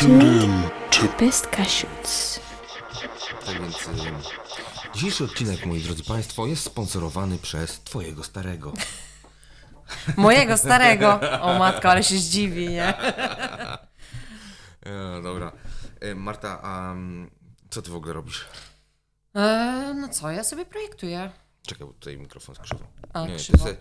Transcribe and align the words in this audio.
tuned 0.00 0.70
to 0.90 1.08
Best 1.18 1.46
Cashews. 1.46 2.40
Tak 3.46 3.60
więc 3.60 3.76
y, 3.88 3.90
dzisiejszy 4.94 5.24
odcinek, 5.24 5.66
moi 5.66 5.80
drodzy 5.80 6.04
Państwo, 6.04 6.46
jest 6.46 6.64
sponsorowany 6.64 7.38
przez 7.38 7.80
Twojego 7.80 8.24
starego. 8.24 8.72
Mojego 10.16 10.56
starego. 10.58 11.20
O 11.40 11.58
matko, 11.58 11.90
ale 11.90 12.02
się 12.02 12.18
zdziwi, 12.18 12.68
nie? 12.68 12.94
E, 14.86 15.22
dobra. 15.22 15.52
E, 16.00 16.14
Marta, 16.14 16.62
a 16.62 16.92
mm, 16.92 17.30
co 17.70 17.82
Ty 17.82 17.90
w 17.90 17.94
ogóle 17.94 18.12
robisz? 18.12 18.44
E, 19.34 19.94
no 20.00 20.08
co, 20.08 20.30
ja 20.30 20.44
sobie 20.44 20.64
projektuję. 20.66 21.30
Czekaj, 21.62 21.86
bo 21.86 21.92
tutaj 21.92 22.16
mikrofon 22.18 22.54
jest 22.54 22.62
krzywo. 22.62 22.84
A, 23.12 23.26
nie, 23.26 23.36
krzywo. 23.36 23.64
Ty, 23.64 23.70
se- 23.70 23.76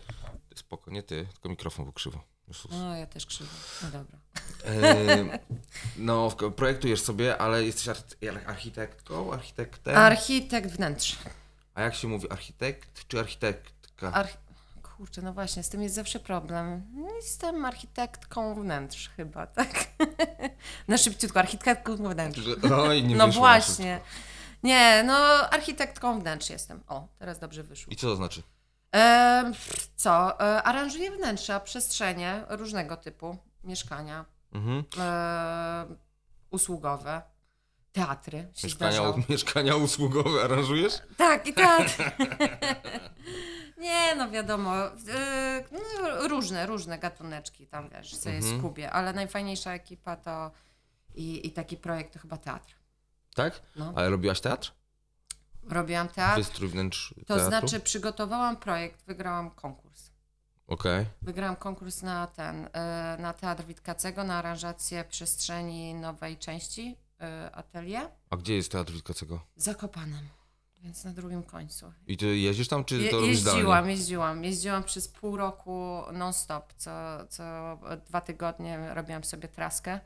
spoko, 0.56 0.92
nie 0.92 1.04
Ty, 1.04 1.28
tylko 1.34 1.50
mikrofon 1.50 1.86
był 1.86 1.94
krzywo. 1.94 2.24
Jezus. 2.48 2.72
No, 2.72 2.96
ja 2.96 3.06
też 3.06 3.26
krzywo. 3.26 3.50
No 3.84 3.90
dobra. 3.92 4.18
E, 4.66 5.40
no, 5.98 6.32
projektujesz 6.56 7.02
sobie, 7.02 7.38
ale 7.38 7.64
jesteś 7.64 7.88
arch- 7.88 8.46
architektką, 8.50 9.34
architektem? 9.34 9.98
Architekt 9.98 10.70
wnętrz. 10.72 11.18
A 11.74 11.82
jak 11.82 11.96
się 11.96 12.08
mówi, 12.08 12.30
architekt 12.32 13.08
czy 13.08 13.20
architektka? 13.20 14.14
Arch... 14.14 14.38
Kurczę, 14.98 15.22
no 15.22 15.34
właśnie, 15.34 15.64
z 15.64 15.70
tym 15.70 15.84
jest 15.84 15.96
zawsze 15.96 16.20
problem. 16.20 16.84
Jestem 17.16 17.66
architektką 17.66 18.56
wnętrz 18.56 19.10
chyba, 19.10 19.48
tak? 19.58 19.88
Na 20.88 20.98
szybciutko, 20.98 21.40
architektką 21.40 21.96
wnętrz. 21.96 22.40
Oj, 22.74 23.04
nie 23.04 23.16
No 23.16 23.28
właśnie. 23.28 24.00
Nie, 24.64 25.04
no 25.06 25.16
architektką 25.50 26.20
wnętrz 26.20 26.50
jestem. 26.50 26.84
O, 26.88 27.08
teraz 27.20 27.40
dobrze 27.40 27.64
wyszło. 27.64 27.94
I 27.94 27.96
co 27.96 28.08
to 28.08 28.16
znaczy? 28.16 28.44
E, 28.96 29.52
co? 29.96 30.40
E, 30.40 30.64
aranżuję 30.64 31.12
wnętrza, 31.12 31.60
przestrzenie 31.60 32.44
różnego 32.50 32.98
typu, 32.98 33.38
mieszkania, 33.64 34.26
Mhm. 34.54 34.84
e, 34.98 35.86
usługowe, 36.52 37.22
teatry 37.92 38.38
się 38.56 38.68
Mieszkania, 38.68 38.92
zdarzało. 38.92 39.18
mieszkania 39.30 39.76
usługowe 39.76 40.44
aranżujesz? 40.44 40.94
Tak, 41.18 41.48
i 41.48 41.54
teatr. 41.54 41.96
Nie, 43.78 44.16
no 44.16 44.30
wiadomo, 44.32 44.76
e, 44.86 45.64
no, 45.72 46.28
różne, 46.28 46.66
różne 46.66 47.00
gatuneczki 47.00 47.68
tam, 47.68 47.90
wiesz, 47.90 48.16
sobie 48.16 48.36
Mhm. 48.36 48.60
skubię, 48.60 48.92
ale 48.92 49.14
najfajniejsza 49.14 49.74
ekipa 49.74 50.16
to 50.16 50.52
i, 51.16 51.48
i 51.48 51.52
taki 51.52 51.78
projekt 51.78 52.14
to 52.14 52.20
chyba 52.20 52.38
teatr. 52.38 52.76
Tak? 53.36 53.62
No. 53.76 53.94
Ale 53.96 54.10
robiłaś 54.10 54.42
teatr? 54.42 54.72
Robiłam 55.70 56.08
teatr, 56.08 56.38
Wystrój 56.40 56.70
wnętrz 56.70 57.14
to 57.28 57.36
teatru? 57.36 57.48
znaczy 57.48 57.80
przygotowałam 57.80 58.58
projekt, 58.58 59.06
wygrałam 59.06 59.52
konkurs. 59.52 60.12
Okej. 60.68 61.06
Wygrałam 61.22 61.56
konkurs 61.56 62.02
na 62.02 62.28
ten, 62.28 62.70
e, 62.74 63.18
na 63.20 63.34
Teatr 63.34 63.64
Witkacego, 63.66 64.24
na 64.24 64.36
aranżację 64.38 65.04
przestrzeni 65.04 65.94
nowej 65.94 66.38
części 66.38 66.96
e, 67.22 67.52
atelier 67.56 68.08
A 68.30 68.38
gdzie 68.38 68.56
jest 68.56 68.72
teatr 68.72 68.94
Witkacego? 68.94 69.40
Zakopanem, 69.56 70.30
więc 70.84 71.04
na 71.04 71.12
drugim 71.14 71.44
końcu. 71.44 71.94
I 72.08 72.18
ty 72.18 72.38
jeździsz 72.38 72.68
tam, 72.68 72.86
czy 72.86 72.98
Je, 72.98 73.10
to 73.12 73.20
robisz 73.22 73.40
zdalnie? 73.40 73.60
jeździłam, 73.60 73.90
jeździłam, 73.90 74.44
jeździłam 74.44 74.84
przez 74.84 75.08
pół 75.08 75.38
roku 75.38 76.02
non-stop, 76.14 76.74
co, 76.78 76.92
co 77.30 77.44
dwa 78.08 78.22
tygodnie 78.22 78.94
robiłam 78.94 79.24
sobie 79.24 79.48
traskę. 79.48 80.00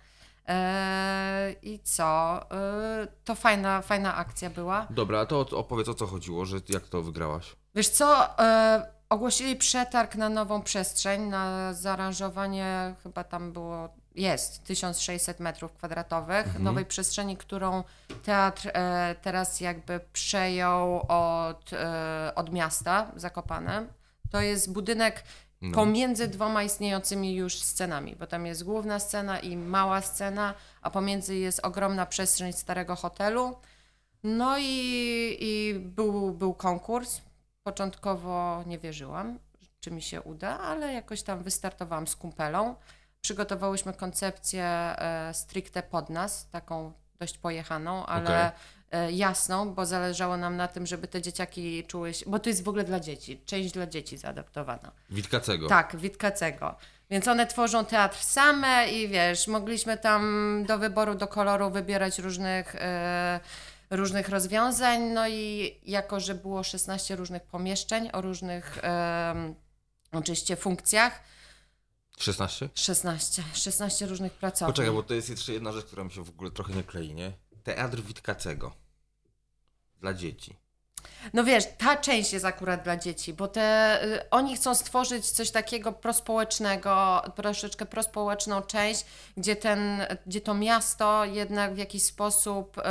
E, 0.50 1.55
I 1.61 1.80
co? 1.80 2.42
E, 2.52 3.08
to 3.23 3.36
fajna, 3.36 3.81
fajna 3.81 4.16
akcja 4.16 4.50
była. 4.50 4.88
Dobra, 4.89 5.25
to 5.25 5.39
opowiedz 5.39 5.89
o 5.89 5.94
co 5.94 6.08
chodziło, 6.08 6.45
że 6.45 6.58
jak 6.69 6.83
to 6.83 7.02
wygrałaś? 7.02 7.56
Wiesz 7.75 7.89
co, 7.89 8.39
e, 8.39 8.91
ogłosili 9.09 9.56
przetarg 9.56 10.16
na 10.16 10.29
nową 10.29 10.62
przestrzeń, 10.62 11.22
na 11.22 11.73
zaaranżowanie, 11.73 12.96
chyba 13.03 13.23
tam 13.23 13.51
było, 13.51 13.90
jest 14.16 14.63
1600 14.63 15.40
metrów 15.40 15.73
kwadratowych, 15.73 16.59
nowej 16.59 16.85
przestrzeni, 16.85 17.38
którą 17.38 17.84
teatr 18.23 18.72
teraz 19.22 19.62
jakby 19.62 20.00
przejął 20.13 21.06
od, 21.07 21.72
od 22.35 22.52
miasta 22.52 23.12
Zakopane. 23.16 23.85
To 24.31 24.41
jest 24.41 24.73
budynek 24.73 25.23
No. 25.62 25.75
pomiędzy 25.75 26.28
dwoma 26.28 26.64
istniejącymi 26.64 27.36
już 27.36 27.62
scenami, 27.62 28.16
bo 28.16 28.28
tam 28.28 28.46
jest 28.46 28.64
główna 28.64 29.00
scena 29.00 29.40
i 29.40 29.58
mała 29.58 30.02
scena, 30.02 30.53
a 30.81 30.90
pomiędzy 30.90 31.36
jest 31.36 31.59
ogromna 31.66 32.06
przestrzeń 32.06 32.53
starego 32.53 32.96
hotelu. 32.96 33.56
No 34.24 34.58
i, 34.58 35.38
i 35.40 35.80
był, 35.80 36.31
był 36.31 36.53
konkurs. 36.53 37.22
Początkowo 37.64 38.64
nie 38.66 38.80
wierzyłam, 38.80 39.40
czy 39.80 39.92
mi 39.92 40.02
się 40.02 40.22
uda, 40.22 40.59
ale 40.59 40.94
jakoś 40.94 41.24
tam 41.24 41.44
wystartowałam 41.44 42.08
z 42.08 42.16
kumpelą. 42.16 42.76
Przygotowałyśmy 43.22 43.94
koncepcję 43.94 44.64
e, 44.66 45.31
stricte 45.34 45.84
pod 45.84 46.09
nas, 46.09 46.50
taką 46.50 46.94
dość 47.20 47.38
pojechaną, 47.38 48.06
ale 48.06 48.46
e, 48.47 48.52
jasną, 49.11 49.73
bo 49.73 49.85
zależało 49.85 50.38
nam 50.38 50.57
na 50.57 50.67
tym, 50.67 50.85
żeby 50.85 51.07
te 51.07 51.22
dzieciaki 51.22 51.83
czuły 51.83 52.13
się, 52.13 52.25
bo 52.29 52.39
to 52.39 52.50
jest 52.50 52.63
w 52.63 52.69
ogóle 52.69 52.83
dla 52.83 53.00
dzieci, 53.00 53.41
część 53.45 53.72
dla 53.72 53.88
dzieci 53.88 54.17
zaadaptowana. 54.17 54.91
Witkacego. 55.09 55.67
Tak, 55.67 55.95
Witkacego. 55.95 56.75
Więc 57.09 57.28
one 57.28 57.47
tworzą 57.47 57.85
teatr 57.85 58.23
same 58.23 58.91
i 58.91 59.07
wiesz, 59.07 59.47
mogliśmy 59.47 59.97
tam 59.97 60.63
do 60.67 60.78
wyboru, 60.78 61.16
do 61.16 61.28
koloru 61.28 61.69
wybierać 61.69 62.19
różnych, 62.19 62.75
e, 62.75 63.39
różnych 63.89 64.29
rozwiązań. 64.29 65.01
No 65.01 65.28
i 65.28 65.75
jako, 65.85 66.19
że 66.19 66.35
było 66.35 66.63
16 66.63 67.16
różnych 67.16 67.44
pomieszczeń 67.44 68.09
o 68.13 68.22
różnych 68.22 68.78
em, 68.81 69.55
oczywiście 70.11 70.55
funkcjach, 70.55 71.23
16? 72.17 72.69
16, 72.75 73.44
16 73.53 74.05
różnych 74.05 74.33
pracowni. 74.33 74.73
Poczekaj, 74.73 74.94
bo 74.94 75.03
to 75.03 75.13
jest 75.13 75.29
jeszcze 75.29 75.53
jedna 75.53 75.72
rzecz, 75.72 75.85
która 75.85 76.03
mi 76.03 76.11
się 76.11 76.23
w 76.23 76.29
ogóle 76.29 76.51
trochę 76.51 76.73
nie 76.73 76.83
klei, 76.83 77.13
nie? 77.13 77.31
Teatr 77.64 78.02
Witkacego. 78.02 78.72
Dla 80.02 80.14
dzieci. 80.14 80.56
No 81.34 81.44
wiesz, 81.44 81.64
ta 81.78 81.97
część 81.97 82.34
jest 82.34 82.46
akurat 82.46 82.84
dla 82.84 82.97
dzieci, 82.97 83.34
bo 83.34 83.47
te, 83.47 84.00
y, 84.03 84.30
oni 84.30 84.56
chcą 84.56 84.75
stworzyć 84.75 85.30
coś 85.30 85.52
takiego 85.52 85.92
prospołecznego, 85.92 87.22
troszeczkę 87.36 87.86
prospołeczną 87.86 88.62
część, 88.62 89.06
gdzie, 89.38 89.56
ten, 89.56 90.06
gdzie 90.25 90.42
to 90.42 90.53
miasto 90.53 91.25
jednak 91.25 91.74
w 91.74 91.78
jakiś 91.78 92.03
sposób 92.03 92.78
y, 92.78 92.81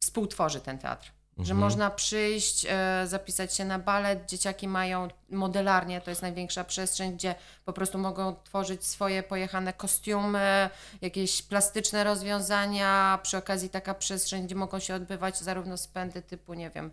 współtworzy 0.00 0.60
ten 0.60 0.78
teatr. 0.78 1.12
Że 1.38 1.54
można 1.54 1.90
przyjść, 1.90 2.66
e, 2.68 3.06
zapisać 3.06 3.54
się 3.54 3.64
na 3.64 3.78
balet. 3.78 4.28
Dzieciaki 4.28 4.68
mają 4.68 5.08
modelarnię, 5.30 6.00
to 6.00 6.10
jest 6.10 6.22
największa 6.22 6.64
przestrzeń, 6.64 7.12
gdzie 7.12 7.34
po 7.64 7.72
prostu 7.72 7.98
mogą 7.98 8.36
tworzyć 8.44 8.84
swoje 8.84 9.22
pojechane 9.22 9.72
kostiumy, 9.72 10.70
jakieś 11.00 11.42
plastyczne 11.42 12.04
rozwiązania. 12.04 13.18
Przy 13.22 13.36
okazji 13.36 13.70
taka 13.70 13.94
przestrzeń, 13.94 14.46
gdzie 14.46 14.54
mogą 14.54 14.78
się 14.78 14.94
odbywać 14.94 15.38
zarówno 15.38 15.76
spędy 15.76 16.22
typu, 16.22 16.54
nie 16.54 16.70
wiem, 16.70 16.90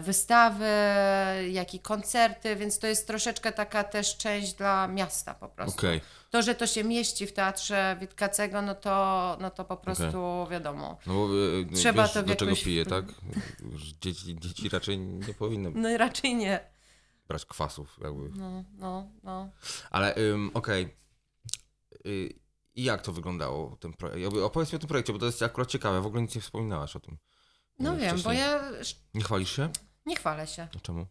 wystawy, 0.00 0.66
jak 1.50 1.74
i 1.74 1.80
koncerty, 1.80 2.56
więc 2.56 2.78
to 2.78 2.86
jest 2.86 3.06
troszeczkę 3.06 3.52
taka 3.52 3.84
też 3.84 4.16
część 4.16 4.52
dla 4.54 4.88
miasta 4.88 5.34
po 5.34 5.48
prostu. 5.48 5.78
Okej. 5.78 6.00
To, 6.30 6.42
że 6.42 6.54
to 6.54 6.66
się 6.66 6.84
mieści 6.84 7.26
w 7.26 7.32
Teatrze 7.32 7.96
Witkacego, 8.00 8.62
no 8.62 8.74
to, 8.74 9.36
no 9.40 9.50
to 9.50 9.64
po 9.64 9.76
prostu 9.76 10.46
wiadomo. 10.50 10.98
No 11.06 11.14
bo 11.14 11.28
y, 11.34 11.66
Trzeba 11.74 12.02
wiesz, 12.02 12.12
to 12.12 12.22
do 12.22 12.34
czego 12.36 12.50
jakoś- 12.50 12.64
pije, 12.64 12.86
tak? 12.86 13.04
Dzieci, 14.00 14.36
dzieci 14.40 14.68
raczej 14.68 14.98
nie 14.98 15.34
powinny 15.34 15.70
No 15.74 15.96
raczej 15.98 16.34
nie. 16.34 16.60
brać 17.28 17.44
kwasów, 17.46 17.98
jakby. 18.02 18.28
No, 18.38 18.64
no, 18.78 19.10
no. 19.22 19.50
Ale 19.90 20.16
ym, 20.16 20.50
okej. 20.54 20.96
Y, 22.06 22.34
I 22.74 22.84
jak 22.84 23.02
to 23.02 23.12
wyglądało, 23.12 23.76
ten 23.80 23.92
projekt? 23.92 24.34
Opowiedz 24.42 24.72
mi 24.72 24.76
o 24.76 24.78
tym 24.78 24.88
projekcie, 24.88 25.12
bo 25.12 25.18
to 25.18 25.26
jest 25.26 25.42
akurat 25.42 25.68
ciekawe. 25.68 26.00
W 26.00 26.06
ogóle 26.06 26.22
nic 26.22 26.34
nie 26.34 26.40
wspominałaś 26.40 26.96
o 26.96 27.00
tym. 27.00 27.18
No 27.78 27.96
wiem, 27.96 28.16
bo 28.16 28.20
wcześniej. 28.22 28.38
ja 28.38 28.60
Nie 29.14 29.22
chwalisz 29.22 29.56
się? 29.56 29.68
nie 30.06 30.16
chwalę 30.16 30.46
się. 30.46 30.68
A 30.76 30.80
czemu? 30.80 31.06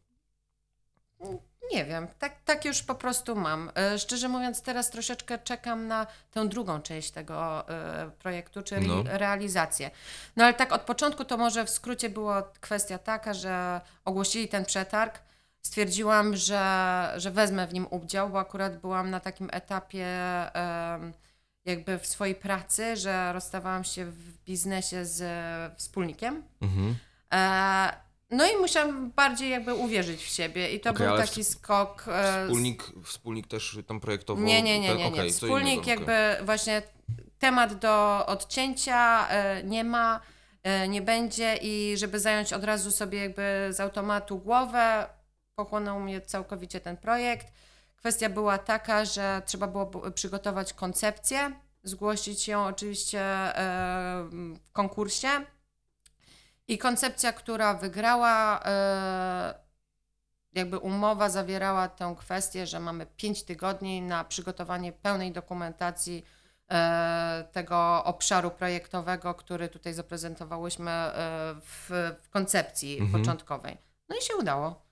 Nie 1.72 1.86
wiem, 1.86 2.08
tak, 2.20 2.42
tak 2.46 2.66
już 2.66 2.84
po 2.84 2.96
prostu 2.96 3.36
mam. 3.36 3.72
E, 3.76 4.00
Szczerze 4.00 4.28
mówiąc, 4.30 4.62
teraz 4.62 4.90
troszeczkę 4.90 5.38
czekam 5.40 5.88
na 5.88 6.08
tę 6.32 6.48
drugą 6.50 6.82
część 6.82 7.12
tego 7.12 7.70
e, 7.70 8.12
projektu, 8.20 8.62
czyli 8.64 8.88
No. 8.88 9.04
realizację. 9.06 9.92
No 10.36 10.44
ale 10.44 10.54
tak 10.54 10.72
od 10.72 10.82
początku 10.82 11.26
to 11.26 11.38
może 11.38 11.66
w 11.66 11.70
skrócie 11.70 12.10
była 12.10 12.42
kwestia 12.60 12.98
taka, 12.98 13.34
że 13.34 13.82
ogłosili 14.06 14.48
ten 14.48 14.66
przetarg. 14.66 15.20
Stwierdziłam, 15.62 16.36
że, 16.36 17.14
że 17.18 17.32
wezmę 17.32 17.68
w 17.68 17.74
nim 17.74 17.88
udział, 17.90 18.30
bo 18.30 18.40
akurat 18.40 18.78
byłam 18.78 19.10
na 19.10 19.20
takim 19.20 19.50
etapie 19.54 20.08
jakby 21.66 22.00
w 22.00 22.08
swojej 22.08 22.36
pracy, 22.36 22.98
że 22.98 23.34
rozstawałam 23.34 23.84
się 23.84 24.06
w 24.06 24.44
biznesie 24.46 25.06
z 25.06 25.22
e, 25.22 25.76
wspólnikiem. 25.78 26.44
Mhm. 26.62 26.96
E, 27.34 28.06
no 28.32 28.52
i 28.52 28.58
musiałam 28.58 29.12
bardziej 29.12 29.50
jakby 29.50 29.74
uwierzyć 29.74 30.24
w 30.24 30.28
siebie 30.28 30.70
i 30.70 30.80
to 30.80 30.90
Okej, 30.90 31.08
był 31.08 31.18
taki 31.18 31.44
skok. 31.44 32.06
e, 32.08 32.44
Wspólnik, 32.46 32.84
wspólnik 33.04 33.48
też 33.48 33.80
tam 33.88 34.00
projektował? 34.00 34.44
Nie, 34.44 34.62
nie, 34.62 34.80
nie, 34.80 34.88
ten- 34.90 34.98
nie. 34.98 35.12
nie. 35.12 35.24
co 35.26 35.30
Wspólnik 35.30 35.74
innego, 35.88 35.90
jakby 35.90 36.46
właśnie 36.46 36.82
temat 37.40 37.74
do 37.80 38.26
odcięcia 38.26 39.28
e, 39.30 39.64
nie 39.64 39.84
ma, 39.84 40.20
e, 40.64 40.88
nie 40.88 41.02
będzie 41.02 41.56
i 41.62 41.98
żeby 41.98 42.20
zająć 42.20 42.54
od 42.54 42.64
razu 42.64 42.92
sobie 42.92 43.20
jakby 43.20 43.68
z 43.72 43.80
automatu 43.80 44.38
głowę, 44.38 45.08
pochłonął 45.56 46.00
mnie 46.00 46.22
całkowicie 46.22 46.80
ten 46.80 46.98
projekt. 46.98 47.48
Kwestia 48.06 48.30
była 48.30 48.58
taka, 48.58 49.06
że 49.06 49.42
trzeba 49.46 49.68
było 49.68 50.12
przygotować 50.12 50.74
koncepcję, 50.74 51.52
zgłosić 51.84 52.48
ją 52.48 52.66
oczywiście 52.66 53.20
w 54.32 54.72
konkursie. 54.72 55.28
I 56.68 56.78
koncepcja, 56.78 57.34
która 57.34 57.74
wygrała, 57.74 58.64
e, 58.66 59.54
jakby 60.54 60.78
umowa 60.78 61.30
zawierała 61.30 61.88
tę 61.88 62.16
kwestię, 62.20 62.68
że 62.68 62.80
mamy 62.80 63.06
5 63.06 63.44
tygodni 63.44 64.02
na 64.02 64.24
przygotowanie 64.24 64.94
pełnej 64.94 65.32
dokumentacji 65.32 66.26
e, 66.72 67.48
tego 67.52 68.04
obszaru 68.04 68.52
projektowego, 68.52 69.34
który 69.34 69.70
tutaj 69.70 69.94
zaprezentowałyśmy 69.94 70.92
e, 70.92 71.12
w, 71.62 71.90
w 72.24 72.30
koncepcji 72.30 73.00
Mhm. 73.00 73.22
początkowej. 73.24 73.78
No 74.10 74.16
i 74.16 74.22
się 74.22 74.36
udało. 74.36 74.85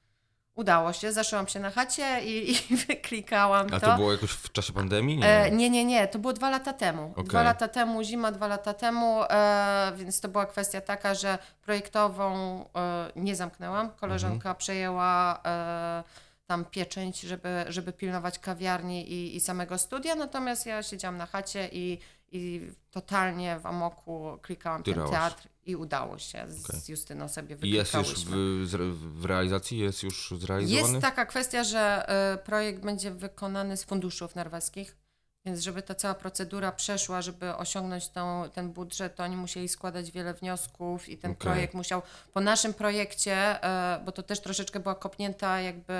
Udało 0.55 0.93
się, 0.93 1.11
zaszyłam 1.11 1.47
się 1.47 1.59
na 1.59 1.69
chacie 1.71 2.21
i, 2.25 2.51
i 2.51 2.55
wyklikałam 2.87 3.67
A 3.73 3.79
to. 3.79 3.85
to 3.87 3.95
było 3.95 4.11
jakoś 4.11 4.31
w 4.31 4.51
czasie 4.51 4.73
pandemii? 4.73 5.17
Nie. 5.17 5.27
E, 5.27 5.51
nie, 5.51 5.69
nie, 5.69 5.85
nie, 5.85 6.07
to 6.07 6.19
było 6.19 6.33
dwa 6.33 6.49
lata 6.49 6.73
temu. 6.73 7.11
Okej. 7.11 7.23
Dwa 7.23 7.43
lata 7.43 7.67
temu, 7.67 8.03
zima 8.03 8.31
dwa 8.31 8.47
lata 8.47 8.73
temu, 8.73 9.23
e, 9.29 9.91
więc 9.95 10.19
to 10.21 10.27
była 10.29 10.45
kwestia 10.45 10.81
taka, 10.81 11.15
że 11.15 11.37
projektową 11.61 12.59
e, 12.75 13.11
nie 13.15 13.35
zamknęłam. 13.35 13.91
Koleżanka 13.91 14.35
Mhm. 14.35 14.55
przejęła 14.55 15.41
e, 15.45 16.03
tam 16.47 16.65
pieczęć, 16.65 17.21
żeby, 17.21 17.65
żeby 17.67 17.93
pilnować 17.93 18.39
kawiarni 18.39 19.11
i, 19.11 19.35
i 19.35 19.39
samego 19.39 19.77
studia, 19.77 20.15
natomiast 20.15 20.65
ja 20.65 20.83
siedziałam 20.83 21.17
na 21.17 21.25
chacie 21.25 21.69
i, 21.71 21.99
i 22.31 22.71
totalnie 22.91 23.59
w 23.59 23.65
amoku 23.65 24.37
klikałam 24.41 24.83
ten 24.83 24.93
Tyrałaś. 24.93 25.11
teatr 25.13 25.47
i 25.65 25.75
udało 25.75 26.19
się. 26.19 26.45
Z, 26.47 26.83
z 26.83 26.89
Justyną 26.89 27.27
sobie 27.27 27.55
I 27.61 27.69
jest 27.69 27.93
już 27.93 28.07
wyklikałyśmy. 28.25 28.87
w, 28.91 29.21
w 29.21 29.25
realizacji? 29.25 29.77
Jest 29.79 30.03
już 30.03 30.33
zrealizowany? 30.37 30.89
Jest 30.93 31.01
taka 31.01 31.25
kwestia, 31.25 31.63
że 31.63 32.05
y, 32.33 32.37
projekt 32.37 32.83
będzie 32.83 33.11
wykonany 33.11 33.77
z 33.77 33.83
funduszów 33.83 34.35
norweskich, 34.35 34.97
więc 35.45 35.59
żeby 35.59 35.81
ta 35.81 35.95
cała 35.95 36.13
procedura 36.13 36.71
przeszła, 36.71 37.21
żeby 37.21 37.55
osiągnąć 37.55 38.09
tą, 38.09 38.43
ten 38.53 38.71
budżet, 38.71 39.15
to 39.15 39.23
oni 39.23 39.35
musieli 39.35 39.67
składać 39.69 40.11
wiele 40.11 40.33
wniosków 40.33 41.09
i 41.09 41.17
ten 41.17 41.31
Okej. 41.31 41.41
projekt 41.41 41.73
musiał 41.73 42.01
po 42.33 42.41
naszym 42.41 42.73
projekcie, 42.73 43.57
y, 43.57 44.03
bo 44.05 44.11
to 44.11 44.23
też 44.23 44.39
troszeczkę 44.41 44.79
była 44.79 44.95
kopnięta 44.95 45.61
jakby 45.61 45.93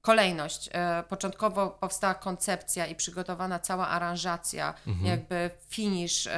kolejność. 0.00 0.68
Y, 0.68 0.70
Początkowo 1.08 1.70
powstała 1.70 2.14
koncepcja 2.14 2.86
i 2.86 2.94
przygotowana 2.94 3.58
cała 3.58 3.88
aranżacja, 3.88 4.74
Mhm. 4.86 5.06
jakby 5.06 5.50
finish 5.68 6.26
y, 6.26 6.30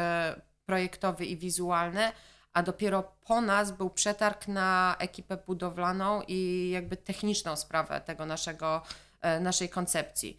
projektowy 0.66 1.26
i 1.26 1.36
wizualny, 1.36 2.12
a 2.52 2.62
dopiero 2.62 3.02
po 3.26 3.40
nas 3.40 3.72
był 3.72 3.90
przetarg 3.90 4.48
na 4.48 4.96
ekipę 4.98 5.36
budowlaną 5.36 6.22
i 6.28 6.70
jakby 6.70 6.96
techniczną 6.96 7.56
sprawę 7.56 8.00
tego 8.00 8.26
naszego, 8.26 8.82
e, 9.20 9.40
naszej 9.40 9.68
koncepcji. 9.68 10.38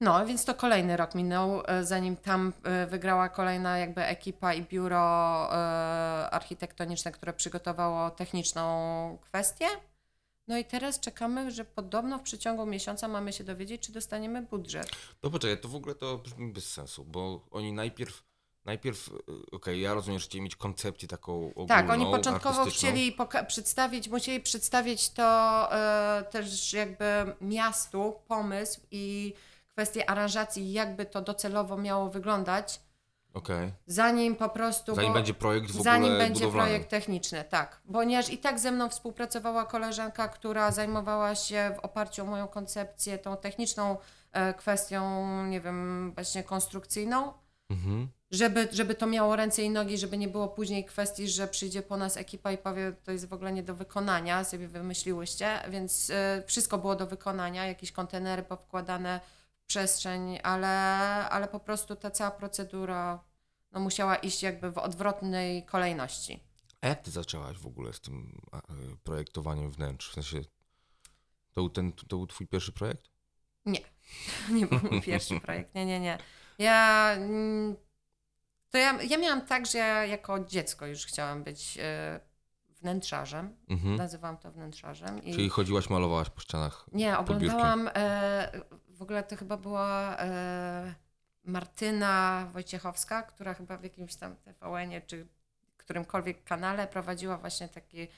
No, 0.00 0.26
więc 0.26 0.44
to 0.44 0.54
kolejny 0.54 0.96
rok 0.96 1.14
minął, 1.14 1.62
e, 1.66 1.84
zanim 1.84 2.16
tam 2.16 2.52
e, 2.62 2.86
wygrała 2.86 3.28
kolejna 3.28 3.78
jakby 3.78 4.04
ekipa 4.04 4.54
i 4.54 4.62
biuro 4.62 5.50
architektoniczne, 6.30 7.12
które 7.12 7.32
przygotowało 7.32 8.10
techniczną 8.10 9.18
kwestię. 9.20 9.66
No 10.48 10.58
i 10.58 10.64
teraz 10.64 11.00
czekamy, 11.00 11.50
że 11.50 11.64
podobno 11.64 12.18
w 12.18 12.22
przeciągu 12.22 12.66
miesiąca 12.66 13.08
mamy 13.08 13.32
się 13.32 13.44
dowiedzieć, 13.44 13.82
czy 13.82 13.92
dostaniemy 13.92 14.42
budżet. 14.42 14.90
No 15.22 15.30
poczekaj, 15.30 15.60
to 15.60 15.68
w 15.68 15.74
ogóle 15.74 15.94
to 15.94 16.18
brzmi 16.18 16.52
bez 16.52 16.72
sensu, 16.72 17.04
bo 17.04 17.46
oni 17.50 17.72
najpierw, 17.72 18.22
najpierw, 18.64 19.08
y, 19.08 19.12
okej, 19.52 19.80
ja 19.80 19.94
rozumiem, 19.94 20.18
że 20.20 20.26
chcieli 20.26 20.42
mieć 20.42 20.56
koncepcję 20.56 21.08
taką 21.08 21.32
ogólną, 21.50 21.66
Tak, 21.68 21.90
oni 21.90 22.04
początkowo 22.06 22.64
chcieli 22.64 23.16
przedstawić, 23.46 24.08
musieli 24.08 24.40
przedstawić 24.40 25.08
to 25.10 25.22
e, 25.72 26.24
też 26.30 26.72
jakby 26.72 27.04
miastu, 27.40 28.14
pomysł 28.28 28.80
i 28.90 29.34
kwestię 29.68 30.10
aranżacji, 30.10 30.72
jakby 30.72 31.06
to 31.06 31.20
docelowo 31.22 31.76
miało 31.76 32.10
wyglądać, 32.10 32.80
Okej, 33.34 33.72
zanim 33.86 34.36
po 34.36 34.48
prostu... 34.48 34.94
zanim 34.94 35.10
bo- 35.10 35.14
będzie 35.14 35.34
projekt 35.34 35.70
w 35.70 35.82
Zanim 35.82 36.04
ogóle 36.04 36.18
będzie 36.18 36.40
budowlany. 36.40 36.68
projekt 36.68 36.90
techniczny, 36.90 37.44
tak. 37.44 37.80
Ponieważ 37.92 38.30
i 38.30 38.38
tak 38.38 38.58
ze 38.58 38.72
mną 38.72 38.88
współpracowała 38.88 39.64
koleżanka, 39.64 40.28
która 40.28 40.70
zajmowała 40.70 41.34
się 41.34 41.74
w 41.76 41.84
oparciu 41.84 42.22
o 42.22 42.26
moją 42.26 42.48
koncepcję 42.48 43.18
tą 43.18 43.36
techniczną 43.36 43.96
e, 44.32 44.54
kwestią, 44.54 45.26
nie 45.46 45.60
wiem, 45.60 46.12
właśnie 46.14 46.42
konstrukcyjną 46.42 47.32
Mhm. 47.70 48.08
Żeby, 48.34 48.68
żeby 48.72 48.94
to 48.94 49.06
miało 49.06 49.36
ręce 49.36 49.62
i 49.62 49.70
nogi, 49.70 49.98
żeby 49.98 50.18
nie 50.18 50.28
było 50.28 50.48
później 50.48 50.84
kwestii, 50.84 51.28
że 51.28 51.48
przyjdzie 51.48 51.82
po 51.82 51.96
nas 51.96 52.16
ekipa 52.16 52.52
i 52.52 52.58
powie, 52.58 52.92
to 53.04 53.12
jest 53.12 53.28
w 53.28 53.32
ogóle 53.32 53.52
nie 53.52 53.62
do 53.62 53.74
wykonania, 53.74 54.44
sobie 54.44 54.68
wymyśliłyście, 54.68 55.60
więc 55.70 56.10
y, 56.10 56.14
wszystko 56.46 56.78
było 56.78 56.96
do 56.96 57.06
wykonania, 57.06 57.66
jakieś 57.66 57.92
kontenery 57.92 58.42
powkładane 58.42 59.20
w 59.56 59.66
przestrzeń, 59.66 60.38
ale, 60.42 60.68
ale 61.28 61.48
po 61.48 61.60
prostu 61.60 61.96
ta 61.96 62.10
cała 62.10 62.30
procedura 62.30 63.24
no, 63.72 63.80
musiała 63.80 64.16
iść 64.16 64.42
jakby 64.42 64.70
w 64.70 64.78
odwrotnej 64.78 65.66
kolejności. 65.66 66.40
A 66.80 66.88
jak 66.88 67.02
ty 67.02 67.10
zaczęłaś 67.10 67.58
w 67.58 67.66
ogóle 67.66 67.92
z 67.92 68.00
tym 68.00 68.40
y, 68.92 68.96
projektowaniem 69.04 69.70
wnętrz? 69.70 70.10
W 70.10 70.14
sensie, 70.14 70.40
to 71.52 71.60
był, 71.60 71.70
ten, 71.70 71.92
to 71.92 72.16
był 72.16 72.26
twój 72.26 72.46
pierwszy 72.46 72.72
projekt? 72.72 73.10
Nie, 73.66 73.80
nie 74.58 74.66
był 74.66 74.78
mój 74.90 75.02
pierwszy 75.02 75.40
projekt, 75.40 75.74
nie, 75.74 75.86
nie, 75.86 76.00
nie. 76.00 76.18
Ja, 76.58 77.12
mm, 77.16 77.76
to 78.74 78.78
ja, 78.78 79.02
ja 79.02 79.18
miałam 79.18 79.46
tak, 79.46 79.66
że 79.66 79.78
ja 79.78 80.04
jako 80.06 80.40
dziecko 80.44 80.86
już 80.86 81.06
chciałam 81.06 81.42
być 81.44 81.78
y, 81.78 81.80
wnętrzarzem, 82.80 83.56
Mhm. 83.68 83.96
nazywam 83.96 84.38
to 84.38 84.50
wnętrzarzem. 84.52 85.22
I 85.24 85.32
Czyli 85.34 85.48
chodziłaś, 85.48 85.90
malowałaś 85.90 86.30
po 86.30 86.40
ścianach. 86.40 86.86
nie, 86.92 87.18
oglądałam, 87.18 87.90
e, 87.94 88.52
w 88.88 89.02
ogóle 89.02 89.22
to 89.22 89.36
chyba 89.36 89.56
była 89.56 90.16
e, 90.18 90.94
Martyna 91.44 92.46
Wojciechowska, 92.52 93.22
która 93.22 93.54
chyba 93.54 93.76
w 93.76 93.82
jakimś 93.84 94.14
tam 94.16 94.36
TVN-ie 94.36 95.00
czy 95.00 95.26
którymkolwiek 95.76 96.44
kanale 96.44 96.86
prowadziła 96.86 97.36
właśnie 97.38 97.68
taki 97.68 98.08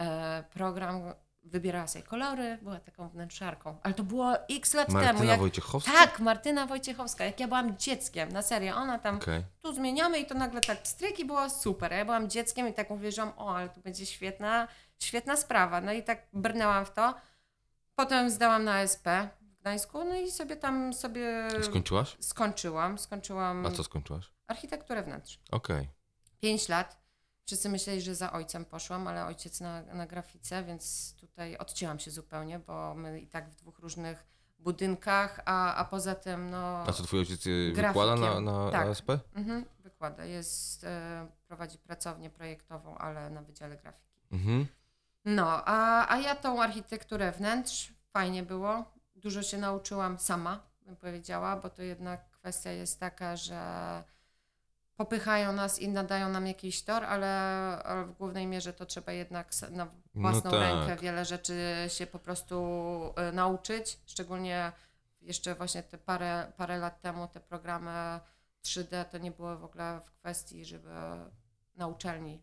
e, 0.00 0.44
program, 0.50 1.02
wybierała 1.46 1.86
sobie 1.86 2.02
kolory, 2.04 2.58
była 2.62 2.80
taką 2.80 3.08
wnętrzarką, 3.08 3.78
ale 3.82 3.94
to 3.94 4.02
było 4.02 4.48
x 4.48 4.74
lat 4.74 4.86
temu. 4.86 4.98
Martyna 5.02 5.36
Wojciechowska? 5.36 5.92
tak, 5.92 6.20
Martyna 6.20 6.66
Wojciechowska, 6.66 7.24
jak 7.24 7.40
ja 7.40 7.48
byłam 7.48 7.76
dzieckiem, 7.78 8.32
na 8.32 8.42
serio, 8.42 8.74
ona 8.76 8.98
tam 8.98 9.16
Okej. 9.16 9.44
tu 9.62 9.74
zmieniamy 9.74 10.18
i 10.18 10.26
to 10.26 10.34
nagle 10.34 10.60
tak 10.60 10.78
stryk 10.88 11.18
i 11.18 11.24
było 11.24 11.50
super. 11.50 11.92
Ja 11.92 12.04
byłam 12.04 12.30
dzieckiem 12.30 12.68
i 12.68 12.74
tak 12.74 12.90
uwierzyłam, 12.90 13.32
o, 13.36 13.56
ale 13.56 13.68
to 13.68 13.80
będzie 13.80 14.06
świetna, 14.06 14.68
świetna 14.98 15.36
sprawa. 15.36 15.80
No 15.80 15.92
i 15.92 16.02
tak 16.02 16.26
brnęłam 16.32 16.86
w 16.86 16.90
to. 16.92 17.14
Potem 17.94 18.30
zdałam 18.30 18.64
na 18.64 18.80
SP 18.92 19.06
w 19.40 19.60
Gdańsku, 19.60 20.04
no 20.04 20.14
i 20.14 20.30
sobie 20.30 20.56
tam 20.56 20.94
sobie 20.94 21.48
Skończyłaś? 21.62 22.16
skończyłam. 22.20 22.98
Skończyłam 22.98 23.66
A 23.66 23.70
co 23.70 23.84
skończyłaś? 23.84 24.30
architekturę 24.46 25.02
wnętrz. 25.02 25.38
Okej. 25.52 25.88
Pięć 26.40 26.68
lat. 26.68 27.05
Wszyscy 27.46 27.68
myśleli, 27.68 28.00
że 28.02 28.14
za 28.14 28.32
ojcem 28.32 28.64
poszłam, 28.64 29.06
ale 29.08 29.24
ojciec 29.26 29.60
na, 29.60 29.82
na 29.82 30.06
grafice, 30.06 30.64
więc 30.64 31.14
tutaj 31.20 31.56
odcięłam 31.56 31.98
się 31.98 32.10
zupełnie, 32.10 32.58
bo 32.58 32.94
my 32.94 33.20
i 33.20 33.26
tak 33.26 33.50
w 33.50 33.54
dwóch 33.54 33.78
różnych 33.78 34.26
budynkach, 34.58 35.40
a, 35.44 35.74
a 35.74 35.84
poza 35.84 36.14
tym, 36.14 36.50
no... 36.50 36.84
A 36.86 36.92
co 36.92 37.02
twój 37.02 37.18
ojciec 37.20 37.46
y, 37.46 37.72
Grafikiem. 37.74 38.04
wykłada 38.06 38.40
na, 38.40 38.40
na 38.40 38.70
Tak. 38.70 38.86
ASP? 38.88 39.10
Mhm, 39.34 39.64
wykłada. 39.78 40.24
Jest, 40.24 40.84
e, 40.84 41.26
prowadzi 41.48 41.78
pracownię 41.78 42.30
projektową, 42.30 42.98
ale 42.98 43.30
na 43.30 43.42
Wydziale 43.42 43.76
Grafiki. 43.76 44.20
Mhm. 44.32 44.66
No, 45.24 45.64
a, 45.64 46.08
a 46.14 46.18
ja 46.18 46.34
tą 46.36 46.62
architekturę 46.62 47.32
wnętrz, 47.32 47.92
fajnie 48.12 48.42
było. 48.42 48.84
Dużo 49.16 49.42
się 49.42 49.58
nauczyłam 49.58 50.18
sama, 50.18 50.60
bym 50.80 50.96
powiedziała, 50.96 51.56
bo 51.56 51.70
to 51.70 51.82
jednak 51.82 52.30
kwestia 52.30 52.70
jest 52.70 53.00
taka, 53.00 53.36
że 53.36 53.60
popychają 54.96 55.52
nas 55.52 55.78
i 55.78 55.88
nadają 55.88 56.28
nam 56.28 56.46
jakiś 56.46 56.82
tor, 56.82 57.04
ale, 57.04 57.28
ale 57.84 58.04
w 58.04 58.12
głównej 58.12 58.46
mierze 58.46 58.72
to 58.72 58.86
trzeba 58.86 59.12
jednak 59.12 59.50
na 59.70 59.86
własną 60.14 60.50
tak. 60.50 60.60
rękę 60.60 60.96
wiele 61.02 61.24
rzeczy 61.24 61.54
się 61.88 62.06
po 62.06 62.18
prostu 62.18 62.56
e, 63.16 63.32
nauczyć, 63.32 63.98
szczególnie 64.06 64.72
jeszcze 65.20 65.54
właśnie 65.54 65.82
te 65.82 65.98
parę, 65.98 66.52
parę 66.56 66.78
lat 66.78 67.00
temu 67.00 67.28
te 67.28 67.40
programy 67.40 68.20
3D 68.64 69.04
to 69.04 69.18
nie 69.18 69.30
było 69.30 69.56
w 69.56 69.64
ogóle 69.64 70.00
w 70.04 70.10
kwestii, 70.10 70.64
żeby 70.64 70.90
na 71.76 71.86
uczelni 71.86 72.42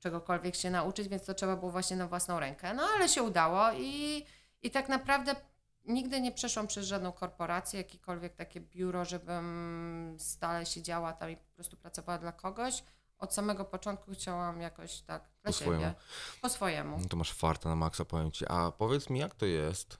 czegokolwiek 0.00 0.54
się 0.54 0.70
nauczyć, 0.70 1.08
więc 1.08 1.24
to 1.24 1.34
trzeba 1.34 1.56
było 1.56 1.70
właśnie 1.70 1.96
na 1.96 2.08
własną 2.08 2.40
rękę. 2.40 2.74
No 2.74 2.82
ale 2.96 3.08
się 3.08 3.22
udało 3.22 3.72
i, 3.72 4.24
i 4.62 4.70
tak 4.70 4.88
naprawdę 4.88 5.36
nigdy 5.84 6.20
nie 6.20 6.32
przeszłam 6.32 6.66
przez 6.66 6.86
żadną 6.86 7.12
korporację, 7.12 7.78
jakiekolwiek 7.78 8.34
takie 8.34 8.60
biuro, 8.60 9.04
żebym 9.04 10.16
stale 10.18 10.66
siedziała 10.66 11.12
tam 11.12 11.30
i 11.30 11.36
po 11.36 11.46
prostu 11.54 11.76
pracowała 11.76 12.18
dla 12.18 12.32
kogoś. 12.32 12.84
Od 13.18 13.34
samego 13.34 13.64
początku 13.64 14.12
chciałam 14.12 14.60
jakoś 14.60 15.00
tak 15.00 15.22
dla 15.42 15.52
Po 15.52 15.58
siebie. 15.58 15.64
swojemu. 15.72 15.94
Po 16.42 16.48
swojemu. 16.48 16.98
No 16.98 17.08
to 17.08 17.16
masz 17.16 17.32
farta 17.32 17.68
na 17.68 17.76
maksa, 17.76 18.04
powiem 18.04 18.32
ci. 18.32 18.44
A 18.48 18.70
powiedz 18.70 19.10
mi, 19.10 19.18
jak 19.18 19.34
to 19.34 19.46
jest? 19.46 19.98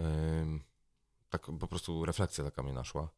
Ym, 0.00 0.64
tak 1.30 1.42
po 1.60 1.66
prostu 1.68 2.04
refleksja 2.04 2.44
taka 2.44 2.62
mnie 2.62 2.72
naszła, 2.72 3.08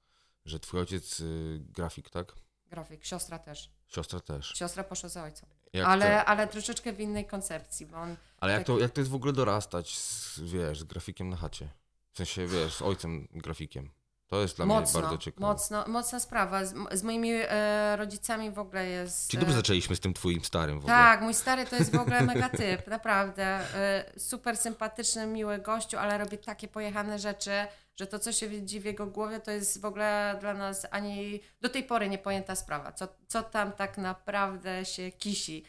że 0.45 0.61
twój 0.61 0.81
ojciec 0.81 1.21
y, 1.21 1.61
grafik, 1.69 2.11
tak? 2.11 2.33
Grafik, 2.67 3.05
siostra 3.05 3.39
też. 3.39 3.71
Siostra 3.87 4.21
też. 4.21 4.53
Siostra 4.55 4.85
poszła 4.85 5.09
za 5.09 5.23
ojcem. 5.23 5.49
Jak 5.75 5.87
Ale, 5.87 6.07
to, 6.07 6.25
ale 6.25 6.49
troszeczkę 6.49 6.93
w 6.93 7.01
innej 7.01 7.25
koncepcji, 7.27 7.87
bo 7.87 7.97
on 7.97 8.17
ale 8.41 8.53
jak, 8.53 8.61
tak- 8.61 8.67
to, 8.67 8.79
jak 8.79 8.91
to 8.91 9.01
jest 9.01 9.11
w 9.11 9.15
ogóle 9.15 9.33
dorastać 9.33 9.99
z, 9.99 10.41
wiesz, 10.41 10.81
z 10.81 10.85
grafikiem 10.85 11.29
na 11.29 11.37
chacie? 11.37 11.69
W 12.13 12.17
sensie, 12.17 12.47
wiesz, 12.47 12.75
z 12.75 12.83
ojcem 12.83 13.29
grafikiem. 13.31 13.91
To 14.27 14.41
jest 14.41 14.57
dla 14.57 14.67
mocno, 14.67 15.01
mnie 15.01 15.09
bardzo 15.09 15.25
ciekawe. 15.25 15.47
mocno, 15.47 15.85
mocna 15.89 16.21
sprawa. 16.21 16.65
Z, 16.65 16.75
z 16.93 17.03
moimi 17.03 17.31
e, 17.35 17.97
rodzicami 17.97 18.51
w 18.51 18.59
ogóle 18.59 18.87
jest... 18.87 19.31
Czyli 19.31 19.41
dobrze 19.41 19.55
e, 19.55 19.57
zaczęliśmy 19.57 19.97
z 19.97 20.01
tym 20.01 20.15
twoim 20.15 20.45
starym 20.45 20.75
w 20.81 20.85
ogóle. 20.85 20.95
Tak, 20.95 21.21
mój 21.21 21.35
stary 21.35 21.67
to 21.67 21.77
jest 21.77 21.97
w 21.97 22.01
ogóle 22.01 22.23
mega 22.23 22.49
typ, 22.49 22.87
naprawdę. 22.97 23.45
E, 23.75 24.13
Super 24.21 24.57
sympatyczny, 24.57 25.27
miły 25.27 25.59
gościu, 25.59 25.99
ale 25.99 26.19
robi 26.19 26.39
takie 26.39 26.69
pojechane 26.69 27.19
rzeczy, 27.19 27.51
że 27.97 28.07
to, 28.07 28.19
co 28.19 28.33
się 28.33 28.49
widzi 28.49 28.81
w 28.81 28.85
jego 28.85 29.07
głowie, 29.07 29.41
to 29.41 29.51
jest 29.51 29.81
w 29.81 29.85
ogóle 29.85 30.37
dla 30.41 30.55
nas 30.55 30.87
ani 30.91 31.41
do 31.61 31.69
tej 31.69 31.85
pory 31.85 32.09
niepojęta 32.09 32.55
sprawa. 32.55 32.93
Co, 32.93 33.09
co 33.29 33.43
tam 33.43 33.73
tak 33.73 33.99
naprawdę 33.99 34.85
się 34.85 35.11
kisi. 35.11 35.65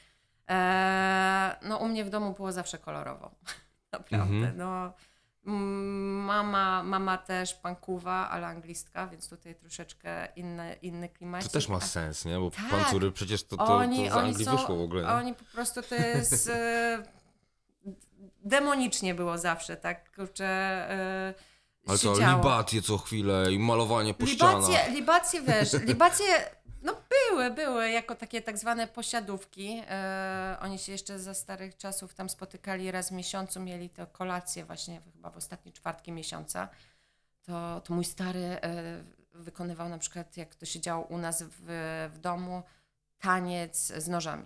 E, 0.50 1.56
no 1.62 1.78
u 1.78 1.88
mnie 1.88 2.06
w 2.06 2.10
domu 2.10 2.34
było 2.34 2.52
zawsze 2.52 2.78
kolorowo. 2.78 3.32
Naprawdę, 3.92 4.36
Mhm. 4.36 4.58
no. 4.58 4.94
Mama, 5.46 6.84
mama 6.84 7.18
też 7.18 7.54
pankuwa, 7.54 8.30
ale 8.30 8.48
anglistka, 8.48 9.08
więc 9.08 9.30
tutaj 9.30 9.56
troszeczkę 9.56 10.28
inny, 10.36 10.76
inny 10.82 11.10
klimat. 11.10 11.44
To 11.44 11.50
też 11.50 11.70
ma 11.70 11.80
sens, 11.80 12.26
nie? 12.26 12.40
Bo 12.40 12.52
Tak. 12.52 12.70
pancury 12.72 13.12
przecież 13.12 13.44
to, 13.44 13.58
to, 13.58 13.66
to 13.66 13.80
z 14.10 14.12
Anglii 14.12 14.46
wyszło 14.46 14.76
w 14.76 14.82
ogóle. 14.82 15.02
Nie? 15.02 15.10
Oni 15.10 15.34
po 15.34 15.44
prostu 15.46 15.82
to 15.82 15.96
jest. 15.96 16.50
E, 16.50 17.04
demonicznie 18.44 19.16
było 19.16 19.38
zawsze, 19.38 19.78
tak? 19.78 20.16
Kurczę. 20.16 20.46
E, 20.46 21.34
Ale 21.88 21.98
to 21.98 22.20
działo. 22.20 22.38
libacje 22.38 22.82
co 22.82 22.98
chwilę 22.98 23.54
i 23.54 23.60
malowanie 23.60 24.14
po 24.14 24.26
ścianach. 24.26 24.56
Libacje, 24.70 24.92
libacje 24.92 25.42
wiesz, 25.42 25.74
libacje 25.74 26.26
no 26.86 26.96
były, 27.10 27.52
były 27.52 27.90
jako 27.90 28.16
takie 28.16 28.42
tak 28.42 28.58
zwane 28.58 28.88
posiadówki. 28.88 29.82
E, 29.90 30.58
oni 30.62 30.80
się 30.80 30.92
jeszcze 30.92 31.20
za 31.20 31.34
starych 31.34 31.78
czasów 31.78 32.14
tam 32.14 32.30
spotykali 32.30 32.92
raz 32.92 33.10
w 33.10 33.12
miesiącu, 33.12 33.60
mieli 33.60 33.90
to 33.90 34.08
kolację 34.08 34.66
właśnie 34.66 35.02
chyba 35.14 35.30
w 35.30 35.38
ostatnie 35.38 35.72
czwartki 35.72 36.12
miesiąca. 36.12 36.70
To, 37.46 37.82
to 37.82 37.94
mój 37.94 38.06
stary 38.06 38.40
e, 38.40 39.04
wykonywał 39.34 39.90
na 39.90 39.98
przykład, 39.98 40.38
jak 40.38 40.56
to 40.56 40.66
się 40.66 40.80
działo 40.80 41.06
u 41.06 41.18
nas 41.18 41.44
w, 41.44 42.10
w 42.14 42.18
domu, 42.18 42.64
taniec 43.20 43.88
z 43.88 44.08
nożami. 44.08 44.46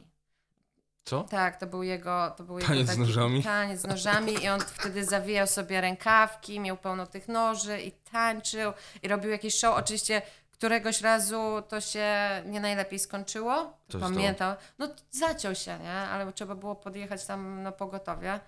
Co? 1.06 1.24
Tak, 1.24 1.60
to 1.60 1.68
był 1.68 1.84
jego. 1.84 2.34
To 2.38 2.44
był 2.44 2.60
Taniec 2.60 2.72
jego 2.72 2.84
z 2.84 2.88
taki, 2.88 3.00
nożami? 3.00 3.44
Taniec 3.44 3.82
z 3.82 3.88
nożami 3.88 4.44
i 4.44 4.50
on 4.50 4.60
wtedy 4.60 5.06
zawijał 5.06 5.48
sobie 5.48 5.82
rękawki, 5.82 6.60
miał 6.60 6.78
pełno 6.78 7.08
tych 7.08 7.28
noży 7.28 7.82
i 7.82 7.92
tańczył 7.92 8.74
i 9.04 9.08
robił 9.08 9.32
jakieś 9.32 9.56
show. 9.56 9.78
Oczywiście 9.78 10.22
któregoś 10.60 11.02
razu 11.02 11.64
to 11.68 11.82
się 11.82 12.08
nie 12.46 12.60
najlepiej 12.60 13.00
skończyło. 13.00 13.78
Co 13.90 14.00
Pamiętam. 14.00 14.56
No 14.80 14.88
zaciął 15.12 15.56
się, 15.56 15.80
nie? 15.80 15.92
Ale 15.92 16.34
trzeba 16.34 16.56
było 16.56 16.76
podjechać 16.76 17.26
tam 17.26 17.64
na 17.64 17.72
pogotowie. 17.72 18.40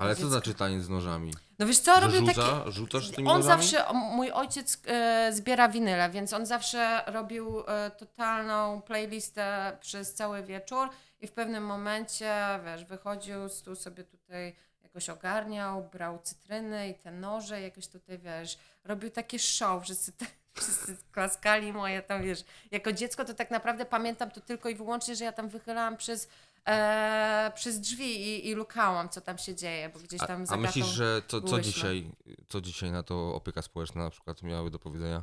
Ale 0.00 0.16
co 0.16 0.28
znaczy 0.28 0.54
taniec 0.54 0.82
z 0.82 0.88
nożami? 0.88 1.32
No 1.58 1.66
wiesz 1.66 1.78
co, 1.78 2.00
robił 2.00 2.20
rzuca? 2.20 2.34
takie... 2.34 2.72
Rzucasz 2.72 3.10
tymi 3.10 3.28
On 3.28 3.36
nożami? 3.40 3.62
zawsze, 3.62 3.84
mój 3.92 4.30
ojciec 4.30 4.82
e, 4.86 5.32
zbiera 5.32 5.68
winyle, 5.68 6.10
więc 6.10 6.32
on 6.32 6.46
zawsze 6.46 7.02
robił 7.06 7.60
e, 7.66 7.90
totalną 7.90 8.82
playlistę 8.82 9.76
przez 9.80 10.14
cały 10.14 10.42
wieczór 10.42 10.88
i 11.20 11.26
w 11.26 11.32
pewnym 11.32 11.64
momencie, 11.64 12.34
wiesz, 12.64 12.84
wychodził, 12.84 13.38
tu 13.64 13.76
sobie 13.76 14.04
tutaj 14.04 14.54
jakoś 14.82 15.08
ogarniał, 15.08 15.88
brał 15.92 16.18
cytryny 16.22 16.88
i 16.88 16.94
te 16.94 17.10
noże, 17.10 17.60
jakoś 17.60 17.88
tutaj, 17.88 18.18
wiesz, 18.18 18.58
robił 18.84 19.10
takie 19.10 19.38
show, 19.38 19.82
wszyscy, 19.82 20.12
te, 20.12 20.26
wszyscy 20.54 20.96
klaskali 21.12 21.72
moje 21.72 22.02
tam, 22.02 22.22
wiesz, 22.22 22.44
jako 22.70 22.92
dziecko 22.92 23.24
to 23.24 23.34
tak 23.34 23.50
naprawdę 23.50 23.84
pamiętam 23.84 24.30
to 24.30 24.40
tylko 24.40 24.68
i 24.68 24.74
wyłącznie, 24.74 25.16
że 25.16 25.24
ja 25.24 25.32
tam 25.32 25.48
wychylałam 25.48 25.96
przez, 25.96 26.28
e, 26.68 27.52
przez 27.54 27.80
drzwi 27.80 28.20
i, 28.28 28.48
i 28.48 28.54
lukałam, 28.54 29.08
co 29.08 29.20
tam 29.20 29.38
się 29.38 29.54
dzieje, 29.54 29.88
bo 29.88 29.98
gdzieś 30.00 30.20
tam 30.20 30.44
A, 30.48 30.52
a 30.52 30.56
myślisz, 30.56 30.86
że 30.86 31.22
co, 31.28 31.40
co, 31.40 31.46
byłyśmy. 31.46 31.72
dzisiaj, 31.72 32.10
co 32.48 32.60
dzisiaj 32.60 32.92
na 32.92 33.02
to 33.02 33.34
opieka 33.34 33.62
społeczna 33.62 34.04
na 34.04 34.10
przykład 34.10 34.42
miałaby 34.42 34.70
do 34.70 34.78
powiedzenia? 34.78 35.22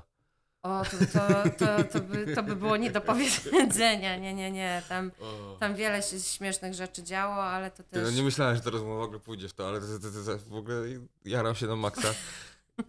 O, 0.63 0.83
to, 0.85 0.97
to, 1.19 1.49
to, 1.65 1.83
to, 1.83 1.99
by, 1.99 2.35
to 2.35 2.43
by 2.43 2.55
było 2.55 2.77
nie 2.77 2.91
do 2.91 3.01
powiedzenia. 3.01 4.17
Nie, 4.17 4.33
nie, 4.33 4.51
nie. 4.51 4.81
Tam, 4.89 5.11
tam 5.59 5.75
wiele 5.75 6.03
się 6.03 6.19
śmiesznych 6.19 6.73
rzeczy 6.73 7.03
działo, 7.03 7.43
ale 7.43 7.71
to 7.71 7.83
Ty, 7.83 7.89
też. 7.89 8.03
no 8.03 8.11
nie 8.11 8.23
myślałem, 8.23 8.55
że 8.55 8.61
ta 8.61 8.69
rozmowa 8.69 8.99
w 8.99 9.03
ogóle 9.03 9.19
pójdzie 9.19 9.49
w 9.49 9.53
to, 9.53 9.67
ale 9.67 9.79
to, 9.79 9.85
to, 9.87 9.99
to, 9.99 10.37
to 10.37 10.37
w 10.49 10.55
ogóle 10.55 10.77
jaram 11.25 11.55
się 11.55 11.67
na 11.67 11.75
maksa. 11.75 12.07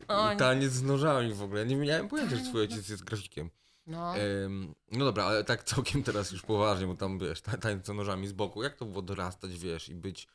O, 0.08 0.26
I 0.26 0.30
nie. 0.30 0.36
taniec 0.36 0.72
z 0.72 0.82
nożami 0.82 1.32
w 1.34 1.42
ogóle. 1.42 1.66
Nie 1.66 1.76
miałem 1.76 2.08
pojęcia, 2.08 2.36
że 2.36 2.42
twój 2.44 2.60
ojciec 2.60 2.88
jest 2.88 3.04
grafikiem. 3.04 3.50
No. 3.86 4.14
Ym, 4.18 4.74
no 4.92 5.04
dobra, 5.04 5.24
ale 5.24 5.44
tak 5.44 5.62
całkiem 5.64 6.02
teraz 6.02 6.30
już 6.32 6.42
poważnie, 6.42 6.86
bo 6.86 6.94
tam 6.94 7.18
wiesz, 7.18 7.40
ta- 7.40 7.56
tańce 7.56 7.92
z 7.92 7.96
nożami 7.96 8.28
z 8.28 8.32
boku. 8.32 8.62
Jak 8.62 8.76
to 8.76 8.84
było 8.84 9.02
dorastać, 9.02 9.58
wiesz, 9.58 9.88
i 9.88 9.94
być. 9.94 10.28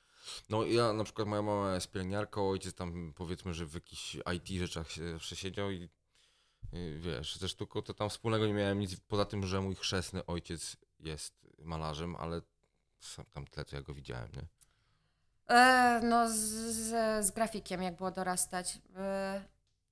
No 0.50 0.66
ja 0.66 0.94
na 0.94 1.04
przykład 1.04 1.28
moja 1.28 1.42
mama 1.42 1.74
jest 1.76 1.92
pielęgniarką, 1.92 2.50
ojciec 2.50 2.74
tam 2.76 3.14
powiedzmy, 3.16 3.54
że 3.54 3.66
w 3.66 3.74
jakichś 3.74 4.18
IT 4.36 4.48
rzeczach 4.60 4.92
się 4.92 5.12
zawsze 5.12 5.36
siedział 5.36 5.72
i 5.72 5.90
y, 6.74 7.00
wiesz, 7.00 7.36
ze 7.36 7.48
sztuką 7.50 7.82
to 7.82 7.94
tam 7.94 8.10
wspólnego 8.10 8.48
nie 8.48 8.54
miałem 8.54 8.80
nic 8.80 9.00
poza 9.00 9.26
tym, 9.26 9.46
że 9.46 9.62
mój 9.62 9.76
chrzestny 9.76 10.26
ojciec 10.26 10.78
jest 11.00 11.48
malarzem, 11.60 12.16
ale 12.16 12.42
sam 13.00 13.26
tam 13.32 13.48
tyle, 13.48 13.66
co 13.66 13.76
ja 13.76 13.82
go 13.82 13.94
widziałem, 13.94 14.30
nie? 14.36 14.48
E, 15.48 16.00
no, 16.04 16.30
z, 16.30 16.36
z, 16.36 17.25
z 17.25 17.32
grafikiem, 17.32 17.82
jak 17.84 17.96
było 17.96 18.12
dorastać. 18.12 18.80
E, 18.98 19.42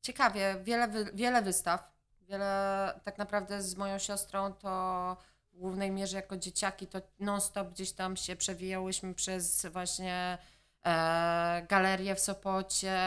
ciekawie, 0.02 0.56
wiele, 0.64 0.88
wy, 0.88 1.06
wiele 1.14 1.42
wystaw. 1.42 1.96
Wiele, 2.22 2.94
tak 3.04 3.18
naprawdę 3.18 3.62
z 3.62 3.76
moją 3.76 4.00
siostrą 4.00 4.54
to 4.54 5.18
w 5.54 5.58
głównej 5.58 5.92
mierze 5.92 6.18
jako 6.18 6.38
dzieciaki 6.38 6.88
to 6.88 7.02
non-stop 7.20 7.70
gdzieś 7.70 7.92
tam 7.92 8.18
się 8.18 8.36
przewijałyśmy 8.36 9.14
przez 9.14 9.66
właśnie 9.66 10.38
e, 10.86 11.66
galerie 11.70 12.16
w 12.16 12.20
Sopocie, 12.20 13.00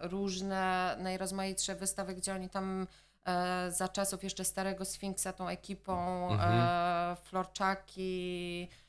różne 0.00 0.96
najrozmaitsze 0.98 1.74
wystawy, 1.74 2.14
gdzie 2.14 2.34
oni 2.34 2.48
tam 2.48 2.86
e, 3.24 3.70
za 3.72 3.88
czasów 3.88 4.24
jeszcze 4.24 4.44
starego 4.44 4.84
Sfinksa 4.84 5.32
tą 5.32 5.48
ekipą, 5.48 6.28
e, 6.40 7.16
Florczaki, 7.24 8.68
e, 8.70 8.83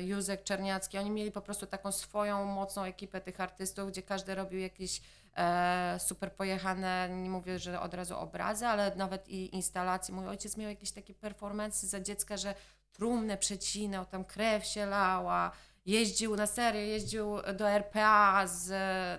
Józek 0.00 0.44
Czerniacki, 0.44 0.98
oni 0.98 1.10
mieli 1.10 1.30
po 1.30 1.40
prostu 1.40 1.66
taką 1.66 1.92
swoją 1.92 2.44
mocną 2.44 2.82
ekipę 2.82 3.20
tych 3.20 3.40
artystów, 3.40 3.90
gdzie 3.90 4.02
każdy 4.02 4.34
robił 4.34 4.60
jakieś 4.60 5.02
e, 5.36 5.96
super 6.00 6.32
pojechane, 6.32 7.08
nie 7.08 7.30
mówię, 7.30 7.58
że 7.58 7.80
od 7.80 7.94
razu 7.94 8.18
obrazy, 8.18 8.66
ale 8.66 8.96
nawet 8.96 9.28
i 9.28 9.54
instalacje. 9.54 10.14
Mój 10.14 10.28
ojciec 10.28 10.56
miał 10.56 10.70
jakieś 10.70 10.92
takie 10.92 11.14
performance 11.14 11.86
za 11.86 12.00
dziecka, 12.00 12.36
że 12.36 12.54
trumnę 12.92 13.36
przecinał, 13.36 14.06
tam 14.06 14.24
krew 14.24 14.64
się 14.64 14.86
lała, 14.86 15.50
jeździł 15.84 16.36
na 16.36 16.46
serio, 16.46 16.80
jeździł 16.80 17.42
do 17.54 17.70
RPA 17.70 18.46
z, 18.46 18.70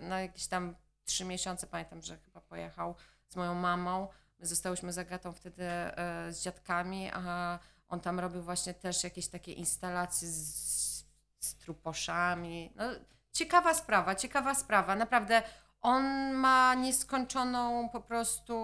na 0.03 0.21
jakieś 0.21 0.47
tam 0.47 0.75
trzy 1.05 1.25
miesiące, 1.25 1.67
pamiętam, 1.67 2.01
że 2.01 2.17
chyba 2.17 2.41
pojechał 2.41 2.95
z 3.27 3.35
moją 3.35 3.53
mamą. 3.53 4.07
My 4.39 4.45
zostałyśmy 4.45 4.93
z 4.93 4.97
Agatą 4.97 5.31
wtedy 5.31 5.63
e, 5.63 6.27
z 6.31 6.41
dziadkami, 6.41 7.11
a 7.13 7.59
on 7.87 7.99
tam 7.99 8.19
robił 8.19 8.41
właśnie 8.41 8.73
też 8.73 9.03
jakieś 9.03 9.27
takie 9.27 9.53
instalacje 9.53 10.27
z, 10.27 11.05
z 11.39 11.55
truposzami. 11.55 12.73
No, 12.75 12.83
ciekawa 13.31 13.73
sprawa, 13.73 14.15
ciekawa 14.15 14.55
sprawa. 14.55 14.95
Naprawdę 14.95 15.43
on 15.81 16.33
ma 16.33 16.75
nieskończoną 16.75 17.89
po 17.89 18.01
prostu 18.01 18.55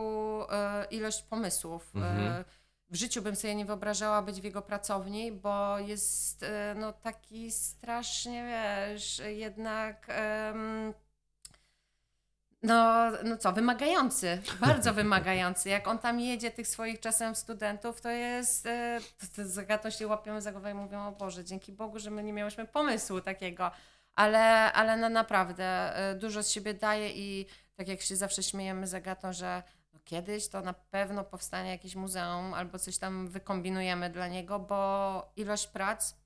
e, 0.51 0.85
ilość 0.85 1.21
pomysłów. 1.21 1.95
Mhm. 1.95 2.19
E, 2.19 2.45
w 2.89 2.95
życiu 2.95 3.21
bym 3.21 3.35
sobie 3.35 3.55
nie 3.55 3.65
wyobrażała 3.65 4.21
być 4.21 4.41
w 4.41 4.43
jego 4.43 4.61
pracowni, 4.61 5.31
bo 5.31 5.79
jest 5.79 6.43
e, 6.43 6.75
no, 6.77 6.93
taki 6.93 7.51
strasznie, 7.51 8.45
wiesz, 8.45 9.21
jednak. 9.25 10.07
No, 12.63 13.11
no 13.23 13.37
co, 13.37 13.51
wymagający, 13.53 14.41
bardzo 14.59 14.93
wymagający. 15.03 15.69
Jak 15.69 15.87
on 15.87 15.99
tam 15.99 16.19
jedzie, 16.19 16.51
tych 16.51 16.67
swoich 16.67 16.99
czasem 16.99 17.35
studentów, 17.35 18.01
to 18.01 18.09
jest, 18.09 18.65
e, 18.65 18.99
to, 19.19 19.25
to 19.35 19.49
z 19.49 19.57
Agatą 19.57 19.89
się 19.89 20.07
łapiemy 20.07 20.41
za 20.41 20.51
głowę 20.51 20.71
i 20.71 20.73
mówią, 20.73 21.07
o 21.07 21.11
Boże, 21.11 21.43
dzięki 21.43 21.71
Bogu, 21.71 21.99
że 21.99 22.11
my 22.11 22.23
nie 22.23 22.33
miałyśmy 22.33 22.67
pomysłu 22.67 23.21
takiego. 23.21 23.71
Ale, 24.15 24.73
ale 24.73 24.97
no 24.97 25.09
naprawdę 25.09 25.95
e, 25.95 26.15
dużo 26.15 26.43
z 26.43 26.49
siebie 26.49 26.73
daje 26.73 27.11
i 27.11 27.45
tak 27.75 27.87
jak 27.87 28.01
się 28.01 28.15
zawsze 28.15 28.43
śmiejemy 28.43 28.87
z 28.87 28.93
Agatą, 28.93 29.33
że 29.33 29.63
no 29.93 29.99
kiedyś 30.03 30.47
to 30.47 30.61
na 30.61 30.73
pewno 30.73 31.23
powstanie 31.23 31.69
jakieś 31.69 31.95
muzeum 31.95 32.53
albo 32.53 32.79
coś 32.79 32.97
tam 32.97 33.27
wykombinujemy 33.27 34.09
dla 34.09 34.27
niego, 34.27 34.59
bo 34.59 35.31
ilość 35.35 35.67
prac 35.67 36.20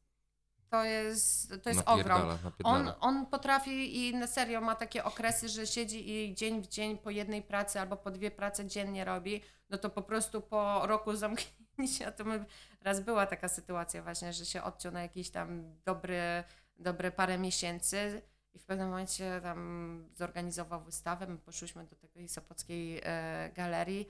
to 0.69 0.83
jest, 0.83 1.53
to 1.63 1.69
jest 1.69 1.81
ogrom. 1.85 2.27
Napierdala. 2.43 2.63
On, 2.63 2.93
on 2.99 3.25
potrafi 3.25 4.07
i 4.07 4.15
na 4.15 4.27
serio 4.27 4.61
ma 4.61 4.75
takie 4.75 5.03
okresy, 5.03 5.49
że 5.49 5.67
siedzi 5.67 6.11
i 6.11 6.35
dzień 6.35 6.61
w 6.61 6.67
dzień 6.67 6.97
po 6.97 7.09
jednej 7.09 7.41
pracy 7.41 7.79
albo 7.79 7.97
po 7.97 8.11
dwie 8.11 8.31
prace 8.31 8.65
dziennie 8.65 9.05
robi, 9.05 9.41
no 9.69 9.77
to 9.77 9.89
po 9.89 10.01
prostu 10.01 10.41
po 10.41 10.87
roku 10.87 11.15
zamknięcia, 11.15 12.11
to 12.17 12.23
my, 12.23 12.45
raz 12.81 12.99
była 12.99 13.25
taka 13.25 13.47
sytuacja 13.47 14.03
właśnie, 14.03 14.33
że 14.33 14.45
się 14.45 14.63
odciął 14.63 14.91
na 14.91 15.01
jakiś 15.01 15.29
tam 15.29 15.75
dobry, 15.85 16.43
dobre 16.79 17.11
parę 17.11 17.37
miesięcy 17.37 18.21
i 18.53 18.59
w 18.59 18.65
pewnym 18.65 18.89
momencie 18.89 19.39
tam 19.43 20.09
zorganizował 20.15 20.83
wystawę, 20.83 21.27
my 21.27 21.37
poszłyśmy 21.37 21.85
do 21.85 22.07
tej 22.07 22.29
sopockiej 22.29 23.01
e, 23.03 23.51
galerii, 23.55 24.09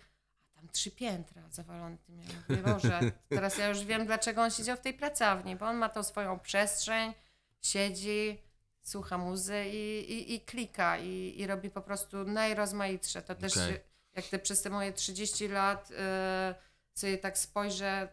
trzy 0.71 0.91
piętra 0.91 1.41
zawalone 1.51 1.97
tym. 1.97 2.19
Ja 2.19 2.25
mówię, 2.49 2.61
Boże, 2.73 2.99
teraz 3.29 3.57
ja 3.57 3.67
już 3.67 3.83
wiem, 3.83 4.05
dlaczego 4.05 4.41
on 4.41 4.51
siedział 4.51 4.77
w 4.77 4.81
tej 4.81 4.93
pracowni, 4.93 5.55
bo 5.55 5.65
on 5.65 5.77
ma 5.77 5.89
tą 5.89 6.03
swoją 6.03 6.39
przestrzeń, 6.39 7.13
siedzi, 7.61 8.41
słucha 8.81 9.17
muzy 9.17 9.65
i, 9.65 10.11
i, 10.11 10.33
i 10.33 10.41
klika 10.41 10.97
i, 10.97 11.33
i 11.37 11.47
robi 11.47 11.69
po 11.69 11.81
prostu 11.81 12.23
najrozmaitsze. 12.23 13.21
To 13.21 13.35
też 13.35 13.57
Okej. 13.57 13.79
jak 14.13 14.25
te 14.25 14.39
przez 14.39 14.61
te 14.61 14.69
moje 14.69 14.93
30 14.93 15.47
lat 15.47 15.91
y, 15.91 15.95
sobie 16.93 17.17
tak 17.17 17.37
spojrzę, 17.37 18.07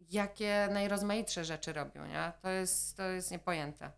jakie 0.00 0.68
najrozmaitsze 0.70 1.44
rzeczy 1.44 1.72
robią, 1.72 2.06
nie? 2.06 2.32
To 2.42 2.48
jest, 2.48 2.96
to 2.96 3.02
jest 3.02 3.30
niepojęte. 3.30 3.90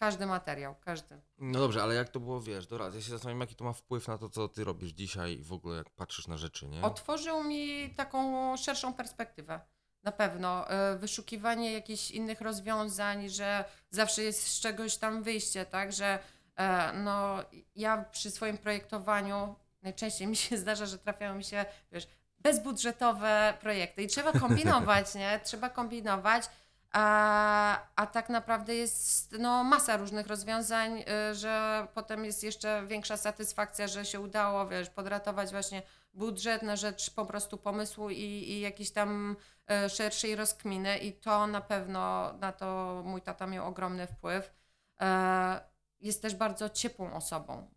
Każdy 0.00 0.26
materiał, 0.26 0.74
każdy. 0.84 1.20
No 1.38 1.58
dobrze, 1.58 1.82
ale 1.82 1.94
jak 1.94 2.08
to 2.08 2.20
było, 2.20 2.40
wiesz, 2.40 2.66
dobra, 2.66 2.86
ja 2.94 3.00
się 3.00 3.10
zastanawiam, 3.10 3.40
jaki 3.40 3.54
to 3.54 3.64
ma 3.64 3.72
wpływ 3.72 4.08
na 4.08 4.18
to, 4.18 4.28
co 4.28 4.48
ty 4.48 4.64
robisz 4.64 4.90
dzisiaj 4.90 5.32
i 5.32 5.42
w 5.42 5.52
ogóle 5.52 5.76
jak 5.76 5.90
patrzysz 5.90 6.26
na 6.28 6.36
rzeczy, 6.36 6.68
nie? 6.68 6.82
Otworzył 6.82 7.44
mi 7.44 7.94
taką 7.96 8.56
szerszą 8.56 8.94
perspektywę. 8.94 9.60
Na 10.02 10.12
pewno. 10.12 10.66
Y, 10.94 10.98
Wyszukiwanie 10.98 11.72
jakichś 11.72 12.10
innych 12.10 12.40
rozwiązań, 12.40 13.28
że 13.28 13.64
zawsze 13.90 14.22
jest 14.22 14.46
z 14.46 14.60
czegoś 14.60 14.96
tam 14.96 15.22
wyjście, 15.22 15.66
tak? 15.66 15.92
Że 15.92 16.18
e, 16.56 16.92
no, 16.92 17.36
ja 17.76 18.04
przy 18.12 18.30
swoim 18.30 18.58
projektowaniu 18.58 19.54
najczęściej 19.82 20.26
mi 20.26 20.36
się 20.36 20.56
zdarza, 20.62 20.86
że 20.86 20.98
trafiają 20.98 21.34
mi 21.34 21.44
się, 21.44 21.64
wiesz, 21.92 22.08
bezbudżetowe 22.38 23.54
projekty 23.60 24.02
i 24.02 24.06
trzeba 24.06 24.32
kombinować, 24.32 25.14
nie? 25.14 25.40
Trzeba 25.44 25.70
kombinować. 25.70 26.44
A, 26.92 27.86
a 27.96 28.06
tak 28.06 28.28
naprawdę 28.28 28.74
jest 28.74 29.32
no, 29.38 29.64
masa 29.64 29.96
różnych 29.96 30.26
rozwiązań, 30.26 31.04
y, 31.30 31.34
że 31.34 31.86
potem 31.94 32.24
jest 32.24 32.44
jeszcze 32.44 32.86
większa 32.86 33.16
satysfakcja, 33.16 33.88
że 33.88 34.04
się 34.04 34.20
udało, 34.20 34.68
wiesz, 34.68 34.90
podratować 34.90 35.50
właśnie 35.50 35.82
budżet 36.14 36.62
na 36.62 36.76
rzecz 36.76 37.10
po 37.10 37.26
prostu 37.26 37.58
pomysłu 37.58 38.10
i, 38.10 38.16
i 38.22 38.60
jakiejś 38.60 38.90
tam 38.90 39.36
e, 39.70 39.88
szerszej 39.88 40.36
rozkminy 40.36 40.98
i 40.98 41.12
to 41.12 41.46
na 41.46 41.60
pewno 41.60 42.32
na 42.32 42.52
to 42.52 43.02
mój 43.04 43.22
tata 43.22 43.46
miał 43.46 43.66
ogromny 43.68 44.06
wpływ. 44.06 44.52
E, 45.00 45.60
Jest 46.00 46.22
też 46.22 46.34
bardzo 46.34 46.70
ciepłą 46.70 47.12
osobą 47.14 47.70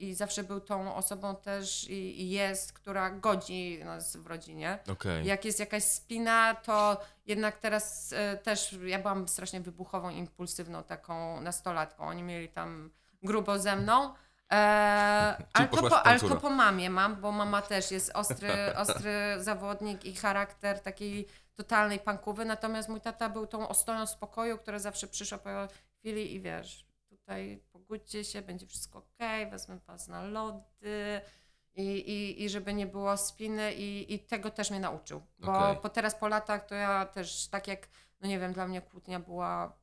i 0.00 0.14
zawsze 0.14 0.44
był 0.44 0.60
tą 0.60 0.94
osobą 0.94 1.36
też 1.36 1.90
i, 1.90 2.30
jest, 2.30 2.72
która 2.72 3.10
godzi 3.10 3.80
nas 3.84 4.16
w 4.16 4.26
rodzinie. 4.26 4.78
Okej. 4.92 5.26
Jak 5.26 5.44
jest 5.44 5.60
jakaś 5.60 5.84
spina, 5.84 6.54
to 6.54 7.00
jednak 7.26 7.58
teraz 7.58 8.12
e, 8.12 8.36
też 8.36 8.76
ja 8.86 8.98
byłam 8.98 9.28
strasznie 9.28 9.60
wybuchową, 9.60 10.10
impulsywną 10.10 10.82
taką 10.82 11.40
nastolatką. 11.40 12.04
Oni 12.04 12.22
mieli 12.22 12.48
tam 12.48 12.90
grubo 13.22 13.58
ze 13.58 13.76
mną. 13.76 14.14
E, 14.52 14.56
ale, 15.52 15.68
to 15.68 15.88
po, 15.88 16.02
ale 16.02 16.20
to 16.20 16.36
po 16.36 16.50
mamie 16.50 16.90
mam, 16.90 17.16
bo 17.16 17.32
mama 17.32 17.62
też 17.62 17.90
jest 17.90 18.10
ostry, 18.14 18.50
ostry 18.82 19.36
zawodnik 19.38 20.04
i 20.04 20.16
charakter 20.16 20.80
takiej 20.80 21.28
totalnej 21.54 21.98
pankowy. 21.98 22.44
Natomiast 22.44 22.88
mój 22.88 23.00
tata 23.00 23.28
był 23.28 23.46
tą 23.46 23.68
ostoją 23.68 24.06
spokoju, 24.06 24.58
która 24.58 24.78
zawsze 24.78 25.06
przyszła 25.06 25.38
po 25.38 25.50
chwili 25.98 26.34
i 26.34 26.40
wiesz, 26.40 26.87
tutaj 27.28 27.62
pogódźcie 27.72 28.24
się, 28.24 28.42
będzie 28.42 28.66
wszystko 28.66 28.98
okej, 28.98 29.50
wezmę 29.50 29.78
was 29.86 30.08
na 30.08 30.24
lody. 30.24 31.20
I, 31.74 31.82
i, 31.82 32.44
I 32.44 32.48
żeby 32.48 32.74
nie 32.74 32.86
było 32.86 33.16
spiny, 33.16 33.74
i, 33.74 34.14
i 34.14 34.18
tego 34.18 34.50
też 34.50 34.70
mnie 34.70 34.80
nauczył. 34.80 35.22
Bo 35.38 35.58
Okej. 35.58 35.82
po 35.82 35.88
teraz 35.88 36.14
po 36.14 36.28
latach 36.28 36.66
to 36.66 36.74
ja 36.74 37.06
też 37.06 37.48
tak 37.48 37.68
jak, 37.68 37.88
no 38.20 38.28
nie 38.28 38.38
wiem, 38.38 38.52
dla 38.52 38.66
mnie 38.66 38.80
kłótnia 38.80 39.20
była 39.20 39.78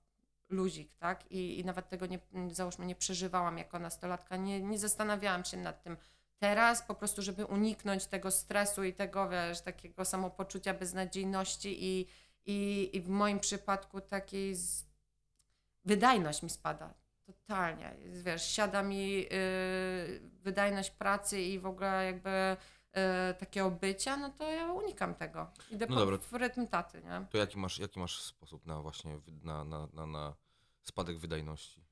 luzik, 0.49 0.95
tak? 0.95 1.31
I, 1.31 1.59
i 1.59 1.65
nawet 1.65 1.89
tego 1.89 2.05
nie, 2.05 2.19
załóżmy, 2.51 2.85
nie 2.85 2.95
przeżywałam 2.95 3.57
jako 3.57 3.79
nastolatka, 3.79 4.35
nie, 4.35 4.61
nie 4.61 4.79
zastanawiałam 4.79 5.45
się 5.45 5.57
nad 5.57 5.83
tym. 5.83 5.97
Teraz 6.37 6.81
po 6.81 6.95
prostu, 6.95 7.21
żeby 7.21 7.45
uniknąć 7.45 8.05
tego 8.05 8.31
stresu 8.31 8.83
i 8.83 8.93
tego, 8.93 9.29
wiesz, 9.29 9.61
takiego 9.61 10.05
samopoczucia 10.05 10.73
beznadziejności 10.73 11.85
i, 11.85 12.07
i, 12.45 12.89
i 12.93 13.01
w 13.01 13.09
moim 13.09 13.39
przypadku 13.39 14.01
takiej 14.01 14.55
z... 14.55 14.85
wydajność 15.85 16.43
mi 16.43 16.49
spada. 16.49 17.04
Totalnie. 17.25 17.95
Wiesz, 18.05 18.45
siada 18.45 18.83
mi 18.83 19.17
yy, 19.17 19.29
wydajność 20.43 20.91
pracy 20.91 21.41
i 21.41 21.59
w 21.59 21.65
ogóle 21.65 22.05
jakby 22.05 22.57
yy, 22.95 23.01
takiego 23.39 23.71
bycia, 23.71 24.17
no 24.17 24.29
to 24.29 24.51
ja 24.51 24.71
unikam 24.73 25.15
tego. 25.15 25.51
Idę 25.71 25.85
No 25.89 25.95
dobra. 25.95 26.17
w 26.17 26.33
rytm 26.33 26.67
taty, 26.67 27.01
nie? 27.01 27.25
To 27.29 27.37
jaki 27.37 27.57
masz, 27.57 27.79
jaki 27.79 27.99
masz 27.99 28.21
sposób 28.21 28.65
na 28.65 28.81
właśnie, 28.81 29.19
na, 29.43 29.63
na, 29.63 29.87
na, 29.93 30.05
na 30.05 30.35
spadek 30.81 31.19
wydajności? 31.19 31.85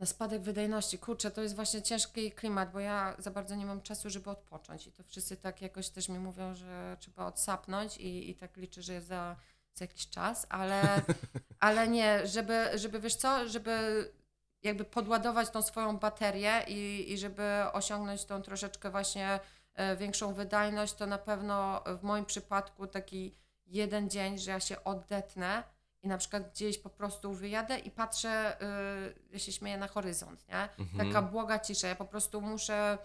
Na 0.00 0.06
spadek 0.06 0.42
wydajności. 0.42 0.98
Kurczę, 0.98 1.30
to 1.30 1.42
jest 1.42 1.56
właśnie 1.56 1.82
ciężki 1.82 2.32
klimat, 2.32 2.72
bo 2.72 2.80
ja 2.80 3.16
za 3.18 3.30
bardzo 3.30 3.54
nie 3.54 3.66
mam 3.66 3.82
czasu, 3.82 4.10
żeby 4.10 4.30
odpocząć. 4.30 4.86
I 4.86 4.92
to 4.92 5.04
wszyscy 5.04 5.36
tak 5.36 5.62
jakoś 5.62 5.88
też 5.88 6.08
mi 6.08 6.18
mówią, 6.18 6.54
że 6.54 6.96
trzeba 7.00 7.26
odsapnąć 7.26 7.96
i, 7.96 8.30
i 8.30 8.34
tak 8.34 8.56
liczę, 8.56 8.82
że 8.82 8.92
jest 8.92 9.06
za, 9.06 9.36
za 9.74 9.84
jakiś 9.84 10.08
czas, 10.08 10.46
ale, 10.48 11.02
ale 11.60 11.88
nie, 11.88 12.26
żeby, 12.26 12.70
żeby 12.74 13.00
wiesz 13.00 13.14
co, 13.16 13.48
żeby 13.48 13.72
jakby 14.62 14.84
podładować 14.84 15.50
tą 15.50 15.62
swoją 15.62 15.98
baterię 15.98 16.64
i, 16.68 17.12
i 17.12 17.18
żeby 17.18 17.42
osiągnąć 17.72 18.24
tą 18.24 18.42
troszeczkę 18.42 18.90
właśnie 18.90 19.40
e, 19.74 19.96
większą 19.96 20.34
wydajność, 20.34 20.94
to 20.94 21.06
na 21.06 21.18
pewno 21.18 21.84
w 21.86 22.02
moim 22.02 22.24
przypadku 22.24 22.86
taki 22.86 23.34
jeden 23.66 24.10
dzień, 24.10 24.38
że 24.38 24.50
ja 24.50 24.60
się 24.60 24.84
oddetnę 24.84 25.62
i 26.02 26.08
na 26.08 26.18
przykład 26.18 26.50
gdzieś 26.50 26.78
po 26.78 26.90
prostu 26.90 27.32
wyjadę 27.32 27.78
i 27.78 27.90
patrzę, 27.90 28.56
yy, 28.60 29.14
ja 29.32 29.38
się 29.38 29.52
śmieję 29.52 29.78
na 29.78 29.88
horyzont, 29.88 30.48
nie? 30.48 30.68
Mhm. 30.78 30.98
Taka 30.98 31.22
błoga 31.22 31.58
cisza. 31.58 31.88
Ja 31.88 31.94
po 31.94 32.04
prostu 32.04 32.40
muszę. 32.40 32.98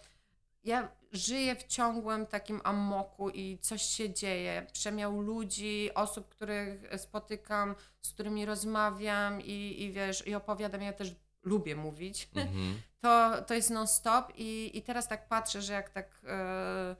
Ja 0.63 0.87
żyję 1.11 1.55
w 1.55 1.63
ciągłym 1.63 2.25
takim 2.25 2.61
amoku 2.63 3.29
i 3.29 3.57
coś 3.61 3.81
się 3.81 4.13
dzieje. 4.13 4.67
Przemiał 4.73 5.21
ludzi, 5.21 5.89
osób, 5.95 6.29
których 6.29 6.81
spotykam, 6.97 7.75
z 8.01 8.13
którymi 8.13 8.45
rozmawiam 8.45 9.41
i, 9.41 9.83
i 9.83 9.91
wiesz, 9.91 10.27
i 10.27 10.35
opowiadam. 10.35 10.81
Ja 10.81 10.93
też 10.93 11.15
lubię 11.47 11.75
mówić. 11.75 12.29
Mhm. 12.35 12.81
To, 13.01 13.41
to 13.41 13.53
jest 13.53 13.69
non-stop 13.69 14.33
i, 14.35 14.77
i 14.77 14.81
teraz 14.81 15.07
tak 15.07 15.27
patrzę, 15.27 15.61
że 15.61 15.73
jak 15.73 15.89
tak 15.89 16.21
e, 16.27 16.95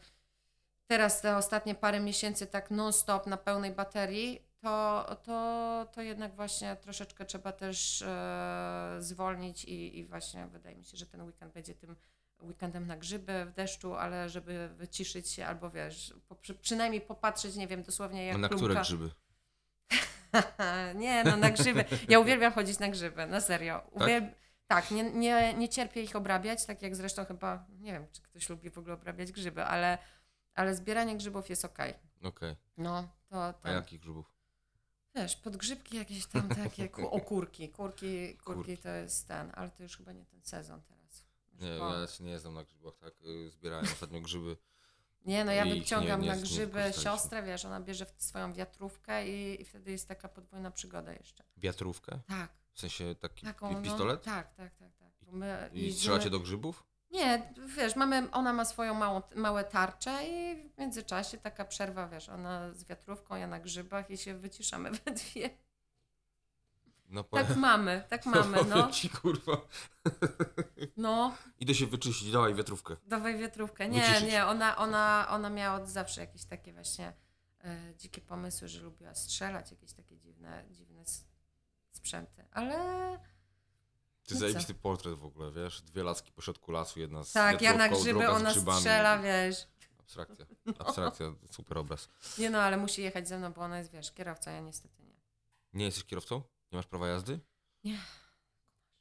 teraz 0.88 1.22
te 1.22 1.38
ostatnie 1.38 1.76
parę 1.76 2.00
miesięcy 2.00 2.48
tak 2.48 2.72
non-stop 2.72 3.28
na 3.28 3.38
pełnej 3.38 3.72
baterii, 3.72 4.42
to, 4.62 5.06
to, 5.24 5.88
to 5.92 6.02
jednak 6.02 6.36
właśnie 6.36 6.76
troszeczkę 6.76 7.26
trzeba 7.26 7.52
też 7.52 8.02
e, 8.02 8.96
zwolnić 9.00 9.66
i, 9.66 10.00
i 10.00 10.06
właśnie 10.06 10.48
wydaje 10.48 10.76
mi 10.76 10.86
się, 10.86 10.98
że 10.98 11.06
ten 11.06 11.22
weekend 11.22 11.54
będzie 11.54 11.76
tym 11.76 11.96
weekendem 12.42 12.88
na 12.88 12.98
grzyby 12.98 13.46
w 13.46 13.54
deszczu, 13.54 13.96
ale 13.96 14.30
żeby 14.30 14.70
wyciszyć 14.70 15.30
się 15.30 15.46
albo 15.46 15.70
wiesz, 15.70 16.14
po, 16.28 16.36
przy, 16.36 16.56
przynajmniej 16.56 17.02
popatrzeć, 17.02 17.56
nie 17.56 17.68
wiem, 17.68 17.84
dosłownie 17.84 18.26
jak 18.26 18.38
No 18.38 18.48
na 18.48 18.50
które 18.50 18.76
grzyby? 18.76 19.12
nie, 20.96 21.24
no 21.24 21.38
na 21.38 21.52
grzyby. 21.52 21.86
Ja 22.10 22.20
uwielbiam 22.20 22.54
chodzić 22.54 22.80
na 22.80 22.90
grzyby, 22.90 23.26
na 23.28 23.42
serio. 23.42 23.82
Uwiel... 23.92 24.30
Tak, 24.68 24.92
nie, 24.92 25.04
nie, 25.04 25.54
nie 25.54 25.70
cierpię 25.70 26.04
ich 26.04 26.16
obrabiać, 26.16 26.66
tak 26.66 26.82
jak 26.82 26.96
zresztą 26.96 27.26
chyba, 27.26 27.66
nie 27.80 27.92
wiem, 27.92 28.08
czy 28.12 28.22
ktoś 28.22 28.50
lubi 28.50 28.70
w 28.70 28.78
ogóle 28.78 28.94
obrabiać 28.94 29.32
grzyby, 29.32 29.64
ale, 29.64 29.98
ale 30.56 30.76
zbieranie 30.76 31.18
grzybów 31.18 31.50
jest 31.50 31.66
okej. 31.66 31.94
Okej. 32.24 32.56
No, 32.78 33.08
to, 33.30 33.46
A 33.46 33.54
to 33.54 33.70
jakich 33.70 34.00
grzybów? 34.00 34.26
wiesz, 35.16 35.36
podgrzybki 35.36 35.98
jakieś 35.98 36.26
tam 36.26 36.50
takie, 36.50 36.90
ku- 36.90 37.08
o 37.08 37.20
kurki, 37.22 37.70
kurki, 37.70 38.38
kurki 38.38 38.78
to 38.78 38.90
jest 38.90 39.28
ten, 39.28 39.52
ale 39.56 39.70
to 39.70 39.84
już 39.84 39.98
chyba 39.98 40.12
nie 40.12 40.26
ten 40.26 40.42
sezon 40.44 40.82
teraz. 40.82 41.24
Już 41.54 41.62
Nie, 41.62 41.80
po- 41.80 41.94
ja 42.00 42.08
się 42.08 42.24
nie 42.24 42.40
znam 42.40 42.54
na 42.54 42.64
grzybach, 42.64 42.98
tak? 42.98 43.14
Y, 43.26 43.52
Zbierałem 43.52 43.86
ostatnio 43.86 44.22
grzyby. 44.22 44.58
Nie, 45.28 45.46
no 45.46 45.52
ja 45.52 45.66
I 45.66 45.70
ich 45.70 45.80
wyciągam 45.84 46.22
nie- 46.22 46.26
nie- 46.28 46.32
na 46.32 46.36
nie 46.36 46.42
grzyby 46.44 46.84
siostrę, 47.04 47.44
wiesz, 47.44 47.66
ona 47.66 47.80
bierze 47.82 48.06
w 48.06 48.24
swoją 48.24 48.54
wiatrówkę 48.54 49.28
i, 49.28 49.62
i 49.62 49.66
wtedy 49.66 49.92
jest 49.92 50.08
taka 50.08 50.28
podwójna 50.30 50.72
przygoda 50.72 51.14
jeszcze. 51.14 51.44
Wiatrówkę? 51.58 52.20
Tak, 52.28 52.50
W 52.74 52.80
sensie 52.80 53.16
taki 53.16 53.46
taką, 53.46 53.70
pi- 53.70 53.76
no, 53.76 53.82
pistolet? 53.82 54.24
tak, 54.24 54.54
tak, 54.56 54.76
tak, 54.76 54.90
tak. 54.98 55.08
My 55.32 55.70
I 55.74 55.82
jeździmy- 55.82 55.94
strzelacie 55.98 56.30
do 56.30 56.40
grzybów? 56.40 56.84
Nie, 57.12 57.54
wiesz, 57.78 57.96
mamy, 57.96 58.32
ona 58.32 58.54
ma 58.54 58.66
swoją 58.66 58.94
małą, 58.94 59.22
małe 59.36 59.64
tarcze 59.64 60.28
i 60.28 60.56
w 60.70 60.78
międzyczasie 60.78 61.38
taka 61.38 61.66
przerwa, 61.66 62.08
wiesz, 62.08 62.30
ona 62.30 62.74
z 62.74 62.84
wiatrówką, 62.86 63.36
ja 63.36 63.48
na 63.48 63.60
grzybach 63.60 64.10
i 64.12 64.18
się 64.18 64.34
wyciszamy 64.38 64.92
we 65.06 65.12
dwie. 65.12 65.50
No 67.08 67.24
Tak 67.24 67.56
mamy, 67.56 68.04
tak 68.10 68.26
mamy, 68.36 68.58
powiem 68.58 68.70
no. 68.70 68.92
ci, 68.92 69.10
kurwa. 69.10 69.62
No, 70.98 71.36
Idę 71.60 71.76
się 71.76 71.88
wyczyścić, 71.88 72.32
dawaj 72.32 72.56
wiatrówkę. 72.56 72.96
dawaj 73.06 73.38
wiatrówkę. 73.38 73.90
Nie, 73.90 74.02
Wyciszyć. 74.02 74.24
nie, 74.32 74.46
ona, 74.46 74.78
ona, 74.78 75.28
ona 75.30 75.50
miała 75.50 75.78
od 75.82 75.90
zawsze 75.90 76.22
jakieś 76.22 76.46
takie 76.46 76.74
właśnie 76.74 77.14
e, 77.64 77.94
dzikie 77.98 78.22
pomysły, 78.22 78.68
że 78.68 78.82
lubiła 78.82 79.16
strzelać, 79.16 79.72
jakieś 79.72 79.94
takie 79.94 80.18
dziwne, 80.18 80.66
dziwne 80.72 81.02
s- 81.02 81.26
sprzęty, 81.92 82.46
ale 82.52 82.74
Ty 84.24 84.34
No 84.34 84.36
co? 84.36 84.40
zajebisty 84.40 84.74
portret 84.74 85.16
w 85.20 85.26
ogóle, 85.26 85.52
wiesz? 85.52 85.82
Dwie 85.82 86.04
laski 86.04 86.32
po 86.32 86.42
środku 86.42 86.72
lasu, 86.72 87.00
jedna 87.00 87.24
z 87.24 87.32
tak, 87.32 87.62
ja 87.62 87.74
na 87.78 87.90
grzyby, 87.90 88.10
druga 88.10 88.28
z 88.28 88.42
ona 88.42 88.52
grzybami. 88.52 88.78
strzela, 88.80 89.18
wiesz. 89.20 89.68
Abstrakcja, 90.00 90.46
abstrakcja, 90.80 91.26
super 91.52 91.78
obraz. 91.78 92.10
Nie 92.38 92.50
no, 92.50 92.62
ale 92.62 92.78
musi 92.78 93.02
jechać 93.02 93.28
ze 93.28 93.38
mną, 93.38 93.54
bo 93.54 93.62
ona 93.62 93.78
jest, 93.80 93.92
wiesz, 93.92 94.12
kierowca, 94.12 94.52
ja 94.52 94.62
niestety 94.62 95.04
nie. 95.04 95.16
Nie 95.74 95.86
jesteś 95.86 96.04
kierowcą? 96.04 96.42
Nie 96.72 96.76
masz 96.78 96.88
prawa 96.88 97.08
jazdy? 97.08 97.40
Nie. 97.84 97.98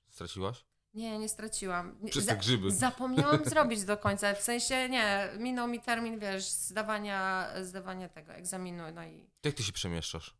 Straciłaś? 0.08 0.64
Nie, 0.94 1.18
nie 1.18 1.28
straciłam. 1.28 1.98
Nie- 2.02 2.10
Przez 2.10 2.26
te 2.26 2.36
grzyby. 2.36 2.70
Zapomniałam 2.70 3.44
zrobić 3.50 3.84
do 3.84 3.96
końca. 3.96 4.34
W 4.34 4.42
sensie 4.42 4.88
nie, 4.88 5.28
minął 5.38 5.68
mi 5.68 5.80
termin, 5.80 6.18
wiesz, 6.18 6.44
zdawania, 6.44 7.48
zdawania 7.62 8.08
tego 8.08 8.32
egzaminu. 8.32 8.84
No 8.94 9.04
i 9.04 9.30
Jak 9.44 9.54
ty 9.54 9.62
się 9.62 9.72
przemieszczasz? 9.72 10.34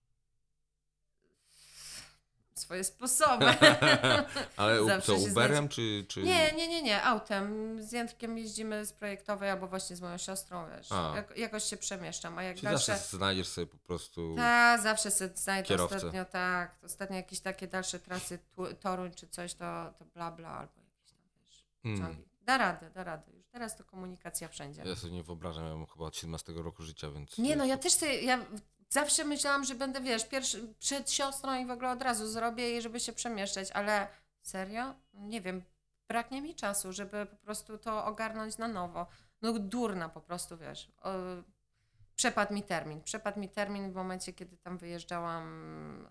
Swoje 2.59 2.85
sposoby. 2.85 3.47
Ale 4.57 4.85
Zawsze 4.85 5.07
co, 5.07 5.19
Uberem 5.19 5.69
czy, 5.69 6.05
czy... 6.09 6.23
Nie, 6.23 6.53
nie, 6.53 6.69
nie, 6.69 6.83
nie, 6.83 7.03
autem. 7.03 7.77
Z 7.83 7.92
Jędrkiem 7.92 8.38
jeździmy 8.38 8.87
z 8.87 8.92
projektowej 8.92 9.51
albo 9.51 9.69
właśnie 9.69 9.97
z 9.97 10.01
moją 10.01 10.19
siostrą, 10.19 10.66
wiesz. 10.77 10.88
Jak, 11.14 11.37
jakoś 11.38 11.64
się 11.64 11.77
przemieszczam, 11.77 12.38
a 12.38 12.42
jak 12.42 12.57
Czyli 12.57 12.69
dalsze... 12.69 12.92
zawsze 12.92 13.16
znajdziesz 13.16 13.49
sobie 13.49 13.66
po 13.66 13.79
prostu... 13.79 14.35
Tak, 14.37 14.81
zawsze 14.81 15.11
sobie 15.11 15.37
znajdę 15.37 15.69
Kierowcę. 15.69 15.97
ostatnio, 15.97 16.25
tak, 16.25 16.79
ostatnio 16.85 17.16
jakieś 17.16 17.40
takie 17.40 17.66
dalsze 17.66 17.99
trasy, 17.99 18.38
tu, 18.57 18.75
Toruń 18.75 19.11
czy 19.14 19.29
coś, 19.29 19.55
to, 19.55 19.92
to 19.99 20.05
bla 20.05 20.31
bla, 20.31 20.49
albo 20.49 20.73
jakieś 20.81 21.12
tam, 21.12 21.21
wiesz, 21.40 21.64
Mm. 21.85 22.25
Da 22.42 22.59
radę, 22.59 22.90
da 22.90 23.05
radę. 23.05 23.33
Już 23.33 23.47
teraz 23.47 23.77
to 23.77 23.85
komunikacja 23.85 24.49
wszędzie. 24.49 24.83
Ja 24.85 24.97
sobie 24.97 25.12
nie 25.12 25.23
wyobrażam, 25.23 25.64
ja 25.64 25.75
mam 25.75 25.87
chyba 25.87 26.05
od 26.05 26.16
17 26.16 26.53
roku 26.53 26.83
życia, 26.83 27.11
więc... 27.11 27.38
Nie 27.38 27.57
no, 27.57 27.64
ja 27.64 27.79
też 27.79 27.92
sobie, 27.92 28.23
ja 28.23 28.38
zawsze 28.88 29.25
myślałam, 29.25 29.64
że 29.64 29.75
będę, 29.75 30.01
wiesz, 30.01 30.29
pierwszy, 30.29 30.75
przed 30.79 31.11
siostrą 31.11 31.55
i 31.55 31.66
w 31.66 31.70
ogóle 31.70 31.90
od 31.90 32.03
razu 32.03 32.27
zrobię 32.27 32.68
jej, 32.68 32.83
żeby 32.83 33.01
się 33.01 33.12
przemieszczać, 33.12 33.70
ale 33.70 34.09
serio? 34.42 34.94
Nie 35.14 35.40
wiem, 35.40 35.62
braknie 36.09 36.42
mi 36.42 36.55
czasu, 36.55 36.92
żeby 36.92 37.27
po 37.27 37.37
prostu 37.37 37.79
to 37.79 38.05
ogarnąć 38.05 38.59
na 38.59 38.68
nowo. 38.68 39.07
No 39.42 39.53
durna 39.53 40.09
po 40.09 40.20
prostu, 40.20 40.57
wiesz. 40.57 40.92
O, 41.03 41.11
przepadł 42.16 42.55
mi 42.55 42.62
termin. 42.62 43.03
Przepadł 43.03 43.40
mi 43.40 43.49
termin 43.49 43.92
w 43.92 43.94
momencie, 43.94 44.33
kiedy 44.33 44.57
tam 44.57 44.79
wyjeżdżałam 44.79 46.07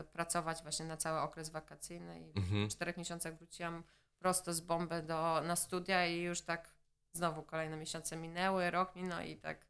y, 0.00 0.04
pracować 0.04 0.62
właśnie 0.62 0.86
na 0.86 0.96
cały 0.96 1.20
okres 1.20 1.48
wakacyjny 1.50 2.20
i 2.20 2.38
Mhm. 2.38 2.68
w 2.68 2.72
czterech 2.72 2.96
miesiącach 2.96 3.36
wróciłam 3.36 3.82
prosto 4.18 4.54
z 4.54 4.60
bomby 4.60 5.02
do, 5.02 5.40
na 5.40 5.56
studia 5.56 6.06
i 6.06 6.20
już 6.20 6.40
tak 6.40 6.74
znowu 7.12 7.42
kolejne 7.42 7.76
miesiące 7.76 8.16
minęły, 8.16 8.70
rok 8.70 8.96
minął 8.96 9.20
i 9.22 9.36
tak 9.36 9.65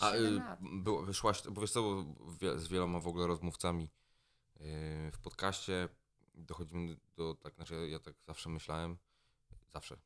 A 0.00 0.14
y, 0.14 0.40
było, 0.60 1.02
wyszłaś, 1.02 1.42
bo 1.50 1.60
wiesz 1.60 1.70
co, 1.70 2.04
z 2.56 2.68
wieloma 2.68 3.00
w 3.00 3.06
ogóle 3.06 3.26
rozmówcami 3.26 3.84
y, 3.84 5.10
w 5.12 5.18
podcaście. 5.22 5.88
Dochodzimy 6.34 6.96
do, 7.16 7.34
tak, 7.34 7.54
znaczy 7.54 7.88
ja 7.90 7.98
tak 7.98 8.14
zawsze 8.26 8.50
myślałem, 8.50 8.96
zawsze, 9.72 9.96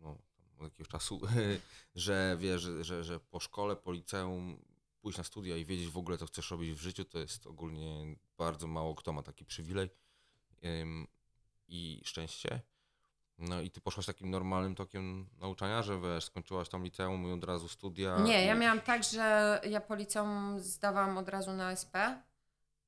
no, 0.00 0.18
od 0.58 0.64
jakiegoś 0.64 0.88
czasu, 0.88 1.20
że 1.94 2.36
wiesz, 2.40 2.62
że, 2.62 2.84
że, 2.84 3.04
że 3.04 3.20
po 3.20 3.40
szkole, 3.40 3.76
po 3.76 3.92
liceum 3.92 4.58
pójść 5.00 5.18
na 5.18 5.24
studia 5.24 5.56
i 5.56 5.64
wiedzieć 5.64 5.88
w 5.88 5.98
ogóle, 5.98 6.18
co 6.18 6.26
chcesz 6.26 6.50
robić 6.50 6.72
w 6.72 6.80
życiu, 6.80 7.04
to 7.04 7.18
jest 7.18 7.46
ogólnie 7.46 8.16
bardzo 8.38 8.66
mało 8.66 8.94
kto 8.94 9.12
ma 9.12 9.22
taki 9.22 9.44
przywilej. 9.44 9.90
Ym, 10.64 11.06
i 11.68 12.02
szczęście. 12.04 12.60
No 13.38 13.60
i 13.60 13.70
ty 13.70 13.80
poszłaś 13.80 14.06
takim 14.06 14.30
normalnym 14.30 14.74
tokiem 14.74 15.26
nauczania, 15.40 15.82
że 15.82 16.00
wiesz, 16.00 16.24
skończyłaś 16.24 16.68
tam 16.68 16.84
liceum 16.84 17.28
i 17.28 17.32
od 17.32 17.44
razu 17.44 17.68
studia. 17.68 18.18
Nie, 18.18 18.44
ja 18.44 18.54
i... 18.54 18.58
miałam 18.58 18.80
tak, 18.80 19.04
że 19.04 19.60
ja 19.64 19.80
po 19.80 19.94
liceum 19.94 20.60
zdawałam 20.60 21.18
od 21.18 21.28
razu 21.28 21.52
na 21.52 21.72
SP 21.82 21.94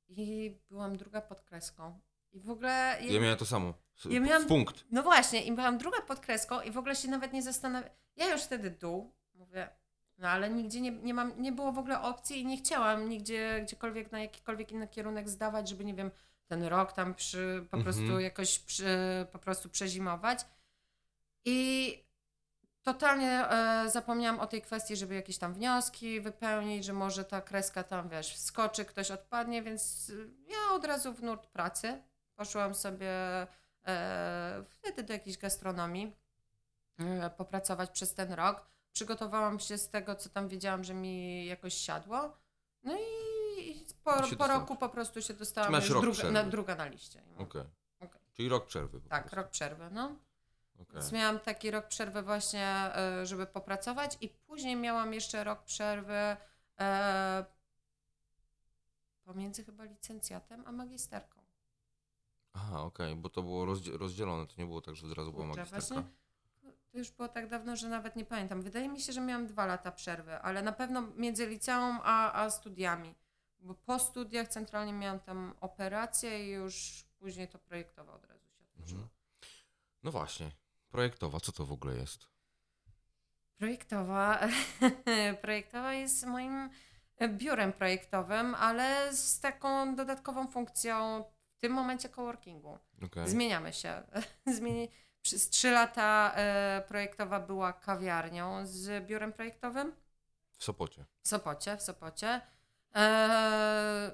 i 0.08 0.56
byłam 0.68 0.96
druga 0.96 1.20
pod 1.20 1.42
kreską. 1.42 2.00
I 2.32 2.40
w 2.40 2.50
ogóle... 2.50 2.98
Ja 3.08 3.20
miałem 3.20 3.36
to 3.38 3.46
samo. 3.46 3.74
Ja 4.10 4.20
miałam- 4.20 4.44
W 4.44 4.46
punkt. 4.46 4.84
No 4.90 5.02
właśnie, 5.02 5.44
i 5.44 5.52
byłam 5.52 5.78
druga 5.78 6.00
pod 6.02 6.20
kreską 6.20 6.60
i 6.60 6.70
w 6.70 6.78
ogóle 6.78 6.96
się 6.96 7.08
nawet 7.08 7.32
nie 7.32 7.42
zastanawiałam. 7.42 7.96
Ja 8.16 8.32
już 8.32 8.42
wtedy 8.42 8.70
dół, 8.70 9.14
mówię, 9.34 9.68
no 10.18 10.28
ale 10.28 10.50
nigdzie 10.50 10.80
nie, 10.80 10.90
nie, 10.90 11.14
mam, 11.14 11.42
nie 11.42 11.52
było 11.52 11.72
w 11.72 11.78
ogóle 11.78 12.02
opcji 12.02 12.40
i 12.40 12.46
nie 12.46 12.56
chciałam 12.56 13.08
nigdzie, 13.08 13.60
gdziekolwiek, 13.62 14.12
na 14.12 14.20
jakikolwiek 14.20 14.72
inny 14.72 14.88
kierunek 14.88 15.28
zdawać, 15.28 15.68
żeby, 15.68 15.84
nie 15.84 15.94
wiem, 15.94 16.10
ten 16.50 16.64
rok 16.64 16.92
tam 16.92 17.14
przy, 17.14 17.66
po 17.70 17.76
Mhm. 17.76 17.82
prostu 17.82 18.20
jakoś 18.20 18.58
przy, 18.58 18.96
po 19.32 19.38
prostu 19.38 19.68
przezimować. 19.68 20.46
I 21.44 21.58
totalnie 22.82 23.30
e, 23.50 23.90
zapomniałam 23.90 24.40
o 24.40 24.46
tej 24.46 24.62
kwestii, 24.62 24.96
żeby 24.96 25.14
jakieś 25.14 25.38
tam 25.38 25.54
wnioski 25.54 26.20
wypełnić, 26.20 26.84
że 26.84 26.92
może 26.92 27.24
ta 27.24 27.40
kreska 27.40 27.84
tam, 27.84 28.08
wiesz, 28.08 28.34
wskoczy, 28.34 28.84
ktoś 28.84 29.10
odpadnie, 29.10 29.62
więc 29.62 30.12
ja 30.48 30.74
od 30.74 30.84
razu 30.84 31.12
w 31.12 31.22
nurt 31.22 31.46
pracy 31.46 32.02
poszłam 32.36 32.74
sobie 32.74 33.10
e, 33.86 34.64
wtedy 34.68 35.02
do 35.02 35.12
jakiejś 35.12 35.38
gastronomii 35.38 36.16
e, 36.98 37.30
popracować 37.30 37.90
przez 37.90 38.14
ten 38.14 38.32
rok. 38.32 38.66
Przygotowałam 38.92 39.60
się 39.60 39.78
z 39.78 39.88
tego, 39.90 40.14
co 40.14 40.28
tam 40.28 40.48
wiedziałam, 40.48 40.84
że 40.84 40.94
mi 40.94 41.46
jakoś 41.46 41.74
siadło. 41.74 42.36
No 42.82 42.94
i 42.94 43.19
po, 44.04 44.22
się 44.26 44.36
po 44.36 44.46
roku 44.46 44.76
po 44.76 44.88
prostu 44.88 45.22
się 45.22 45.34
dostałam 45.34 45.72
masz 45.72 45.84
już 45.84 45.92
rok 45.94 46.02
druga, 46.02 46.14
przerwy? 46.18 46.32
na, 46.32 46.44
druga 46.44 46.74
na 46.74 46.86
liście. 46.88 47.22
Okej. 47.38 47.62
Okej. 48.00 48.20
Czyli 48.34 48.48
rok 48.48 48.66
przerwy. 48.66 49.00
po 49.00 49.08
Tak, 49.08 49.20
prostu. 49.22 49.36
rok 49.36 49.48
przerwy, 49.50 49.88
no. 49.92 50.04
Okej. 50.74 50.94
Więc 50.94 51.12
miałam 51.12 51.38
taki 51.40 51.70
rok 51.70 51.86
przerwy 51.86 52.22
właśnie, 52.22 52.66
e, 52.66 53.26
żeby 53.26 53.46
popracować 53.46 54.16
i 54.20 54.28
później 54.28 54.76
miałam 54.76 55.14
jeszcze 55.14 55.44
rok 55.44 55.62
przerwy 55.64 56.36
e, 56.80 57.44
pomiędzy 59.24 59.64
chyba 59.64 59.84
licencjatem 59.84 60.62
a 60.66 60.72
magisterką. 60.72 61.40
Aha, 62.52 62.82
okej, 62.82 63.16
bo 63.16 63.28
to 63.28 63.42
było 63.42 63.64
rozdzie- 63.66 63.96
rozdzielone, 63.98 64.46
to 64.46 64.54
nie 64.58 64.66
było 64.66 64.80
tak, 64.80 64.94
że 64.96 65.06
od 65.06 65.12
razu 65.12 65.32
była 65.32 65.44
Kurczę, 65.46 65.60
magisterka. 65.60 65.94
właśnie 65.94 66.10
to 66.92 66.98
już 66.98 67.10
było 67.10 67.28
tak 67.28 67.48
dawno, 67.48 67.76
że 67.76 67.88
nawet 67.88 68.16
nie 68.16 68.24
pamiętam. 68.24 68.62
Wydaje 68.62 68.88
mi 68.88 69.00
się, 69.00 69.12
że 69.12 69.20
miałam 69.20 69.46
dwa 69.46 69.66
lata 69.66 69.92
przerwy, 69.92 70.38
ale 70.38 70.62
na 70.62 70.72
pewno 70.72 71.02
między 71.16 71.46
liceum 71.46 71.98
a, 72.02 72.32
a 72.42 72.50
studiami. 72.50 73.14
Bo 73.60 73.74
po 73.74 73.98
studiach 73.98 74.48
centralnie 74.48 74.92
miałam 74.92 75.20
tam 75.20 75.54
operację 75.60 76.46
i 76.46 76.50
już 76.50 77.04
później 77.18 77.48
to 77.48 77.58
projektowo 77.58 78.12
od 78.12 78.24
razu 78.24 78.48
się. 78.48 78.82
Mhm. 78.82 79.08
No 80.02 80.10
właśnie, 80.10 80.50
projektowa, 80.90 81.40
co 81.40 81.52
to 81.52 81.66
w 81.66 81.72
ogóle 81.72 81.96
jest? 81.96 82.26
Projektowa. 83.58 84.40
projektowa 85.42 85.94
jest 85.94 86.26
moim 86.26 86.70
biurem 87.28 87.72
projektowym, 87.72 88.54
ale 88.54 89.14
z 89.14 89.40
taką 89.40 89.96
dodatkową 89.96 90.48
funkcją 90.48 91.24
w 91.52 91.58
tym 91.58 91.72
momencie 91.72 92.08
coworkingu. 92.08 92.78
Okej. 93.02 93.28
Zmieniamy 93.28 93.72
się. 93.72 94.02
Zmieni... 94.56 94.88
Przez 95.22 95.50
trzy 95.50 95.70
lata 95.70 96.32
e, 96.34 96.84
projektowa 96.88 97.40
była 97.40 97.72
kawiarnią 97.72 98.66
z 98.66 99.06
biurem 99.06 99.32
projektowym 99.32 99.92
W 100.58 100.64
Sopocie. 100.64 101.04
w 101.22 101.28
Sopocie. 101.28 101.76
W 101.76 101.82
Sopocie. 101.82 102.40
E, 102.94 104.10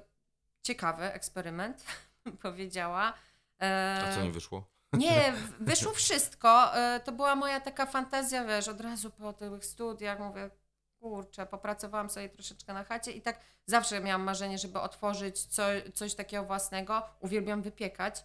ciekawy 0.62 1.04
eksperyment, 1.12 1.84
powiedziała. 2.42 3.14
E, 3.62 4.04
A 4.10 4.14
co 4.14 4.22
nie 4.22 4.30
wyszło? 4.30 4.64
nie, 4.92 5.32
wyszło 5.60 5.92
wszystko. 5.92 6.76
E, 6.76 7.00
To 7.00 7.12
była 7.12 7.36
moja 7.36 7.60
taka 7.60 7.86
fantazja, 7.86 8.44
wiesz, 8.44 8.68
od 8.68 8.80
razu 8.80 9.10
po 9.10 9.32
tych 9.32 9.64
studiach 9.64 10.18
mówię, 10.18 10.50
kurczę, 11.00 11.46
popracowałam 11.46 12.10
sobie 12.10 12.28
troszeczkę 12.28 12.72
na 12.74 12.84
chacie 12.84 13.12
i 13.12 13.22
tak 13.22 13.40
zawsze 13.66 14.00
miałam 14.00 14.22
marzenie, 14.22 14.58
żeby 14.58 14.80
otworzyć 14.80 15.44
co, 15.44 15.62
coś 15.94 16.14
takiego 16.14 16.44
własnego. 16.44 17.02
Uwielbiam 17.20 17.62
wypiekać, 17.62 18.24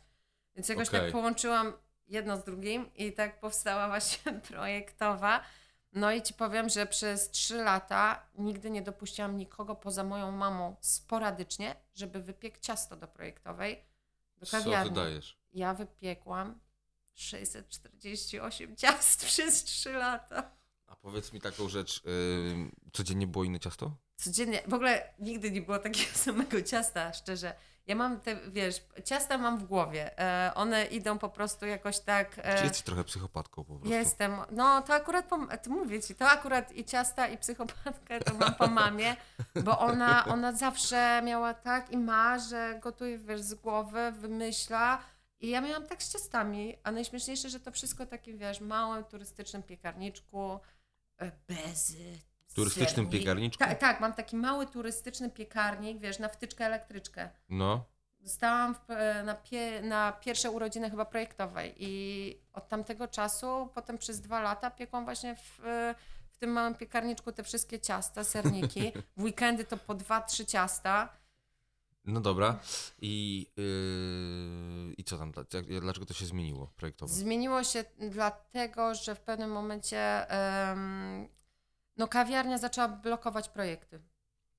więc 0.55 0.69
jakoś 0.69 0.87
Okej. 0.87 1.01
tak 1.01 1.11
połączyłam 1.11 1.73
jedno 2.07 2.37
z 2.37 2.43
drugim 2.43 2.93
i 2.95 3.13
tak 3.13 3.39
powstała 3.39 3.87
właśnie 3.87 4.31
projektowa. 4.49 5.41
No 5.93 6.11
i 6.11 6.21
ci 6.21 6.33
powiem, 6.33 6.69
że 6.69 6.85
przez 6.85 7.31
trzy 7.31 7.55
lata 7.55 8.27
nigdy 8.35 8.69
nie 8.69 8.81
dopuściłam 8.81 9.37
nikogo 9.37 9.75
poza 9.75 10.03
moją 10.03 10.31
mamą 10.31 10.75
sporadycznie, 10.81 11.75
żeby 11.95 12.21
wypiekł 12.21 12.57
ciasto 12.61 12.95
do 12.95 13.07
projektowej, 13.07 13.83
do 14.37 14.45
Co 14.45 14.57
kawiarni. 14.57 14.91
dajesz? 14.91 15.39
Ja 15.53 15.73
wypiekłam 15.73 16.59
648 17.13 18.75
ciast 18.75 19.25
przez 19.25 19.63
3 19.63 19.91
lata. 19.93 20.51
A 20.87 20.95
powiedz 20.95 21.33
mi 21.33 21.41
taką 21.41 21.69
rzecz, 21.69 22.03
yy, 22.05 22.11
codziennie 22.93 23.27
było 23.27 23.43
inne 23.43 23.59
ciasto? 23.59 23.97
Codziennie, 24.15 24.61
w 24.67 24.73
ogóle 24.73 25.13
nigdy 25.19 25.51
nie 25.51 25.61
było 25.61 25.79
takiego 25.79 26.11
samego 26.27 26.61
ciasta, 26.61 27.13
szczerze. 27.13 27.55
Ja 27.87 27.95
mam 27.95 28.19
te, 28.19 28.35
wiesz, 28.35 28.75
ciasta 29.05 29.37
mam 29.37 29.57
w 29.57 29.63
głowie. 29.63 30.19
E, 30.19 30.51
one 30.55 30.85
idą 30.85 31.17
po 31.19 31.29
prostu 31.29 31.65
jakoś 31.65 31.99
tak. 31.99 32.35
Czy 32.35 32.43
E, 32.45 32.63
jesteś 32.63 32.81
trochę 32.81 33.03
psychopatką 33.03 33.63
po 33.63 33.75
prostu? 33.75 33.89
jestem. 33.93 34.35
No 34.51 34.81
to 34.81 34.93
akurat, 34.93 35.25
po, 35.25 35.37
to 35.63 35.69
mówię 35.69 36.01
ci, 36.01 36.15
to 36.15 36.29
akurat 36.29 36.71
i 36.71 36.85
ciasta, 36.85 37.27
i 37.27 37.37
psychopatkę 37.37 38.19
to 38.19 38.33
mam 38.33 38.55
po 38.55 38.67
mamie, 38.67 39.15
bo 39.63 39.79
ona, 39.79 40.25
ona 40.25 40.53
zawsze 40.53 41.21
miała 41.25 41.53
tak 41.53 41.91
i 41.91 41.97
ma, 41.97 42.39
że 42.39 42.79
gotuje, 42.81 43.17
wiesz, 43.17 43.41
z 43.41 43.53
głowy, 43.53 44.11
wymyśla. 44.11 45.01
I 45.39 45.49
ja 45.49 45.61
miałam 45.61 45.87
tak 45.87 46.03
z 46.03 46.13
ciastami, 46.13 46.77
a 46.83 46.91
najśmieszniejsze, 46.91 47.49
że 47.49 47.59
to 47.59 47.71
wszystko 47.71 48.05
takim, 48.05 48.37
wiesz, 48.37 48.59
małym 48.61 49.03
turystycznym 49.03 49.63
piekarniczku, 49.63 50.59
e, 51.21 51.31
bezy, 51.47 52.19
Turystycznym 52.53 53.09
piekarniczku? 53.09 53.59
Tak, 53.59 53.79
tak, 53.79 53.99
mam 53.99 54.13
taki 54.13 54.35
mały 54.35 54.67
turystyczny 54.67 55.29
piekarnik, 55.29 55.99
wiesz, 55.99 56.19
na 56.19 56.27
wtyczkę 56.27 56.65
elektryczkę. 56.65 57.29
No. 57.49 57.85
Dostałam 58.19 58.75
w, 58.75 58.91
e, 58.91 59.23
na, 59.23 59.35
pie, 59.35 59.81
na 59.81 60.11
pierwsze 60.11 60.51
urodziny 60.51 60.89
chyba 60.89 61.05
projektowej 61.05 61.73
i 61.77 62.37
od 62.53 62.67
tamtego 62.67 63.07
czasu, 63.07 63.69
potem 63.75 63.97
przez 63.97 64.21
dwa 64.21 64.41
lata 64.41 64.71
piekłam 64.71 65.05
właśnie 65.05 65.35
w, 65.35 65.65
e, 65.65 65.95
w 66.31 66.37
tym 66.37 66.49
małym 66.49 66.75
piekarniczku 66.75 67.31
te 67.31 67.43
wszystkie 67.43 67.79
ciasta, 67.79 68.23
serniki. 68.23 68.91
W 69.17 69.23
weekendy 69.23 69.65
to 69.65 69.77
po 69.77 69.93
dwa, 69.93 70.21
trzy 70.21 70.45
ciasta. 70.45 71.09
No 72.05 72.21
dobra. 72.21 72.59
I, 73.01 73.47
yy, 73.57 74.93
i 74.97 75.03
co 75.03 75.17
tam? 75.17 75.31
Dlaczego 75.81 76.05
to 76.05 76.13
się 76.13 76.25
zmieniło 76.25 76.67
projektowo? 76.75 77.13
Zmieniło 77.13 77.63
się 77.63 77.83
dlatego, 77.99 78.95
że 78.95 79.15
w 79.15 79.19
pewnym 79.19 79.51
momencie 79.51 80.25
no 82.01 82.07
kawiarnia 82.07 82.57
zaczęła 82.57 82.87
blokować 82.87 83.49
projekty. 83.49 84.01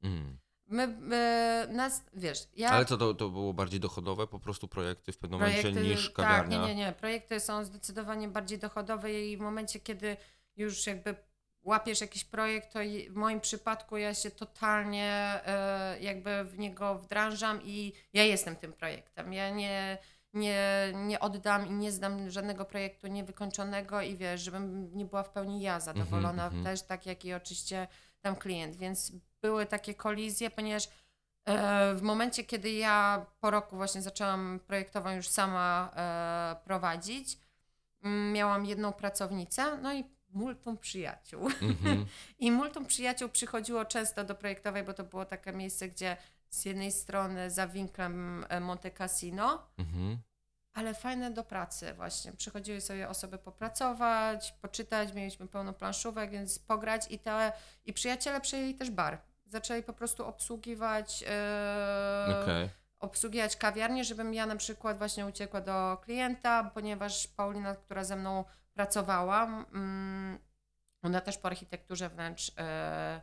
Mm. 0.02 0.38
My, 0.66 0.88
my 0.88 1.66
nas, 1.70 2.05
wiesz, 2.14 2.48
ja 2.57 2.70
Ale 2.70 2.85
co, 2.85 2.96
to, 2.96 3.14
to 3.14 3.28
było 3.28 3.55
bardziej 3.55 3.81
dochodowe 3.81 4.26
po 4.26 4.38
prostu 4.38 4.68
projekty 4.68 5.12
w 5.12 5.18
pewnym 5.18 5.40
momencie 5.40 5.72
niż 5.72 6.12
tak, 6.12 6.14
kawiarnia? 6.14 6.59
nie, 6.59 6.66
nie, 6.66 6.74
nie. 6.74 6.92
Projekty 6.92 7.40
są 7.40 7.64
zdecydowanie 7.64 8.28
bardziej 8.28 8.59
dochodowe 8.59 9.12
i 9.12 9.37
w 9.37 9.40
momencie, 9.40 9.81
kiedy 9.81 10.16
już 10.57 10.87
jakby 10.87 11.14
łapiesz 11.62 12.00
jakiś 12.00 12.24
projekt, 12.24 12.72
to 12.72 12.78
w 13.11 13.14
moim 13.14 13.40
przypadku 13.40 13.96
ja 13.96 14.14
się 14.14 14.31
totalnie 14.31 15.40
e, 15.46 16.00
jakby 16.00 16.44
w 16.44 16.59
niego 16.59 16.94
wdrażam 16.94 17.61
i 17.64 17.92
ja 18.12 18.24
jestem 18.24 18.57
tym 18.57 18.72
projektem. 18.72 19.33
Ja 19.33 19.50
nie, 19.50 19.98
nie, 20.34 20.92
nie 20.94 21.20
oddam 21.20 21.66
i 21.66 21.70
nie 21.70 21.92
zdam 21.92 22.30
żadnego 22.30 22.64
projektu 22.64 23.06
niewykończonego 23.06 24.02
i 24.02 24.16
wiesz, 24.16 24.40
żebym 24.40 24.96
nie 24.96 25.04
była 25.04 25.22
w 25.22 25.30
pełni 25.30 25.60
ja 25.60 25.80
zadowolona, 25.80 26.44
mhm. 26.44 26.64
też 26.64 26.82
tak 26.82 27.06
jak 27.06 27.24
i 27.24 27.34
oczywiście 27.34 27.88
tam 28.20 28.36
klient, 28.36 28.76
więc 28.76 29.12
były 29.42 29.66
takie 29.66 29.94
kolizje, 29.94 30.50
ponieważ 30.50 30.88
E, 31.44 31.94
W 31.94 32.02
momencie, 32.02 32.44
kiedy 32.44 32.72
ja 32.72 33.26
po 33.40 33.50
roku 33.50 33.76
właśnie 33.76 34.02
zaczęłam 34.02 34.60
projektową 34.66 35.10
już 35.10 35.28
sama 35.28 35.90
e, 35.96 36.56
prowadzić, 36.64 37.38
mm, 38.02 38.32
miałam 38.32 38.66
jedną 38.66 38.92
pracownicę, 38.92 39.78
no 39.82 39.94
i 39.94 40.04
multum 40.28 40.78
przyjaciół. 40.78 41.46
Mhm. 41.62 42.06
I 42.38 42.52
multum 42.52 42.86
przyjaciół 42.86 43.28
przychodziło 43.28 43.84
często 43.84 44.24
do 44.24 44.34
projektowej, 44.34 44.82
bo 44.82 44.92
to 44.92 45.04
było 45.04 45.24
takie 45.24 45.52
miejsce, 45.52 45.88
gdzie 45.88 46.16
z 46.52 46.64
jednej 46.64 46.92
strony 46.92 47.50
za 47.50 47.66
winklem 47.66 48.46
e, 48.48 48.60
Monte 48.60 48.90
Cassino, 48.90 49.66
Mhm. 49.78 50.18
ale 50.74 50.94
fajne 50.94 51.30
do 51.30 51.44
pracy 51.44 51.94
właśnie. 51.94 52.32
Przychodziły 52.32 52.80
sobie 52.80 53.08
osoby 53.08 53.38
popracować, 53.38 54.52
poczytać, 54.52 55.12
mieliśmy 55.12 55.48
pełno 55.48 55.72
planszówek, 55.72 56.30
więc 56.30 56.58
pograć 56.58 57.10
i, 57.10 57.18
te, 57.18 57.52
i 57.84 57.92
przyjaciele 57.92 58.40
przejęli 58.40 58.74
też 58.74 58.90
bar. 58.90 59.18
Zaczęli 59.46 59.82
po 59.82 59.92
prostu 59.92 60.26
obsługiwać, 60.26 61.24
e, 61.28 62.40
Okej. 62.42 62.68
obsługiwać 62.98 63.56
kawiarnię, 63.56 64.04
żebym 64.04 64.34
ja 64.34 64.46
na 64.46 64.56
przykład 64.56 64.98
właśnie 64.98 65.26
uciekła 65.26 65.60
do 65.60 65.98
klienta, 66.04 66.70
ponieważ 66.74 67.26
Paulina, 67.28 67.74
która 67.74 68.04
ze 68.04 68.16
mną 68.16 68.44
pracowała, 68.74 69.44
mm, 69.44 70.38
ona 71.02 71.20
też 71.20 71.38
po 71.38 71.48
architekturze 71.48 72.08
wnętrz, 72.08 72.52
e, 72.58 73.20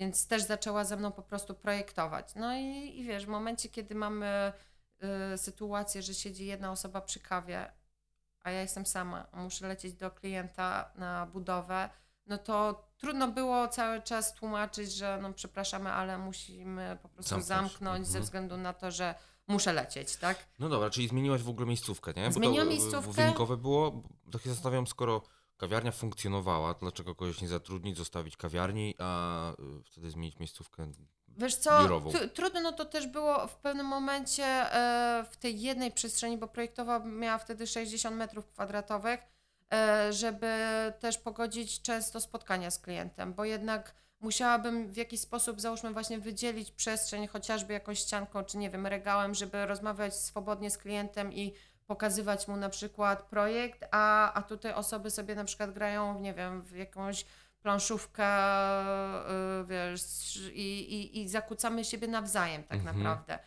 więc 0.00 0.26
też 0.26 0.42
zaczęła 0.42 0.84
ze 0.84 0.96
mną 0.96 1.12
po 1.12 1.22
prostu 1.22 1.54
projektować. 1.54 2.34
No 2.34 2.54
i, 2.56 2.98
i 2.98 3.04
wiesz, 3.04 3.24
w 3.26 3.28
momencie, 3.28 3.68
kiedy 3.68 3.94
mamy 3.94 4.52
e, 5.00 5.38
sytuację, 5.38 6.02
że 6.02 6.14
siedzi 6.14 6.46
jedna 6.46 6.70
osoba 6.72 7.00
przy 7.00 7.20
kawie, 7.20 7.72
a 8.42 8.50
ja 8.50 8.60
jestem 8.60 8.86
sama, 8.86 9.26
muszę 9.32 9.68
lecieć 9.68 9.94
do 9.94 10.10
klienta 10.10 10.90
na 10.96 11.26
budowę, 11.26 11.90
no 12.26 12.38
to 12.38 12.84
trudno 12.98 13.28
było 13.28 13.68
cały 13.68 14.02
czas 14.02 14.34
tłumaczyć, 14.34 14.92
że 14.92 15.18
no 15.22 15.32
przepraszamy, 15.32 15.92
ale 15.92 16.18
musimy 16.18 16.98
po 17.02 17.08
prostu 17.08 17.40
Zamknąć. 17.40 17.70
zamknąć, 17.70 18.06
ze 18.06 18.10
Mhm. 18.10 18.24
względu 18.24 18.56
na 18.56 18.72
to, 18.72 18.90
że 18.90 19.14
muszę 19.48 19.72
lecieć, 19.72 20.16
tak? 20.16 20.46
No 20.58 20.68
dobra, 20.68 20.90
czyli 20.90 21.08
zmieniłaś 21.08 21.42
w 21.42 21.48
ogóle 21.48 21.66
miejscówkę, 21.66 22.12
nie? 22.16 22.32
Zmieniłam 22.32 22.66
to, 22.68 22.72
e, 22.72 22.76
miejscówkę. 22.76 23.12
Wynikowe 23.12 23.56
było, 23.56 23.90
bo 23.90 24.30
tak 24.32 24.42
się 24.42 24.50
zastanawiam, 24.50 24.86
skoro 24.86 25.22
kawiarnia 25.60 25.92
funkcjonowała, 25.92 26.74
dlaczego 26.74 27.14
kogoś 27.14 27.40
nie 27.40 27.48
zatrudnić, 27.48 27.96
zostawić 27.96 28.36
kawiarni, 28.36 28.94
a 28.98 29.50
y, 29.52 29.82
wtedy 29.84 30.10
zmienić 30.10 30.38
miejscówkę? 30.38 30.92
Wiesz 31.28 31.56
co, 31.56 31.82
biurową. 31.82 32.10
tr- 32.10 32.30
trudno 32.30 32.72
to 32.72 32.84
też 32.84 33.06
było 33.06 33.46
w 33.46 33.56
pewnym 33.56 33.86
momencie 33.86 34.44
e, 34.44 35.24
w 35.30 35.36
tej 35.36 35.60
jednej 35.60 35.92
przestrzeni, 35.92 36.38
bo 36.38 36.48
projektowa 36.48 36.98
miała 36.98 37.38
wtedy 37.38 37.66
60 37.66 38.16
metrów 38.16 38.46
kwadratowych, 38.46 39.20
e, 39.72 40.12
żeby 40.12 40.52
też 41.00 41.18
pogodzić 41.18 41.82
często 41.82 42.20
spotkania 42.20 42.70
z 42.70 42.78
klientem, 42.78 43.34
bo 43.34 43.44
jednak 43.44 43.94
musiałabym 44.20 44.88
w 44.88 44.96
jakiś 44.96 45.20
sposób, 45.20 45.60
załóżmy 45.60 45.92
właśnie 45.92 46.18
wydzielić 46.18 46.72
przestrzeń, 46.72 47.26
chociażby 47.26 47.72
jakąś 47.72 47.98
ścianką, 47.98 48.44
czy 48.44 48.58
nie 48.58 48.70
wiem, 48.70 48.86
regałem, 48.86 49.34
żeby 49.34 49.66
rozmawiać 49.66 50.16
swobodnie 50.16 50.70
z 50.70 50.78
klientem 50.78 51.32
i 51.32 51.54
pokazywać 51.90 52.48
mu 52.48 52.56
na 52.56 52.68
przykład 52.68 53.22
projekt, 53.22 53.84
a, 53.90 54.32
a 54.32 54.42
tutaj 54.42 54.72
osoby 54.72 55.10
sobie 55.10 55.34
na 55.34 55.44
przykład 55.44 55.72
grają, 55.72 56.20
nie 56.20 56.34
wiem, 56.34 56.62
w 56.62 56.76
jakąś 56.76 57.24
planszówkę, 57.62 58.26
y, 59.60 59.64
wiesz, 59.66 60.36
i, 60.52 60.80
i, 60.94 61.20
i 61.20 61.28
zakłócamy 61.28 61.84
siebie 61.84 62.08
nawzajem 62.08 62.62
tak 62.64 62.78
Mhm. 62.78 62.96
naprawdę. 62.96 63.38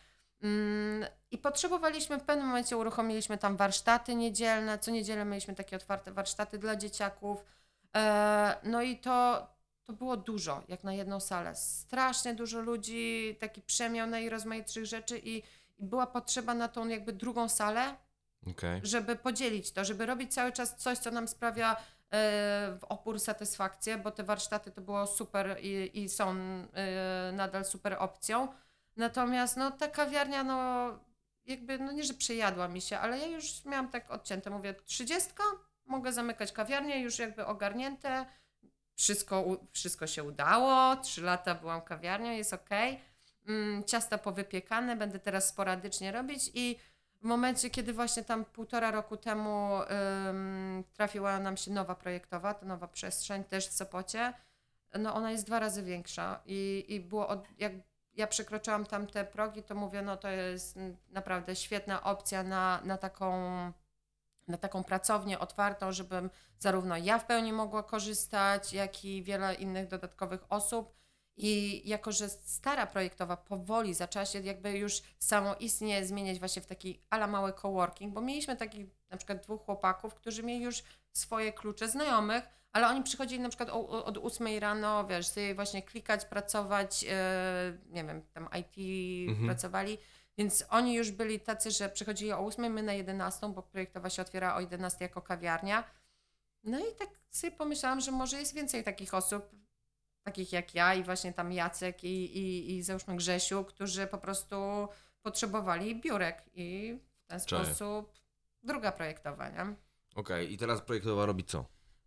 Mm, 0.42 1.04
I 1.30 1.38
potrzebowaliśmy, 1.38 2.18
w 2.18 2.22
pewnym 2.22 2.46
momencie 2.46 2.76
uruchomiliśmy 2.76 3.38
tam 3.38 3.56
warsztaty 3.56 4.14
niedzielne, 4.14 4.78
co 4.78 4.90
niedzielę 4.90 5.24
mieliśmy 5.24 5.54
takie 5.54 5.76
otwarte 5.76 6.12
warsztaty 6.12 6.58
dla 6.58 6.76
dzieciaków, 6.76 7.44
e, 7.96 8.56
no 8.62 8.82
i 8.82 8.98
to, 8.98 9.46
to 9.84 9.92
było 9.92 10.16
dużo, 10.16 10.62
jak 10.68 10.84
na 10.84 10.92
jedną 10.92 11.20
salę. 11.20 11.54
Strasznie 11.54 12.34
dużo 12.34 12.60
ludzi, 12.60 13.36
taki 13.40 13.62
przemiał 13.62 14.06
najrozmaitszych 14.06 14.86
rzeczy 14.86 15.18
i, 15.18 15.36
i 15.78 15.84
była 15.84 16.06
potrzeba 16.06 16.54
na 16.54 16.68
tą 16.68 16.88
jakby 16.88 17.12
drugą 17.12 17.48
salę, 17.48 17.96
Okej. 18.50 18.80
żeby 18.84 19.16
podzielić 19.16 19.72
to, 19.72 19.84
żeby 19.84 20.06
robić 20.06 20.34
cały 20.34 20.52
czas 20.52 20.76
coś, 20.76 20.98
co 20.98 21.10
nam 21.10 21.28
sprawia 21.28 21.72
e, 21.76 21.76
w 22.80 22.84
opór 22.88 23.20
satysfakcję, 23.20 23.98
bo 23.98 24.10
te 24.10 24.24
warsztaty 24.24 24.70
to 24.70 24.80
było 24.80 25.06
super 25.06 25.56
i, 25.62 26.02
i 26.02 26.08
są 26.08 26.36
e, 26.74 27.32
nadal 27.32 27.64
super 27.64 27.96
opcją. 27.98 28.48
Natomiast 28.96 29.56
no, 29.56 29.70
ta 29.70 29.88
kawiarnia, 29.88 30.44
no 30.44 30.88
jakby, 31.46 31.78
no 31.78 31.92
nie, 31.92 32.04
że 32.04 32.14
przejadła 32.14 32.68
mi 32.68 32.80
się, 32.80 32.98
ale 32.98 33.18
ja 33.18 33.26
już 33.26 33.64
miałam 33.64 33.88
tak 33.88 34.10
odcięte, 34.10 34.50
mówię, 34.50 34.74
trzydziestka, 34.74 35.44
mogę 35.84 36.12
zamykać 36.12 36.52
kawiarnię, 36.52 37.00
już 37.00 37.18
jakby 37.18 37.46
ogarnięte, 37.46 38.26
wszystko, 38.96 39.44
wszystko 39.72 40.06
się 40.06 40.24
udało, 40.24 40.96
trzy 40.96 41.22
lata 41.22 41.54
byłam 41.54 41.82
kawiarnią, 41.82 42.30
jest 42.32 42.52
okej. 42.52 43.00
Mm, 43.48 43.84
ciasta 43.84 44.18
powypiekane, 44.18 44.96
będę 44.96 45.18
teraz 45.18 45.48
sporadycznie 45.48 46.12
robić 46.12 46.50
i 46.54 46.78
w 47.24 47.26
momencie, 47.26 47.70
kiedy 47.70 47.92
właśnie 47.92 48.24
tam 48.24 48.44
półtora 48.44 48.90
roku 48.90 49.16
temu 49.16 49.80
ym, 50.28 50.84
trafiła 50.92 51.38
nam 51.38 51.56
się 51.56 51.70
nowa 51.70 51.94
projektowa, 51.94 52.54
to 52.54 52.66
nowa 52.66 52.88
przestrzeń 52.88 53.44
też 53.44 53.68
w 53.68 53.72
Sopocie, 53.72 54.34
no 54.98 55.14
ona 55.14 55.30
jest 55.30 55.46
dwa 55.46 55.58
razy 55.58 55.82
większa 55.82 56.40
i, 56.46 56.84
i 56.88 57.00
było, 57.00 57.28
od, 57.28 57.48
jak 57.58 57.72
ja 58.14 58.26
przekroczyłam 58.26 58.86
tam 58.86 59.06
te 59.06 59.24
progi, 59.24 59.62
to 59.62 59.74
mówię, 59.74 60.02
no 60.02 60.16
to 60.16 60.28
jest 60.28 60.78
naprawdę 61.10 61.56
świetna 61.56 62.02
opcja 62.02 62.42
na, 62.42 62.80
na 62.84 62.98
taką 62.98 63.32
na 64.48 64.56
taką 64.56 64.84
pracownię 64.84 65.38
otwartą, 65.38 65.92
żebym 65.92 66.30
zarówno 66.58 66.96
ja 66.96 67.18
w 67.18 67.26
pełni 67.26 67.52
mogła 67.52 67.82
korzystać, 67.82 68.72
jak 68.72 69.04
i 69.04 69.22
wiele 69.22 69.54
innych 69.54 69.88
dodatkowych 69.88 70.44
osób. 70.48 70.94
I 71.36 71.82
jako, 71.88 72.12
że 72.12 72.28
stara 72.28 72.86
projektowa 72.86 73.36
powoli 73.36 73.94
zaczęła 73.94 74.24
się 74.26 74.40
jakby 74.40 74.78
już 74.78 75.02
samoistnie 75.18 76.06
zmieniać 76.06 76.38
właśnie 76.38 76.62
w 76.62 76.66
taki 76.66 77.00
ala 77.10 77.26
mały 77.26 77.52
coworking, 77.52 78.14
bo 78.14 78.20
mieliśmy 78.20 78.56
takich 78.56 78.86
na 79.10 79.16
przykład 79.16 79.42
dwóch 79.42 79.64
chłopaków, 79.64 80.14
którzy 80.14 80.42
mieli 80.42 80.64
już 80.64 80.82
swoje 81.12 81.52
klucze 81.52 81.88
znajomych, 81.88 82.44
ale 82.72 82.88
oni 82.88 83.02
przychodzili 83.02 83.40
na 83.40 83.48
przykład 83.48 83.68
o, 83.70 84.04
od 84.04 84.18
8 84.18 84.58
rano, 84.58 85.06
wiesz, 85.06 85.26
sobie 85.26 85.54
właśnie 85.54 85.82
klikać, 85.82 86.24
pracować, 86.24 87.04
e, 87.08 87.78
nie 87.90 88.04
wiem, 88.04 88.22
tam 88.32 88.48
IT 88.60 88.76
Mhm. 89.30 89.46
pracowali, 89.46 89.98
więc 90.38 90.64
oni 90.70 90.94
już 90.94 91.10
byli 91.10 91.40
tacy, 91.40 91.70
że 91.70 91.88
przychodzili 91.88 92.32
o 92.32 92.38
8, 92.38 92.72
my 92.72 92.82
na 92.82 92.92
11, 92.92 93.52
bo 93.52 93.62
projektowa 93.62 94.10
się 94.10 94.22
otwiera 94.22 94.54
o 94.56 94.60
11 94.60 95.04
jako 95.04 95.22
kawiarnia. 95.22 95.84
No 96.64 96.78
i 96.78 96.94
tak 96.98 97.08
sobie 97.30 97.50
pomyślałam, 97.50 98.00
że 98.00 98.10
może 98.12 98.38
jest 98.40 98.54
więcej 98.54 98.84
takich 98.84 99.14
osób, 99.14 99.50
takich 100.24 100.52
jak 100.52 100.74
ja 100.74 100.94
i 100.94 101.02
właśnie 101.02 101.32
tam 101.32 101.52
Jacek 101.52 102.04
i, 102.04 102.38
i, 102.38 102.76
i 102.76 102.82
załóżmy 102.82 103.16
Grzesiu, 103.16 103.64
którzy 103.64 104.06
po 104.06 104.18
prostu 104.18 104.88
potrzebowali 105.22 106.00
biurek 106.00 106.42
i 106.54 106.98
w 107.24 107.26
ten 107.26 107.40
sposób 107.40 108.12
druga 108.62 108.92
projektowa, 108.92 109.48
nie? 109.48 109.74
Okej, 110.14 110.52
i 110.52 110.58
teraz 110.58 110.80
projektowa 110.80 111.26
robi 111.26 111.44
co? 111.44 111.64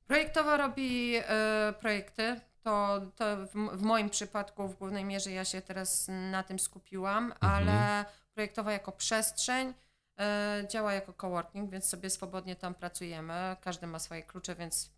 Projektowa 0.08 0.58
robi 0.58 1.16
e, 1.16 1.74
projekty. 1.80 2.42
To, 2.62 3.02
to 3.16 3.38
w, 3.38 3.78
w 3.78 3.82
moim 3.82 4.10
przypadku 4.10 4.68
w 4.68 4.76
głównej 4.78 5.06
mierze 5.06 5.32
ja 5.32 5.46
się 5.46 5.62
teraz 5.62 6.08
na 6.32 6.44
tym 6.44 6.60
skupiłam, 6.60 7.34
ale 7.40 8.06
projektowa 8.34 8.72
jako 8.72 8.92
przestrzeń 8.92 9.74
e, 10.20 10.64
działa 10.72 10.94
jako 10.94 11.14
coworking, 11.14 11.72
więc 11.72 11.86
sobie 11.86 12.10
swobodnie 12.10 12.56
tam 12.56 12.74
pracujemy. 12.74 13.56
Każdy 13.62 13.88
ma 13.88 14.00
swoje 14.00 14.24
klucze, 14.24 14.56
więc 14.56 14.97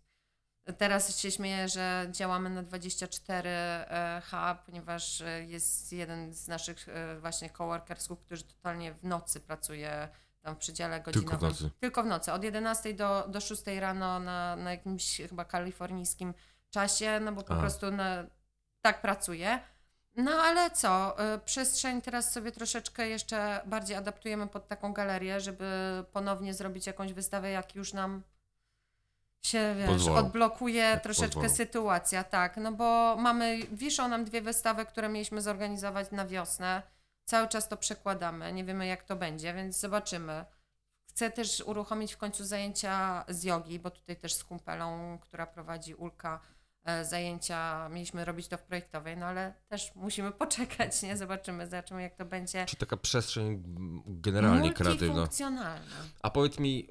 teraz 0.78 1.18
się 1.18 1.30
śmieję, 1.30 1.68
że 1.68 2.06
działamy 2.10 2.50
na 2.50 2.62
24H, 2.62 4.56
ponieważ 4.66 5.20
e, 5.20 5.44
jest 5.44 5.92
jeden 5.92 6.34
z 6.34 6.48
naszych 6.48 6.88
e, 6.88 7.20
właśnie 7.20 7.50
coworkersów, 7.50 8.20
który 8.20 8.42
totalnie 8.42 8.92
w 8.92 9.04
nocy 9.04 9.40
pracuje 9.40 10.08
tam 10.40 10.54
w 10.54 10.58
przedziale 10.58 11.00
godzinowym. 11.00 11.38
Tylko 11.38 11.46
w 11.46 11.50
nocy. 11.50 11.70
Tylko 11.80 12.02
w 12.02 12.06
nocy, 12.06 12.32
od 12.32 12.44
11 12.44 12.94
do, 12.94 13.26
do 13.28 13.40
6 13.40 13.62
rano 13.80 14.20
na, 14.20 14.56
na 14.56 14.70
jakimś 14.70 15.16
chyba 15.16 15.44
kalifornijskim 15.44 16.34
czasie, 16.70 17.20
no 17.20 17.32
bo 17.32 17.42
po 17.42 17.54
A. 17.54 17.60
prostu 17.60 17.90
na, 17.90 18.24
tak 18.80 19.00
pracuje. 19.00 19.60
No 20.16 20.30
ale 20.30 20.70
co, 20.70 21.16
przestrzeń 21.44 22.02
teraz 22.02 22.32
sobie 22.32 22.52
troszeczkę 22.52 23.08
jeszcze 23.08 23.60
bardziej 23.66 23.96
adaptujemy 23.96 24.46
pod 24.46 24.68
taką 24.68 24.92
galerię, 24.92 25.40
żeby 25.40 25.66
ponownie 26.12 26.54
zrobić 26.54 26.86
jakąś 26.86 27.12
wystawę, 27.12 27.50
jak 27.50 27.74
już 27.74 27.92
nam 27.92 28.22
się, 29.42 29.74
wiesz, 29.78 29.86
Pozwolą. 29.88 30.16
odblokuje 30.16 30.82
Jak 30.82 31.02
troszeczkę 31.02 31.34
pozwolą. 31.40 31.54
sytuacja, 31.56 32.24
tak, 32.24 32.56
no 32.56 32.72
bo 32.72 33.16
mamy, 33.18 33.58
wiszą 33.72 34.08
nam 34.08 34.24
dwie 34.24 34.42
wystawy, 34.42 34.84
które 34.86 35.08
mieliśmy 35.08 35.42
zorganizować 35.42 36.10
na 36.10 36.26
wiosnę, 36.26 36.82
cały 37.24 37.48
czas 37.48 37.68
to 37.68 37.76
przekładamy, 37.76 38.52
nie 38.52 38.64
wiemy 38.64 38.86
jak 38.86 39.04
to 39.04 39.16
będzie, 39.16 39.54
więc 39.54 39.80
zobaczymy. 39.80 40.44
Chcę 41.08 41.30
też 41.30 41.62
uruchomić 41.66 42.12
w 42.14 42.18
końcu 42.18 42.44
zajęcia 42.44 43.24
z 43.28 43.44
jogi, 43.44 43.78
bo 43.78 43.90
tutaj 43.90 44.16
też 44.16 44.34
z 44.34 44.44
kumpelą, 44.44 45.18
która 45.18 45.46
prowadzi 45.46 45.94
Ulka, 45.94 46.40
e, 46.84 47.04
zajęcia 47.04 47.88
mieliśmy 47.88 48.24
robić 48.24 48.48
to 48.48 48.58
w 48.58 48.62
projektowej, 48.62 49.16
no 49.16 49.26
ale 49.26 49.54
też 49.68 49.94
musimy 49.94 50.30
poczekać, 50.32 51.02
nie? 51.02 51.16
Zobaczymy, 51.16 51.66
zobaczymy 51.66 52.02
jak 52.02 52.14
to 52.14 52.24
będzie. 52.24 52.66
Czy 52.66 52.76
taka 52.76 52.96
przestrzeń 52.96 53.62
generalnie 54.06 54.72
kreatywna. 54.72 55.28
A 56.22 56.30
powiedz 56.30 56.58
mi, 56.58 56.88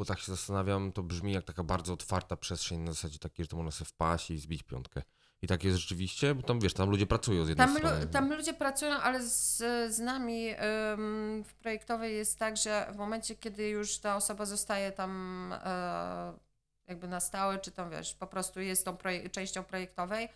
bo 0.00 0.04
tak 0.06 0.18
się 0.20 0.32
zastanawiam, 0.32 0.92
to 0.92 1.02
brzmi 1.02 1.32
jak 1.32 1.44
taka 1.44 1.62
bardzo 1.64 1.92
otwarta 1.92 2.36
przestrzeń 2.36 2.78
na 2.80 2.92
zasadzie 2.92 3.18
takiej, 3.18 3.44
że 3.44 3.48
to 3.48 3.56
można 3.56 3.70
sobie 3.70 3.88
wpaść 3.88 4.30
i 4.30 4.38
zbić 4.38 4.62
piątkę. 4.62 5.02
I 5.42 5.46
tak 5.46 5.64
jest 5.64 5.78
rzeczywiście? 5.78 6.34
Bo 6.34 6.42
tam 6.42 6.60
wiesz, 6.60 6.74
tam 6.74 6.90
ludzie 6.90 7.06
pracują 7.06 7.44
z 7.44 7.48
jednej 7.48 7.66
Tam, 7.66 7.76
strony. 7.76 8.04
lu- 8.04 8.10
tam 8.10 8.32
ludzie 8.32 8.54
pracują, 8.54 8.92
ale 8.92 9.22
z, 9.22 9.56
z 9.94 9.98
nami 9.98 10.50
ym, 10.92 11.44
w 11.44 11.54
projektowej 11.54 12.16
jest 12.16 12.38
tak, 12.38 12.56
że 12.56 12.86
w 12.92 12.96
momencie, 12.96 13.34
kiedy 13.34 13.68
już 13.68 13.98
ta 13.98 14.16
osoba 14.16 14.46
zostaje 14.46 14.92
tam 14.92 15.52
e, 15.64 16.32
jakby 16.86 17.08
na 17.08 17.20
stałe, 17.20 17.58
czy 17.58 17.70
tam 17.70 17.90
wiesz, 17.90 18.14
po 18.14 18.26
prostu 18.26 18.60
jest 18.60 18.84
tą 18.84 18.92
proje- 18.96 19.30
częścią 19.30 19.64
projektowej, 19.64 20.28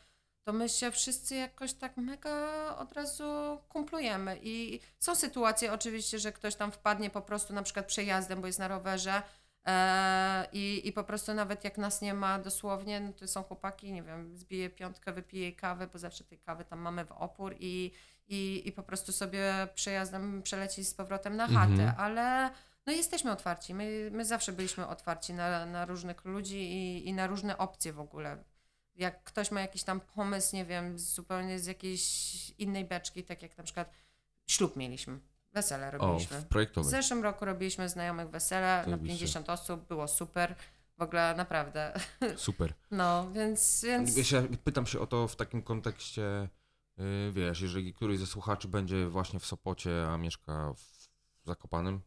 to 0.47 0.53
my 0.53 0.69
się 0.69 0.91
wszyscy 0.91 1.35
jakoś 1.35 1.73
tak 1.73 1.97
mega 1.97 2.77
od 2.77 2.93
razu 2.93 3.59
kumplujemy. 3.69 4.39
I 4.43 4.81
są 4.99 5.15
sytuacje 5.15 5.73
oczywiście, 5.73 6.19
że 6.19 6.33
ktoś 6.33 6.55
tam 6.55 6.73
wpadnie 6.73 7.11
po 7.11 7.23
prostu 7.23 7.55
na 7.55 7.63
przykład 7.63 7.87
przejazdem, 7.87 8.41
bo 8.41 8.47
jest 8.47 8.59
na 8.59 8.69
rowerze. 8.69 9.23
E, 9.67 10.47
I, 10.53 10.89
I 10.89 10.93
po 10.93 11.05
prostu 11.05 11.35
nawet 11.35 11.65
jak 11.65 11.79
nas 11.79 12.01
nie 12.03 12.15
ma 12.15 12.39
dosłownie, 12.39 13.01
no 13.01 13.13
to 13.13 13.29
są 13.29 13.43
chłopaki, 13.43 13.93
nie 13.93 14.03
wiem, 14.03 14.37
zbije 14.37 14.71
piątkę, 14.71 15.13
wypije 15.13 15.53
kawę, 15.53 15.87
bo 15.87 15.99
zawsze 15.99 16.25
tej 16.25 16.39
kawy 16.39 16.65
tam 16.65 16.79
mamy 16.79 17.05
w 17.05 17.13
opór 17.13 17.57
i, 17.61 17.93
i, 18.29 18.63
i 18.69 18.73
po 18.73 18.83
prostu 18.83 19.13
sobie 19.13 19.69
przejazdem 19.75 20.43
przeleci 20.43 20.85
z 20.85 20.95
powrotem 20.95 21.37
na 21.37 21.47
chatę, 21.47 21.73
Mhm. 21.73 21.95
ale 21.99 22.51
no 22.87 22.93
jesteśmy 22.93 23.33
otwarci. 23.33 23.75
My, 23.75 24.11
my 24.13 24.25
zawsze 24.25 24.53
byliśmy 24.53 24.87
otwarci 24.87 25.35
na, 25.35 25.67
na 25.67 25.85
różnych 25.85 26.25
ludzi 26.25 26.57
i, 26.73 27.09
i 27.09 27.13
na 27.13 27.27
różne 27.27 27.59
opcje 27.59 27.93
w 27.93 28.01
ogóle. 28.01 28.45
Jak 28.95 29.25
ktoś 29.25 29.51
ma 29.51 29.61
jakiś 29.61 29.83
tam 29.83 30.01
pomysł, 30.01 30.57
nie 30.57 30.65
wiem, 30.65 30.99
zupełnie 30.99 31.59
z 31.59 31.67
jakiejś 31.67 32.05
innej 32.59 32.85
beczki, 32.85 33.25
tak 33.25 33.43
jak 33.43 33.59
na 33.59 33.65
przykład 33.65 33.91
ślub 34.47 34.77
mieliśmy, 34.77 35.19
wesele 35.55 35.89
O, 35.89 35.91
robiliśmy. 35.91 36.41
w 36.41 36.45
W 36.45 36.49
projektowej. 36.49 36.91
zeszłym 36.91 37.23
roku 37.23 37.45
robiliśmy 37.45 37.89
znajomych 37.89 38.29
wesele 38.31 38.77
na 38.79 38.85
Zajebiście. 38.85 39.19
50 39.19 39.51
osób, 39.51 39.89
było 39.89 40.09
super. 40.09 40.55
W 40.99 41.03
ogóle 41.03 41.35
naprawdę. 41.37 41.93
Super. 42.37 42.75
No, 42.91 43.31
więc. 43.31 43.83
więc... 43.85 44.15
Wiesz, 44.15 44.33
ja 44.33 44.43
pytam 44.65 44.87
się 44.87 45.01
o 45.01 45.07
to 45.07 45.29
w 45.29 45.37
takim 45.37 45.63
kontekście, 45.63 46.49
yy, 46.97 47.33
wiesz, 47.33 47.61
jeżeli 47.61 47.95
któryś 47.95 48.19
ze 48.19 48.27
słuchaczy 48.27 48.69
będzie 48.69 49.09
właśnie 49.09 49.41
w 49.41 49.47
Sopocie, 49.47 50.07
a 50.09 50.19
mieszka 50.19 50.73
w 50.75 51.09
Zakopanym, 51.47 52.01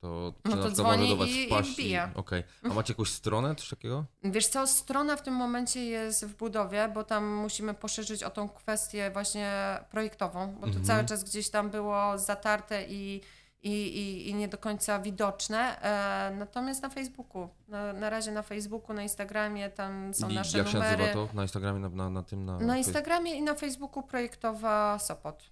to 0.00 0.32
No 0.44 0.56
to 0.56 0.70
dzwoni 0.70 1.16
was 1.16 1.28
i- 1.28 1.44
i 1.44 1.46
wpaść? 1.46 1.72
wbija. 1.74 2.10
Okej. 2.14 2.44
A 2.62 2.68
macie 2.68 2.92
jakąś 2.92 3.10
stronę, 3.12 3.54
coś 3.54 3.68
takiego? 3.70 4.04
Wiesz 4.24 4.46
co, 4.46 4.66
strona 4.66 5.16
w 5.16 5.22
tym 5.22 5.34
momencie 5.34 5.84
jest 5.84 6.24
w 6.26 6.36
budowie, 6.36 6.88
bo 6.94 7.04
tam 7.04 7.24
musimy 7.26 7.74
poszerzyć 7.74 8.22
o 8.22 8.30
tą 8.30 8.48
kwestię 8.48 9.10
właśnie 9.10 9.52
projektową, 9.90 10.52
bo 10.54 10.60
to 10.60 10.66
Mhm. 10.66 10.84
cały 10.84 11.04
czas 11.04 11.24
gdzieś 11.24 11.50
tam 11.50 11.70
było 11.70 12.18
zatarte 12.18 12.84
i, 12.88 13.20
i, 13.62 13.70
i, 13.72 14.28
i 14.30 14.34
nie 14.34 14.48
do 14.48 14.58
końca 14.58 14.98
widoczne. 14.98 15.80
E, 15.82 16.36
natomiast 16.36 16.82
na 16.82 16.88
Facebooku, 16.90 17.48
na, 17.68 17.92
na 17.92 18.10
razie 18.10 18.32
na 18.32 18.42
Facebooku, 18.42 18.94
na 18.96 19.02
Instagramie, 19.02 19.70
tam 19.70 20.14
są 20.14 20.28
I 20.28 20.34
nasze 20.34 20.58
jak 20.58 20.68
się 20.68 20.74
numery. 20.74 20.96
nazywa 21.02 21.26
to? 21.26 21.34
Na 21.34 21.42
Instagramie, 21.42 21.80
na, 21.80 21.88
na, 21.88 22.10
na 22.10 22.22
tym, 22.22 22.44
na... 22.44 22.58
Na 22.58 22.76
Instagramie 22.76 23.34
i 23.34 23.42
na 23.42 23.54
Facebooku 23.54 24.02
projektowa 24.02 24.98
Sopot. 24.98 25.50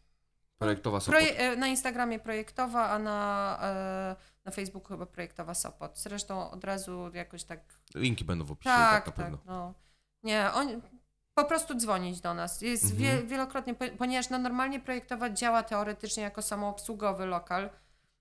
Projektowa 0.59 1.01
Sopot. 1.01 1.21
Proje- 1.21 1.57
na 1.57 1.67
Instagramie 1.69 2.19
projektowa, 2.19 2.89
a 2.91 2.99
na, 2.99 3.59
e, 3.63 4.34
na 4.45 4.53
Facebooku 4.53 4.89
chyba 4.89 5.07
projektowa 5.07 5.55
Sopot. 5.55 5.99
Zresztą 5.99 6.51
od 6.51 6.65
razu 6.65 7.11
jakoś 7.15 7.45
tak 7.45 7.61
Linki 7.95 8.25
będą 8.25 8.45
w 8.45 8.53
opisie, 8.53 8.71
tak, 8.71 9.05
Tak, 9.05 9.07
na 9.07 9.13
tak, 9.13 9.25
pewno. 9.25 9.39
no. 9.47 9.75
Nie, 10.23 10.51
on 10.55 10.81
po 11.35 11.45
prostu 11.45 11.75
dzwonić 11.75 12.21
do 12.21 12.35
nas. 12.35 12.61
Jest 12.63 12.85
Mhm. 12.85 13.01
wie, 13.03 13.23
wielokrotnie, 13.23 13.75
po- 13.75 13.97
ponieważ 13.99 14.31
no, 14.31 14.39
normalnie 14.39 14.81
projektować 14.81 15.39
działa 15.39 15.63
teoretycznie 15.63 16.23
jako 16.23 16.43
samoobsługowy 16.43 17.27
lokal, 17.27 17.71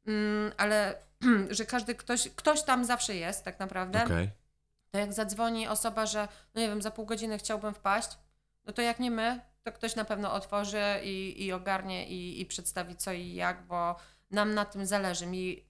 mm, 0.07 0.51
ale 0.57 0.95
że 1.49 1.65
każdy, 1.65 1.95
ktoś, 1.95 2.29
ktoś 2.29 2.63
tam 2.63 2.86
zawsze 2.86 3.15
jest 3.15 3.45
tak 3.45 3.59
naprawdę. 3.59 4.03
Okej. 4.05 4.29
To 4.91 4.97
jak 4.97 5.13
zadzwoni 5.13 5.67
osoba, 5.67 6.05
że 6.05 6.27
no 6.55 6.62
nie 6.62 6.67
wiem, 6.67 6.81
za 6.81 6.91
pół 6.91 7.05
godziny 7.05 7.38
chciałbym 7.38 7.73
wpaść, 7.73 8.09
no 8.65 8.73
to 8.73 8.81
jak 8.81 8.99
nie 8.99 9.12
my, 9.12 9.39
to 9.63 9.71
ktoś 9.71 9.95
na 9.95 10.05
pewno 10.05 10.33
otworzy 10.33 10.81
i, 11.03 11.45
i 11.45 11.53
ogarnie 11.53 12.07
i, 12.07 12.41
i 12.41 12.45
przedstawi 12.45 12.95
co 12.95 13.12
i 13.12 13.33
jak, 13.33 13.63
bo 13.67 13.95
nam 14.31 14.53
na 14.53 14.65
tym 14.65 14.86
zależy. 14.86 15.25
Mi 15.27 15.63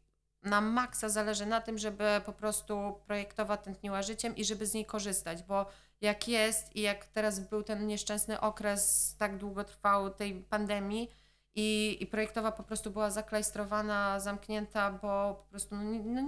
na 0.44 0.62
maksa 0.62 1.10
zależy 1.10 1.46
na 1.46 1.62
tym, 1.62 1.78
żeby 1.78 2.04
po 2.26 2.34
prostu 2.34 3.00
projektowa 3.08 3.58
tętniła 3.58 4.02
życiem 4.02 4.36
i 4.36 4.46
żeby 4.46 4.66
z 4.66 4.74
niej 4.74 4.86
korzystać, 4.86 5.44
bo 5.44 5.66
jak 6.02 6.28
jest 6.28 6.76
i 6.76 6.82
jak 6.82 7.06
teraz 7.06 7.40
był 7.50 7.64
ten 7.64 7.88
nieszczęsny 7.88 8.40
okres 8.42 9.16
tak 9.18 9.38
długotrwały 9.38 10.12
tej 10.12 10.34
pandemii 10.34 11.10
i, 11.56 11.98
i 12.00 12.08
projektowa 12.08 12.52
po 12.52 12.64
prostu 12.64 12.92
była 12.92 13.10
zaklajstrowana, 13.10 14.20
zamknięta, 14.20 14.92
bo 14.92 15.34
po 15.44 15.46
prostu 15.50 15.76
no, 15.76 15.84
nie- 15.84 16.00
no, 16.00 16.22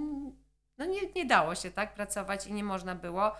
no 0.78 0.84
nie, 0.84 1.00
nie 1.16 1.26
dało 1.26 1.54
się 1.54 1.70
tak 1.70 1.94
pracować 1.94 2.46
i 2.46 2.52
nie 2.52 2.64
można 2.64 2.94
było, 2.94 3.32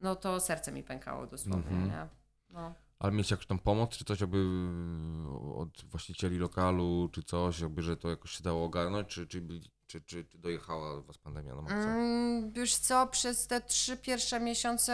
no 0.00 0.16
to 0.16 0.40
serce 0.40 0.72
mi 0.72 0.82
pękało 0.82 1.26
dosłownie, 1.26 1.76
Mhm. 1.76 1.86
nie? 1.88 2.08
No. 2.50 2.74
Ale 2.98 3.12
mieć 3.12 3.30
jakąś 3.30 3.46
tam 3.46 3.58
pomoc, 3.58 3.96
czy 3.96 4.04
coś 4.04 4.20
jakby 4.20 4.38
yy, 4.38 5.54
od 5.54 5.84
właścicieli 5.84 6.38
lokalu, 6.38 7.08
czy 7.12 7.22
coś, 7.22 7.60
jakby, 7.60 7.82
że 7.82 7.96
to 7.96 8.08
jakoś 8.10 8.30
się 8.30 8.42
dało 8.42 8.64
ogarnąć, 8.64 9.08
czy, 9.08 9.26
czy, 9.26 9.40
byli- 9.40 9.70
czy, 9.94 10.00
czy, 10.00 10.24
czy 10.24 10.38
dojechała 10.38 11.00
was 11.00 11.18
pandemia 11.18 11.54
na 11.54 11.62
maksa? 11.62 11.76
Mm, 11.76 12.52
wiesz 12.52 12.76
co, 12.76 13.06
przez 13.06 13.46
te 13.46 13.60
trzy 13.60 13.96
pierwsze 13.96 14.40
miesiące 14.40 14.92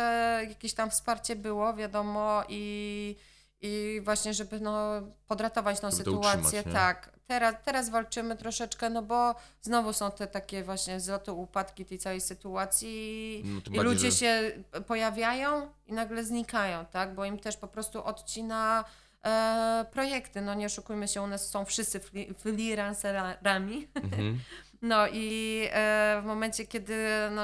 jakieś 0.49 0.75
tam 0.75 0.91
wsparcie 0.91 1.37
było, 1.37 1.75
wiadomo, 1.75 2.43
i, 2.49 3.17
i 3.61 4.01
właśnie, 4.05 4.35
żeby 4.35 4.61
no, 4.61 4.83
podratować 5.27 5.81
tą 5.81 5.91
Żeby 5.91 5.97
sytuację. 5.97 6.41
utrzymać, 6.61 6.75
tak, 6.75 7.13
teraz, 7.27 7.55
teraz 7.65 7.91
walczymy 7.91 8.37
troszeczkę, 8.37 8.91
no 8.91 9.03
bo 9.03 9.35
znowu 9.63 9.93
są 9.93 10.11
te 10.11 10.27
takie 10.27 10.63
właśnie 10.65 11.01
zloty, 11.01 11.33
upadki 11.33 11.85
tej 11.85 11.99
całej 11.99 12.21
sytuacji 12.21 13.43
No, 13.45 13.61
i 13.83 13.85
ludzie 13.85 14.11
że- 14.11 14.17
się 14.17 14.53
pojawiają 14.87 15.69
i 15.87 15.93
nagle 15.93 16.25
znikają, 16.25 16.85
tak, 16.87 17.15
bo 17.15 17.25
im 17.25 17.39
też 17.39 17.57
po 17.57 17.69
prostu 17.69 18.05
odcina 18.05 18.85
e, 19.25 19.87
projekty, 19.93 20.41
no 20.41 20.55
nie 20.55 20.67
oszukujmy 20.67 21.09
się, 21.09 21.23
u 21.23 21.27
nas 21.27 21.49
są 21.51 21.65
wszyscy 21.65 22.01
freelancerami, 22.39 23.89
Mhm. 23.95 24.39
no 24.83 25.09
i 25.09 25.61
e, 25.71 26.21
w 26.23 26.27
momencie, 26.27 26.67
kiedy 26.67 27.07
no, 27.31 27.43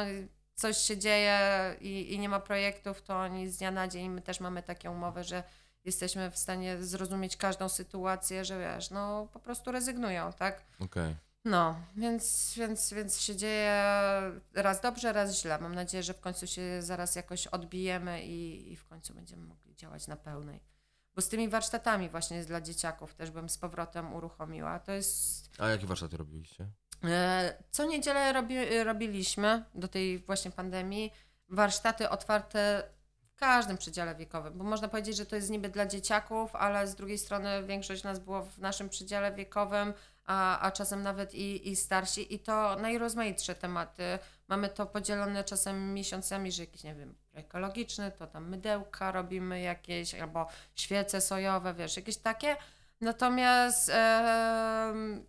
coś 0.55 0.79
się 0.79 0.99
dzieje 0.99 1.41
i, 1.81 2.15
i 2.15 2.19
nie 2.19 2.29
ma 2.29 2.41
projektów, 2.41 3.03
to 3.03 3.17
oni 3.17 3.49
z 3.49 3.59
dnia 3.59 3.71
na 3.71 3.89
dzień, 3.89 4.09
my 4.09 4.23
też 4.23 4.41
mamy 4.41 4.63
taką 4.63 4.93
umowę, 4.93 5.25
że 5.25 5.43
jesteśmy 5.85 6.31
w 6.31 6.39
stanie 6.39 6.83
zrozumieć 6.83 7.37
każdą 7.37 7.69
sytuację, 7.69 8.45
że 8.45 8.59
wiesz, 8.59 8.91
no 8.91 9.29
po 9.33 9.41
prostu 9.41 9.73
rezygnują, 9.73 10.33
tak? 10.33 10.65
Okej. 10.81 11.17
No, 11.45 11.77
więc, 11.97 12.55
więc, 12.57 12.93
więc 12.93 13.21
się 13.21 13.37
dzieje 13.37 13.83
raz 14.55 14.81
dobrze, 14.81 15.13
raz 15.13 15.43
źle. 15.43 15.59
Mam 15.59 15.75
nadzieję, 15.75 16.03
że 16.03 16.15
w 16.15 16.21
końcu 16.21 16.47
się 16.47 16.83
zaraz 16.83 17.17
jakoś 17.17 17.47
odbijemy 17.47 18.25
i, 18.25 18.73
i 18.73 18.77
w 18.77 18.85
końcu 18.85 19.15
będziemy 19.15 19.47
mogli 19.47 19.77
działać 19.77 20.07
na 20.07 20.17
pełnej. 20.17 20.61
Bo 21.15 21.23
z 21.23 21.29
tymi 21.29 21.49
warsztatami 21.49 22.09
właśnie 22.09 22.45
dla 22.45 22.61
dzieciaków 22.61 23.15
też 23.15 23.31
bym 23.31 23.49
z 23.49 23.59
powrotem 23.59 24.15
uruchomiła. 24.15 24.79
To 24.79 24.93
jest 24.93 25.51
A 25.59 25.69
jakie 25.69 25.87
warsztaty 25.87 26.17
robiliście? 26.17 26.69
E, 27.05 27.63
Co 27.71 27.85
niedzielę 27.85 28.33
robi, 28.33 28.85
robiliśmy 28.85 29.65
do 29.75 29.89
tej 29.89 30.19
właśnie 30.19 30.51
pandemii 30.51 31.13
warsztaty 31.49 32.09
otwarte 32.09 32.83
w 33.37 33.39
każdym 33.39 33.79
przedziale 33.79 34.15
wiekowym, 34.15 34.59
bo 34.59 34.65
można 34.65 34.89
powiedzieć, 34.89 35.17
że 35.17 35.27
to 35.27 35.37
jest 35.37 35.51
niby 35.51 35.69
dla 35.69 35.87
dzieciaków, 35.87 36.57
ale 36.57 36.87
z 36.87 36.95
drugiej 36.95 37.19
strony 37.19 37.63
większość 37.63 38.05
nas 38.05 38.19
było 38.19 38.43
w 38.43 38.59
naszym 38.59 38.89
przedziale 38.89 39.33
wiekowym, 39.33 39.93
a, 40.25 40.61
a 40.61 40.71
czasem 40.71 41.03
nawet 41.03 41.35
i, 41.35 41.69
i 41.71 41.77
starsi 41.77 42.35
i 42.35 42.39
to 42.39 42.77
najrozmaitsze 42.77 43.55
tematy. 43.55 44.19
Mamy 44.49 44.69
to 44.69 44.87
podzielone 44.87 45.45
czasem 45.45 45.95
miesiącami, 45.95 46.53
że 46.53 46.63
jakiś, 46.63 46.85
nie 46.85 46.95
wiem, 46.95 47.15
ekologiczny, 47.35 48.13
to 48.19 48.27
tam 48.27 48.49
mydełka 48.49 49.13
robimy 49.13 49.61
jakieś, 49.61 50.15
albo 50.15 50.47
świece 50.75 51.21
sojowe, 51.21 51.75
wiesz, 51.75 51.97
jakieś 51.97 52.17
takie. 52.17 52.57
Natomiast 53.01 53.91
em, 53.95 55.27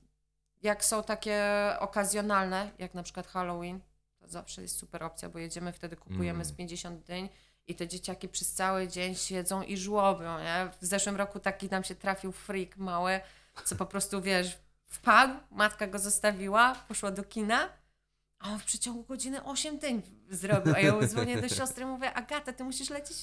jak 0.62 0.86
są 0.86 1.04
takie 1.04 1.44
okazjonalne, 1.80 2.72
jak 2.80 2.94
na 2.94 3.04
przykład 3.04 3.28
Halloween, 3.28 3.80
to 4.20 4.28
zawsze 4.28 4.62
jest 4.62 4.78
super 4.78 5.04
opcja, 5.04 5.30
bo 5.30 5.40
jedziemy 5.40 5.72
wtedy, 5.74 5.96
kupujemy 5.96 6.30
Mm. 6.40 6.46
z 6.46 6.52
50 6.52 7.04
dyń 7.04 7.30
i 7.68 7.76
te 7.76 7.88
dzieciaki 7.88 8.28
przez 8.30 8.54
cały 8.54 8.88
dzień 8.88 9.16
siedzą 9.16 9.62
i 9.62 9.78
żłobią, 9.78 10.40
nie? 10.40 10.70
W 10.82 10.86
zeszłym 10.86 11.16
roku 11.16 11.40
taki 11.40 11.70
nam 11.70 11.84
się 11.84 11.96
trafił 11.96 12.32
freak 12.32 12.78
mały, 12.78 13.20
co 13.66 13.76
po 13.76 13.86
prostu, 13.86 14.22
wiesz, 14.22 14.58
wpadł, 14.86 15.34
matka 15.52 15.88
go 15.88 16.00
zostawiła, 16.00 16.76
poszła 16.88 17.12
do 17.12 17.24
kina 17.24 17.70
A 18.40 18.50
on 18.50 18.60
w 18.60 18.64
przeciągu 18.64 19.04
godziny 19.04 19.44
8 19.44 19.78
dyń 19.80 20.02
zrobił. 20.30 20.74
A 20.76 20.80
ja 20.80 21.08
dzwonię 21.08 21.42
do 21.42 21.50
siostry 21.50 21.84
i 21.84 21.88
mówię, 21.88 22.14
Agata, 22.14 22.54
ty 22.54 22.64
musisz 22.64 22.90
lecieć, 22.90 23.18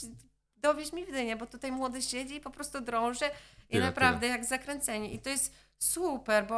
dowieź 0.57 0.93
mi 0.93 1.05
w 1.05 1.11
dynię, 1.13 1.37
bo 1.37 1.47
tutaj 1.47 1.73
młody 1.73 2.03
siedzi 2.03 2.35
i 2.35 2.41
po 2.41 2.51
prostu 2.51 2.81
drąży 2.81 3.25
i 3.25 3.73
Tyle, 3.73 3.85
naprawdę 3.85 4.27
jak 4.27 4.45
zakręceni. 4.45 5.15
I 5.15 5.19
to 5.19 5.31
jest 5.31 5.55
super, 5.85 6.47
bo 6.47 6.55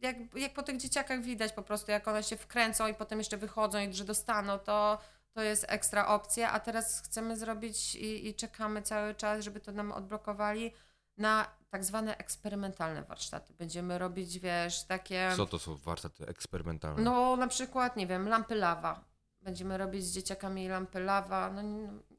jak, 0.00 0.16
jak 0.36 0.54
po 0.54 0.62
tych 0.62 0.76
dzieciakach 0.76 1.22
widać 1.22 1.52
po 1.52 1.62
prostu, 1.62 1.90
jak 1.90 2.08
one 2.08 2.22
się 2.22 2.36
wkręcą 2.36 2.86
i 2.86 2.94
potem 2.94 3.18
jeszcze 3.18 3.36
wychodzą 3.36 3.78
i 3.78 3.92
że 3.92 4.04
dostaną, 4.04 4.58
to, 4.58 4.98
to 5.32 5.42
jest 5.42 5.66
ekstra 5.68 6.06
opcja, 6.06 6.52
a 6.52 6.60
teraz 6.60 7.00
chcemy 7.00 7.36
zrobić 7.36 7.94
i, 7.94 8.28
i 8.28 8.34
czekamy 8.34 8.82
cały 8.82 9.14
czas, 9.14 9.44
żeby 9.44 9.60
to 9.60 9.72
nam 9.72 9.92
odblokowali 9.92 10.72
na 11.16 11.46
tak 11.70 11.84
zwane 11.84 12.16
eksperymentalne 12.16 13.02
warsztaty. 13.02 13.54
Będziemy 13.54 13.98
robić, 13.98 14.38
wiesz, 14.38 14.84
takie... 14.84 15.32
Co 15.36 15.46
to 15.46 15.58
są 15.58 15.76
warsztaty 15.76 16.26
eksperymentalne? 16.26 17.02
No 17.02 17.36
na 17.36 17.48
przykład, 17.48 17.96
nie 17.96 18.06
wiem, 18.06 18.28
lampy 18.28 18.54
lawa. 18.54 19.04
Będziemy 19.40 19.78
robić 19.78 20.04
z 20.04 20.12
dzieciakami 20.12 20.68
lampy 20.68 21.00
lawa, 21.00 21.50
no 21.50 21.62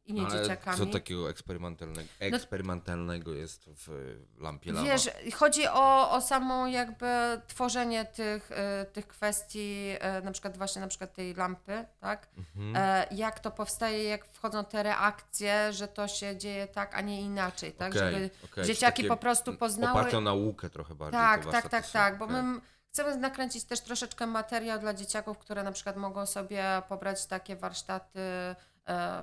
i 0.05 0.13
nie 0.13 0.25
Ale 0.25 0.41
dzieciakami. 0.41 0.77
co 0.77 0.85
takiego 0.85 1.29
eksperymentalnego, 1.29 2.09
eksperymentalnego 2.19 3.33
jest 3.33 3.65
w 3.67 4.15
lampie 4.37 4.71
lawa? 4.71 4.87
Wiesz, 4.87 5.09
chodzi 5.33 5.67
o, 5.67 6.11
o 6.11 6.21
samą 6.21 6.65
jakby 6.65 7.05
tworzenie 7.47 8.05
tych, 8.05 8.51
y, 8.51 8.55
tych 8.93 9.07
kwestii, 9.07 9.95
y, 10.19 10.23
na 10.25 10.31
przykład 10.31 10.57
właśnie 10.57 10.81
na 10.81 10.87
przykład 10.87 11.13
tej 11.13 11.33
lampy, 11.33 11.85
tak? 11.99 12.27
Mhm. 12.37 12.75
E, 12.75 13.07
jak 13.15 13.39
to 13.39 13.51
powstaje, 13.51 14.03
jak 14.03 14.25
wchodzą 14.25 14.65
te 14.65 14.83
reakcje, 14.83 15.73
że 15.73 15.87
to 15.87 16.07
się 16.07 16.37
dzieje 16.37 16.67
tak, 16.67 16.95
a 16.95 17.01
nie 17.01 17.21
inaczej, 17.21 17.71
tak? 17.71 17.91
Okej, 17.91 18.13
Żeby 18.13 18.29
okej, 18.51 18.65
dzieciaki 18.65 19.03
po 19.03 19.17
prostu 19.17 19.53
poznały... 19.53 19.99
Oparte 19.99 20.17
o 20.17 20.21
naukę 20.21 20.69
trochę 20.69 20.95
bardziej. 20.95 21.19
Tak, 21.19 21.45
tak, 21.45 21.69
tak, 21.69 21.91
tak, 21.91 22.17
bo 22.17 22.25
Okej. 22.25 22.43
my 22.43 22.61
chcemy 22.91 23.17
nakręcić 23.17 23.63
też 23.63 23.81
troszeczkę 23.81 24.27
materiał 24.27 24.79
dla 24.79 24.93
dzieciaków, 24.93 25.37
które 25.37 25.63
na 25.63 25.71
przykład 25.71 25.97
mogą 25.97 26.25
sobie 26.25 26.81
pobrać 26.89 27.25
takie 27.25 27.55
warsztaty, 27.55 28.19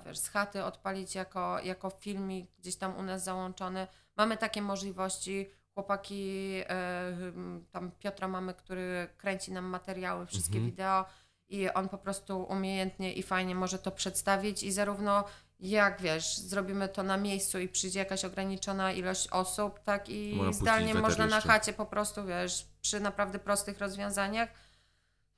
wiesz, 0.06 0.18
z 0.18 0.28
chaty, 0.28 0.64
odpalić 0.64 1.14
jako, 1.14 1.58
jako 1.58 1.90
filmik 1.90 2.50
gdzieś 2.58 2.76
tam 2.76 2.96
u 2.96 3.02
nas 3.02 3.24
załączony. 3.24 3.86
Mamy 4.16 4.36
takie 4.36 4.62
możliwości. 4.62 5.50
Chłopaki, 5.74 6.52
e, 6.68 7.16
hm, 7.18 7.66
tam 7.70 7.90
Piotra 7.90 8.28
mamy, 8.28 8.54
który 8.54 9.08
kręci 9.16 9.52
nam 9.52 9.64
materiały, 9.64 10.26
wszystkie 10.26 10.54
Mhm. 10.54 10.70
wideo 10.70 11.04
i 11.48 11.70
on 11.70 11.88
po 11.88 11.98
prostu 11.98 12.42
umiejętnie 12.42 13.12
i 13.12 13.22
fajnie 13.22 13.54
może 13.54 13.78
to 13.78 13.90
przedstawić 13.90 14.62
i 14.62 14.72
zarówno 14.72 15.24
jak 15.60 16.00
wiesz, 16.00 16.38
zrobimy 16.38 16.88
to 16.88 17.02
na 17.02 17.16
miejscu 17.16 17.58
i 17.58 17.68
przyjdzie 17.68 17.98
jakaś 17.98 18.24
ograniczona 18.24 18.92
ilość 18.92 19.28
osób, 19.28 19.80
tak 19.80 20.08
i 20.08 20.34
Można 20.36 20.52
zdalnie 20.52 20.94
można 20.94 21.26
na 21.26 21.40
chacie 21.40 21.72
po 21.72 21.86
prostu, 21.86 22.24
wiesz, 22.24 22.66
przy 22.80 23.00
naprawdę 23.00 23.38
prostych 23.38 23.78
rozwiązaniach. 23.78 24.48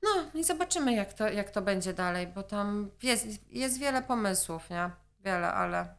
No 0.05 0.39
i 0.39 0.43
zobaczymy, 0.43 0.93
jak 0.95 1.13
to, 1.13 1.29
jak 1.29 1.51
to 1.51 1.61
będzie 1.61 1.93
dalej, 1.93 2.27
bo 2.27 2.43
tam 2.43 2.89
jest, 3.03 3.25
jest 3.51 3.79
wiele 3.79 4.01
pomysłów, 4.03 4.69
nie? 4.69 4.89
Wiele, 5.19 5.53
ale 5.53 5.95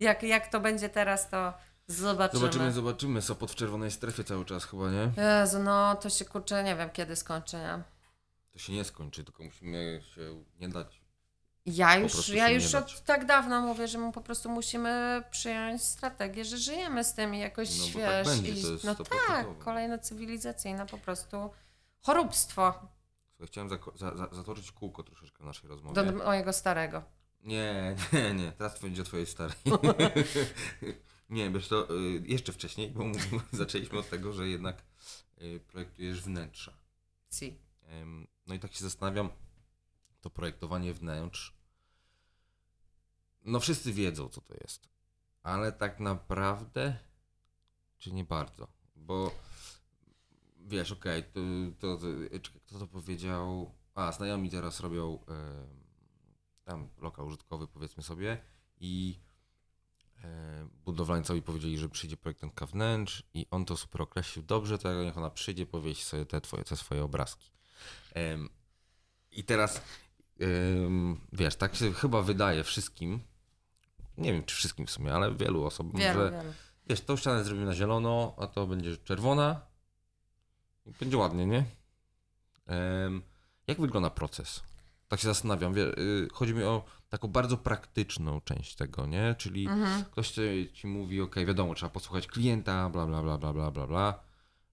jak, 0.00 0.22
jak 0.22 0.48
to 0.48 0.60
będzie 0.60 0.88
teraz, 0.88 1.28
to 1.30 1.54
zobaczymy. 1.86 2.40
Zobaczymy, 2.40 2.72
zobaczymy. 2.72 3.22
Sopot 3.22 3.50
w 3.50 3.54
czerwonej 3.54 3.90
strefie 3.90 4.24
cały 4.24 4.44
czas 4.44 4.64
chyba, 4.64 4.90
nie? 4.90 5.10
Jezu, 5.40 5.58
no 5.58 5.94
to 5.94 6.10
się 6.10 6.24
kurczę, 6.24 6.64
nie 6.64 6.76
wiem 6.76 6.90
kiedy 6.90 7.16
skończy, 7.16 7.56
nie? 7.56 7.82
To 8.52 8.58
się 8.58 8.72
nie 8.72 8.84
skończy, 8.84 9.24
tylko 9.24 9.42
musimy 9.44 10.00
się 10.14 10.44
nie 10.60 10.68
dać. 10.68 11.00
Ja 11.66 11.96
już, 11.96 12.28
ja 12.28 12.50
już 12.50 12.74
od 12.74 12.84
dać. 12.84 13.00
tak 13.00 13.26
dawna 13.26 13.60
mówię, 13.60 13.88
że 13.88 13.98
my 13.98 14.12
po 14.12 14.20
prostu 14.20 14.48
musimy 14.50 15.22
przyjąć 15.30 15.82
strategię, 15.82 16.44
że 16.44 16.58
żyjemy 16.58 17.04
z 17.04 17.14
tym 17.14 17.34
i 17.34 17.38
jakoś, 17.38 17.78
No 17.78 17.84
bo 17.92 17.98
wiesz, 17.98 18.26
tak 18.26 18.36
będzie, 18.36 18.50
i, 18.52 18.62
no 18.84 18.94
100%. 18.94 19.04
tak, 19.28 19.46
kolejna 19.58 19.98
cywilizacyjna 19.98 20.86
po 20.86 20.98
prostu 20.98 21.50
choróbstwo 22.06 22.72
Słuchaj, 23.28 23.46
chciałem 23.46 23.70
zako- 23.70 23.96
za, 23.98 24.16
za, 24.16 24.28
zatoczyć 24.34 24.72
kółko 24.72 25.02
troszeczkę 25.02 25.42
w 25.42 25.46
naszej 25.46 25.68
rozmowie. 25.70 25.94
do 26.04 26.12
mojego 26.24 26.52
starego. 26.52 27.02
Nie, 27.40 27.96
nie, 28.12 28.34
nie. 28.34 28.52
Teraz 28.52 28.80
będzie 28.80 29.02
o 29.02 29.04
twojej 29.04 29.26
starej. 29.26 29.56
nie, 31.30 31.50
wiesz 31.50 31.68
to 31.68 31.90
y, 31.96 32.22
jeszcze 32.26 32.52
wcześniej, 32.52 32.90
bo 32.90 33.04
mówimy- 33.04 33.40
zaczęliśmy 33.52 33.98
od 33.98 34.10
tego, 34.10 34.32
że 34.32 34.48
jednak 34.48 34.82
y, 35.42 35.60
projektujesz 35.68 36.22
wnętrza. 36.22 36.72
Si. 37.30 37.58
Em, 37.82 38.26
No 38.46 38.54
i 38.54 38.58
tak 38.58 38.72
się 38.72 38.84
zastanawiam, 38.84 39.28
to 40.20 40.30
projektowanie 40.30 40.94
wnętrz. 40.94 41.56
No 43.44 43.60
wszyscy 43.60 43.92
wiedzą, 43.92 44.28
co 44.28 44.40
to 44.40 44.54
jest. 44.54 44.88
Ale 45.42 45.72
tak 45.72 46.00
naprawdę, 46.00 46.96
czy 47.98 48.12
nie 48.12 48.24
bardzo? 48.24 48.68
Bo 48.96 49.30
wiesz, 50.66 50.92
okej, 50.92 51.22
to, 51.22 51.40
to, 51.78 51.96
to, 51.96 52.06
czekaj, 52.40 52.60
kto 52.66 52.78
to 52.78 52.86
powiedział? 52.86 53.74
A, 53.94 54.12
znajomi 54.12 54.50
teraz 54.50 54.80
robią 54.80 55.18
tam 56.64 56.88
lokal 56.98 57.26
użytkowy, 57.26 57.68
powiedzmy 57.68 58.02
sobie, 58.02 58.38
i 58.80 59.18
e, 60.24 60.68
budowlańcowi 60.84 61.42
powiedzieli, 61.42 61.78
że 61.78 61.88
przyjdzie 61.88 62.16
projektantka 62.16 62.66
wnętrz 62.66 63.22
i 63.34 63.46
on 63.50 63.64
to 63.64 63.76
super 63.76 64.02
określił 64.02 64.44
dobrze, 64.44 64.78
to 64.78 65.04
niech 65.04 65.18
ona 65.18 65.30
przyjdzie, 65.30 65.66
powieść 65.66 66.04
sobie 66.04 66.26
te, 66.26 66.40
twoje, 66.40 66.64
te 66.64 66.76
swoje 66.76 67.04
obrazki. 67.04 67.50
I 69.32 69.44
teraz, 69.44 69.82
wiesz, 71.32 71.56
tak 71.56 71.74
się 71.76 71.92
chyba 71.92 72.22
wydaje 72.22 72.64
wszystkim, 72.64 73.20
nie 74.18 74.32
wiem 74.32 74.44
czy 74.44 74.56
wszystkim 74.56 74.86
w 74.86 74.90
sumie, 74.90 75.14
ale 75.14 75.34
wielu 75.34 75.64
osobom, 75.64 76.00
Wielu, 76.00 76.20
że 76.20 76.30
wielu. 76.30 76.52
wiesz, 76.86 77.00
tą 77.00 77.16
ścianę 77.16 77.44
zrobimy 77.44 77.66
na 77.66 77.74
zielono, 77.74 78.34
a 78.38 78.46
to 78.46 78.66
będzie 78.66 78.96
czerwona 78.96 79.65
będzie 81.00 81.16
ładnie, 81.16 81.46
nie? 81.46 81.64
Jak 83.66 83.80
wygląda 83.80 84.10
proces? 84.10 84.62
Tak 85.08 85.20
się 85.20 85.28
zastanawiam. 85.28 85.74
Wie, 85.74 85.82
y, 85.82 86.28
chodzi 86.32 86.54
mi 86.54 86.62
o 86.62 86.84
taką 87.08 87.28
bardzo 87.28 87.56
praktyczną 87.56 88.40
część 88.40 88.74
tego, 88.76 89.06
nie? 89.06 89.34
Czyli 89.38 89.66
Mhm. 89.68 90.04
ktoś 90.04 90.30
ci, 90.30 90.70
ci 90.74 90.86
mówi, 90.86 91.20
ok, 91.20 91.36
wiadomo, 91.46 91.74
trzeba 91.74 91.90
posłuchać 91.90 92.26
klienta, 92.26 92.88
bla, 92.90 93.06
bla, 93.06 93.22
bla, 93.22 93.38
bla, 93.38 93.52
bla, 93.52 93.70
bla, 93.70 93.86
bla, 93.86 94.20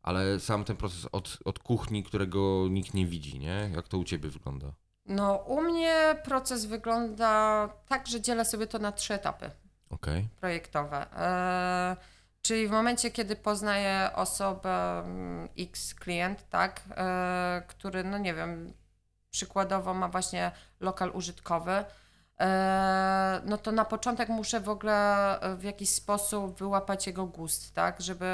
ale 0.01 0.39
sam 0.39 0.63
ten 0.63 0.75
proces 0.77 1.07
od, 1.11 1.37
od 1.45 1.59
kuchni, 1.59 2.03
którego 2.03 2.67
nikt 2.69 2.93
nie 2.93 3.05
widzi, 3.05 3.39
nie? 3.39 3.71
Jak 3.75 3.87
to 3.87 3.97
u 3.97 4.03
ciebie 4.03 4.29
wygląda? 4.29 4.67
No, 5.05 5.35
u 5.35 5.61
mnie 5.61 6.15
proces 6.25 6.65
wygląda 6.65 7.67
tak, 7.87 8.07
że 8.07 8.21
dzielę 8.21 8.45
sobie 8.45 8.67
to 8.67 8.79
na 8.79 8.91
trzy 8.91 9.13
etapy 9.13 9.51
Okej. 9.89 10.27
projektowe. 10.39 11.15
E, 11.19 11.97
czyli 12.43 12.67
w 12.67 12.71
momencie, 12.71 13.11
kiedy 13.11 13.35
poznaję 13.35 14.09
osobę 14.15 14.99
mm, 14.99 15.49
X 15.59 15.95
klient, 15.95 16.49
tak, 16.49 16.81
e, 16.97 17.63
który, 17.67 18.03
no 18.03 18.17
nie 18.17 18.33
wiem, 18.33 18.73
przykładowo 19.31 19.93
ma 19.93 20.07
właśnie 20.07 20.51
lokal 20.79 21.11
użytkowy, 21.13 21.85
e, 22.39 23.41
no 23.45 23.57
to 23.57 23.71
na 23.71 23.85
początek 23.85 24.29
muszę 24.29 24.59
w 24.59 24.69
ogóle 24.69 25.39
e, 25.39 25.55
w 25.55 25.63
jakiś 25.63 25.89
sposób 25.89 26.59
wyłapać 26.59 27.07
jego 27.07 27.25
gust, 27.25 27.73
tak, 27.73 28.01
żeby 28.01 28.25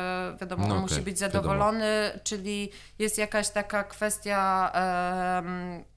wiadomo, 0.42 0.68
No 0.68 0.70
on 0.70 0.72
okej, 0.72 0.82
musi 0.82 1.02
być 1.02 1.20
wiadomo. 1.20 1.44
zadowolony, 1.44 2.20
czyli 2.24 2.72
jest 3.00 3.18
jakaś 3.18 3.50
taka 3.50 3.84
kwestia, 3.84 4.72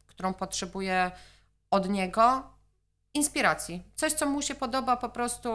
którą 0.07 0.35
potrzebuję 0.35 1.11
od 1.71 1.89
niego, 1.89 2.53
inspiracji. 3.15 3.83
Coś, 3.95 4.13
co 4.13 4.27
mu 4.27 4.43
się 4.43 4.55
podoba, 4.55 4.97
po 4.97 5.09
prostu 5.09 5.51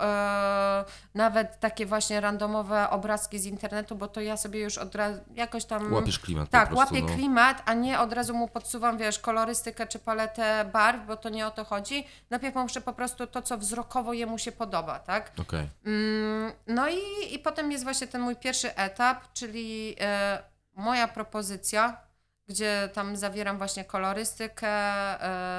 e, 0.00 0.84
nawet 1.14 1.60
takie 1.60 1.86
właśnie 1.86 2.20
randomowe 2.20 2.90
obrazki 2.90 3.38
z 3.38 3.46
internetu, 3.46 3.96
bo 3.96 4.08
to 4.08 4.20
ja 4.20 4.36
sobie 4.36 4.60
już 4.60 4.78
od 4.78 4.94
razu 4.94 5.20
jakoś 5.34 5.64
tam. 5.64 5.92
Łapiesz 5.92 6.18
klimat 6.18 6.50
tak, 6.50 6.68
po 6.68 6.76
prostu, 6.76 6.94
łapię 6.94 7.06
no. 7.06 7.14
klimat, 7.14 7.62
a 7.64 7.74
nie 7.74 8.00
od 8.00 8.12
razu 8.12 8.34
mu 8.34 8.48
podsuwam, 8.48 8.98
wiesz, 8.98 9.18
kolorystykę 9.18 9.86
czy 9.86 9.98
paletę 9.98 10.64
barw, 10.72 11.06
bo 11.06 11.16
to 11.16 11.28
nie 11.28 11.46
o 11.46 11.50
to 11.50 11.64
chodzi. 11.64 12.06
Najpierw 12.30 12.54
muszę 12.54 12.80
po 12.80 12.92
prostu 12.92 13.26
to, 13.26 13.42
co 13.42 13.58
wzrokowo 13.58 14.12
jemu 14.12 14.38
się 14.38 14.52
podoba, 14.52 14.98
tak? 14.98 15.32
Okej. 15.40 15.68
Mm, 15.86 16.52
No 16.66 16.88
i, 16.88 17.34
i 17.34 17.38
potem 17.38 17.72
jest 17.72 17.84
właśnie 17.84 18.06
ten 18.06 18.20
mój 18.20 18.36
pierwszy 18.36 18.76
etap, 18.76 19.32
czyli 19.32 19.96
e, 20.00 20.42
moja 20.74 21.08
propozycja, 21.08 22.00
gdzie 22.48 22.88
tam 22.92 23.16
zawieram 23.16 23.58
właśnie 23.58 23.84
kolorystykę, 23.84 24.68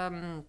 em, 0.05 0.43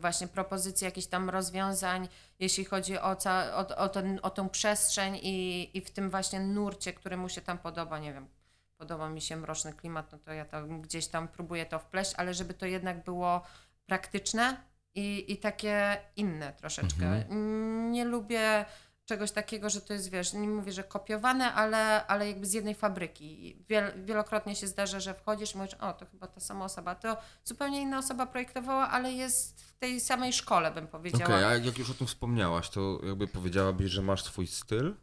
właśnie 0.00 0.28
propozycje 0.28 0.86
jakichś 0.88 1.06
tam 1.06 1.30
rozwiązań, 1.30 2.08
jeśli 2.38 2.64
chodzi 2.64 2.98
o, 2.98 3.16
ca- 3.16 3.56
o, 3.56 3.76
o, 3.76 3.88
ten, 3.88 4.20
o 4.22 4.30
tą 4.30 4.48
przestrzeń 4.48 5.18
i, 5.22 5.70
i 5.74 5.80
w 5.80 5.90
tym 5.90 6.10
właśnie 6.10 6.40
nurcie, 6.40 6.92
który 6.92 7.16
mu 7.16 7.28
się 7.28 7.40
tam 7.40 7.58
podoba, 7.58 7.98
nie 7.98 8.12
wiem, 8.12 8.28
podoba 8.76 9.08
mi 9.08 9.20
się 9.20 9.36
mroczny 9.36 9.72
klimat, 9.72 10.12
no 10.12 10.18
to 10.18 10.32
ja 10.32 10.44
tam 10.44 10.82
gdzieś 10.82 11.06
tam 11.06 11.28
próbuję 11.28 11.66
to 11.66 11.78
wpleść, 11.78 12.14
ale 12.16 12.34
żeby 12.34 12.54
to 12.54 12.66
jednak 12.66 13.04
było 13.04 13.42
praktyczne 13.86 14.56
i, 14.94 15.32
i 15.32 15.36
takie 15.36 15.96
inne 16.16 16.52
troszeczkę. 16.52 17.06
Mhm. 17.06 17.92
Nie 17.92 18.04
lubię 18.04 18.64
czegoś 19.08 19.32
takiego, 19.32 19.70
że 19.70 19.80
to 19.80 19.92
jest, 19.92 20.10
wiesz, 20.10 20.32
nie 20.32 20.48
mówię, 20.48 20.72
że 20.72 20.84
kopiowane, 20.84 21.54
ale, 21.54 22.06
ale 22.06 22.28
jakby 22.28 22.46
z 22.46 22.52
jednej 22.52 22.74
fabryki. 22.74 23.56
Wielokrotnie 23.96 24.56
się 24.56 24.66
zdarza, 24.66 25.00
że 25.00 25.14
wchodzisz 25.14 25.54
i 25.54 25.58
mówisz, 25.58 25.74
o, 25.74 25.92
to 25.92 26.06
chyba 26.06 26.26
ta 26.26 26.40
sama 26.40 26.64
osoba. 26.64 26.94
To 26.94 27.16
zupełnie 27.44 27.82
inna 27.82 27.98
osoba 27.98 28.26
projektowała, 28.26 28.88
ale 28.88 29.12
jest 29.12 29.62
w 29.62 29.72
tej 29.78 30.00
samej 30.00 30.32
szkole, 30.32 30.70
bym 30.70 30.88
powiedziała. 30.88 31.24
Okej, 31.24 31.44
a 31.44 31.54
jak 31.54 31.78
już 31.78 31.90
o 31.90 31.94
tym 31.94 32.06
wspomniałaś, 32.06 32.70
to 32.70 33.00
jakby 33.02 33.28
powiedziałabyś, 33.28 33.90
że 33.90 34.02
masz 34.02 34.24
swój 34.24 34.46
styl? 34.46 34.96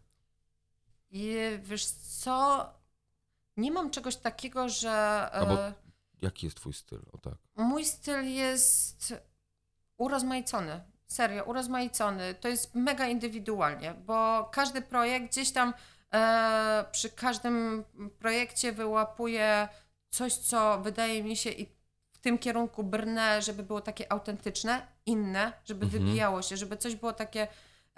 I 1.11 1.37
wiesz 1.63 1.85
co, 1.85 2.65
nie 3.57 3.71
mam 3.71 3.89
czegoś 3.91 4.15
takiego, 4.15 4.69
że... 4.69 4.91
Albo- 5.31 5.59
e, 5.59 5.73
jaki 6.21 6.45
jest 6.45 6.57
twój 6.57 6.73
styl? 6.73 7.01
O 7.11 7.17
tak. 7.17 7.33
Mój 7.55 7.85
styl 7.85 8.23
jest 8.23 9.13
urozmaicony. 9.97 10.81
Serio, 11.07 11.43
urozmaicony. 11.43 12.33
To 12.35 12.47
jest 12.47 12.75
mega 12.75 13.07
indywidualnie, 13.07 13.93
bo 13.93 14.49
każdy 14.51 14.81
projekt 14.81 15.31
gdzieś 15.31 15.51
tam 15.51 15.73
e, 16.13 16.85
przy 16.91 17.09
każdym 17.09 17.83
projekcie 18.19 18.71
wyłapuje 18.71 19.67
coś, 20.09 20.33
co 20.33 20.79
wydaje 20.81 21.23
mi 21.23 21.37
się 21.37 21.49
i 21.49 21.75
w 22.11 22.17
tym 22.17 22.37
kierunku 22.37 22.83
brnę, 22.83 23.41
żeby 23.41 23.63
było 23.63 23.81
takie 23.81 24.11
autentyczne, 24.11 24.87
inne, 25.05 25.53
żeby 25.65 25.85
Mhm. 25.85 26.03
wybijało 26.03 26.41
się, 26.41 26.57
żeby 26.57 26.77
coś 26.77 26.95
było 26.95 27.13
takie 27.13 27.47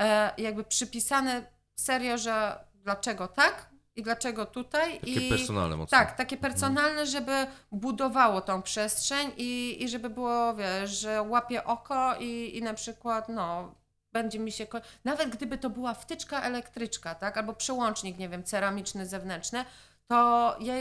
e, 0.01 0.33
jakby 0.37 0.63
przypisane 0.63 1.45
serio, 1.75 2.17
że 2.17 2.59
dlaczego 2.73 3.27
tak 3.27 3.69
i 3.97 4.03
dlaczego 4.03 4.45
tutaj. 4.45 4.99
Takie 4.99 5.27
i 5.27 5.29
personalne 5.29 5.77
mocno. 5.77 5.97
tak, 5.97 6.17
takie 6.17 6.37
personalne, 6.37 7.05
żeby 7.05 7.47
budowało 7.71 8.41
tą 8.41 8.61
przestrzeń 8.61 9.31
i, 9.37 9.77
i 9.83 9.89
żeby 9.89 10.09
było, 10.09 10.55
wiesz, 10.55 10.99
że 10.99 11.21
łapie 11.21 11.63
oko 11.63 12.15
i, 12.19 12.57
i 12.57 12.61
na 12.61 12.73
przykład, 12.73 13.29
no, 13.29 13.75
będzie 14.11 14.39
mi 14.39 14.51
się... 14.51 14.67
Nawet 15.03 15.29
gdyby 15.29 15.57
to 15.57 15.69
była 15.69 15.93
wtyczka 15.93 16.41
elektryczka, 16.41 17.15
tak, 17.15 17.37
albo 17.37 17.53
przełącznik, 17.53 18.17
nie 18.17 18.29
wiem, 18.29 18.43
ceramiczny, 18.43 19.05
zewnętrzny, 19.05 19.65
to 20.07 20.55
ja, 20.59 20.73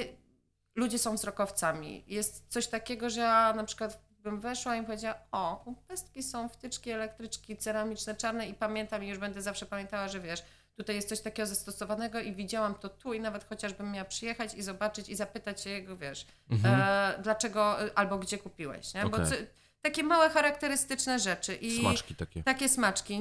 ludzie 0.75 0.99
są 0.99 1.15
wzrokowcami. 1.15 2.05
Jest 2.07 2.45
coś 2.49 2.67
takiego, 2.67 3.11
że 3.11 3.21
ja 3.21 3.53
na 3.53 3.65
przykład 3.65 4.07
bym 4.11 4.41
weszła 4.41 4.77
i 4.77 4.83
powiedziała, 4.83 5.15
o, 5.33 5.65
pestki 5.89 6.23
są 6.23 6.49
wtyczki 6.49 6.91
elektryczki, 6.91 7.57
ceramiczne, 7.57 8.15
czarne 8.15 8.49
i 8.49 8.55
pamiętam 8.55 9.05
i 9.05 9.09
już 9.09 9.19
będę 9.19 9.43
zawsze 9.43 9.67
pamiętała, 9.67 10.09
że 10.09 10.21
wiesz, 10.21 10.43
tutaj 10.77 10.97
jest 10.97 11.09
coś 11.09 11.21
takiego 11.21 11.47
zastosowanego 11.47 12.21
i 12.21 12.33
widziałam 12.35 12.75
to 12.75 12.89
tu 12.89 13.15
i 13.15 13.21
nawet 13.21 13.45
chociażbym 13.49 13.93
miała 13.93 14.05
przyjechać 14.05 14.55
i 14.55 14.63
zobaczyć 14.63 15.09
i 15.09 15.17
zapytać 15.17 15.61
się 15.61 15.71
jego, 15.71 15.97
wiesz, 15.97 16.27
e, 16.65 17.19
dlaczego 17.23 17.83
e, 17.83 17.99
albo 17.99 18.19
gdzie 18.19 18.39
kupiłeś, 18.39 18.95
nie? 18.95 19.01
Bo 19.03 19.07
Mhm. 19.07 19.27
Okej. 19.27 19.39
co, 19.39 19.45
takie 19.83 20.03
małe 20.03 20.31
charakterystyczne 20.31 21.19
rzeczy 21.19 21.55
i 21.55 21.81
Smaczki 21.81 22.15
takie. 22.15 22.43
takie 22.43 22.69
smaczki. 22.69 23.21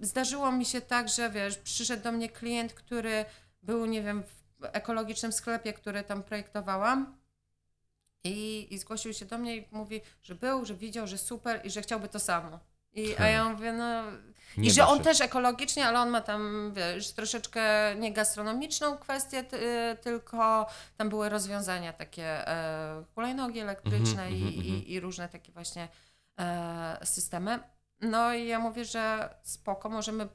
Zdarzyło 0.00 0.52
mi 0.52 0.64
się 0.64 0.80
tak, 0.80 1.08
że 1.08 1.30
wiesz, 1.30 1.58
przyszedł 1.58 2.02
do 2.02 2.12
mnie 2.12 2.28
klient, 2.28 2.74
który 2.74 3.24
był, 3.62 3.86
nie 3.86 4.02
wiem, 4.02 4.22
w 4.22 4.64
ekologicznym 4.64 5.32
sklepie, 5.32 5.72
który 5.72 6.02
tam 6.02 6.22
projektowałam. 6.22 7.16
I, 8.24 8.66
I 8.74 8.78
zgłosił 8.78 9.14
się 9.14 9.24
do 9.24 9.38
mnie 9.38 9.56
i 9.56 9.68
mówi, 9.70 10.00
że 10.22 10.34
był, 10.34 10.64
że 10.64 10.74
widział, 10.74 11.06
że 11.06 11.18
super 11.18 11.60
i 11.66 11.70
że 11.70 11.82
chciałby 11.82 12.08
to 12.08 12.18
samo. 12.20 12.58
I, 12.94 13.16
a 13.16 13.26
ja 13.26 13.48
mówię, 13.48 13.72
no. 13.72 14.02
Nie 14.56 14.68
I 14.68 14.70
że 14.70 14.86
on 14.86 14.98
się. 14.98 15.04
też 15.04 15.20
ekologicznie, 15.20 15.86
ale 15.86 16.00
on 16.00 16.10
ma 16.10 16.20
tam, 16.20 16.72
wiesz, 16.76 17.12
troszeczkę 17.12 17.62
nie 17.96 18.12
gastronomiczną 18.12 18.98
kwestię, 18.98 19.44
ty, 19.44 19.58
tylko 20.02 20.66
tam 20.96 21.08
były 21.08 21.28
rozwiązania 21.28 21.92
takie 21.92 22.48
e, 22.48 23.04
hulajnogi 23.14 23.60
elektryczne 23.60 24.22
Mhm, 24.22 24.32
i, 24.32 24.42
mhm, 24.42 24.58
mhm. 24.58 24.66
i, 24.66 24.92
i 24.92 25.00
różne 25.00 25.28
takie 25.28 25.52
właśnie 25.52 25.88
e, 26.40 26.98
systemy. 27.04 27.60
No 28.00 28.34
i 28.34 28.46
ja 28.46 28.58
mówię, 28.58 28.84
że 28.84 29.34
spoko, 29.42 29.88
możemy 29.88 30.28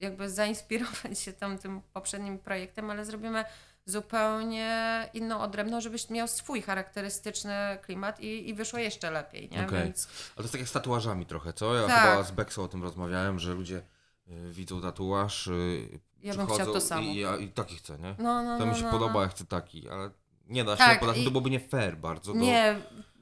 jakby 0.00 0.30
zainspirować 0.30 1.18
się 1.18 1.32
tam 1.32 1.58
tym 1.58 1.82
poprzednim 1.92 2.38
projektem, 2.38 2.90
ale 2.90 3.04
zrobimy 3.04 3.44
zupełnie 3.86 5.08
inną, 5.14 5.40
odrębną, 5.40 5.80
żebyś 5.80 6.10
miał 6.10 6.28
swój 6.28 6.62
charakterystyczny 6.62 7.52
klimat 7.82 8.20
i, 8.20 8.48
i 8.48 8.54
wyszło 8.54 8.78
jeszcze 8.78 9.10
lepiej, 9.10 9.50
nie? 9.50 9.66
Okej. 9.66 9.84
Więc 9.84 10.06
Ale 10.06 10.34
to 10.36 10.42
jest 10.42 10.52
tak 10.52 10.60
jak 10.60 10.68
z 10.70 10.72
tatuażami 10.72 11.26
trochę, 11.26 11.52
co? 11.52 11.74
Ja 11.74 11.86
Tak. 11.86 12.10
chyba 12.10 12.22
z 12.22 12.30
Beksą 12.30 12.62
o 12.64 12.68
tym 12.68 12.82
rozmawiałem, 12.82 13.38
że 13.38 13.54
ludzie 13.54 13.82
y, 14.28 14.52
widzą 14.52 14.80
tatuaż, 14.82 15.46
y, 15.46 16.00
Ja 16.22 16.34
bym 16.34 16.46
chciał 16.46 16.72
to 16.72 16.80
samo. 16.80 17.02
I, 17.02 17.16
ja, 17.16 17.36
i 17.36 17.48
taki 17.48 17.76
chcę, 17.76 17.98
nie? 17.98 18.14
no, 18.18 18.42
no, 18.42 18.58
To 18.58 18.66
no, 18.66 18.72
mi 18.72 18.78
się 18.78 18.84
no, 18.84 18.90
podoba, 18.90 19.12
no. 19.12 19.22
ja 19.22 19.28
chcę 19.28 19.44
taki, 19.44 19.88
ale 19.88 20.10
nie 20.46 20.64
da 20.64 20.72
się, 20.76 20.78
Tak, 20.78 21.00
poza 21.00 21.12
tym 21.12 21.22
i- 21.22 21.24
to 21.24 21.30
byłoby 21.30 21.50
nie 21.50 21.60
fair 21.60 21.96
bardzo. 21.96 22.32
Do... 22.32 22.38
Nie, 22.38 22.72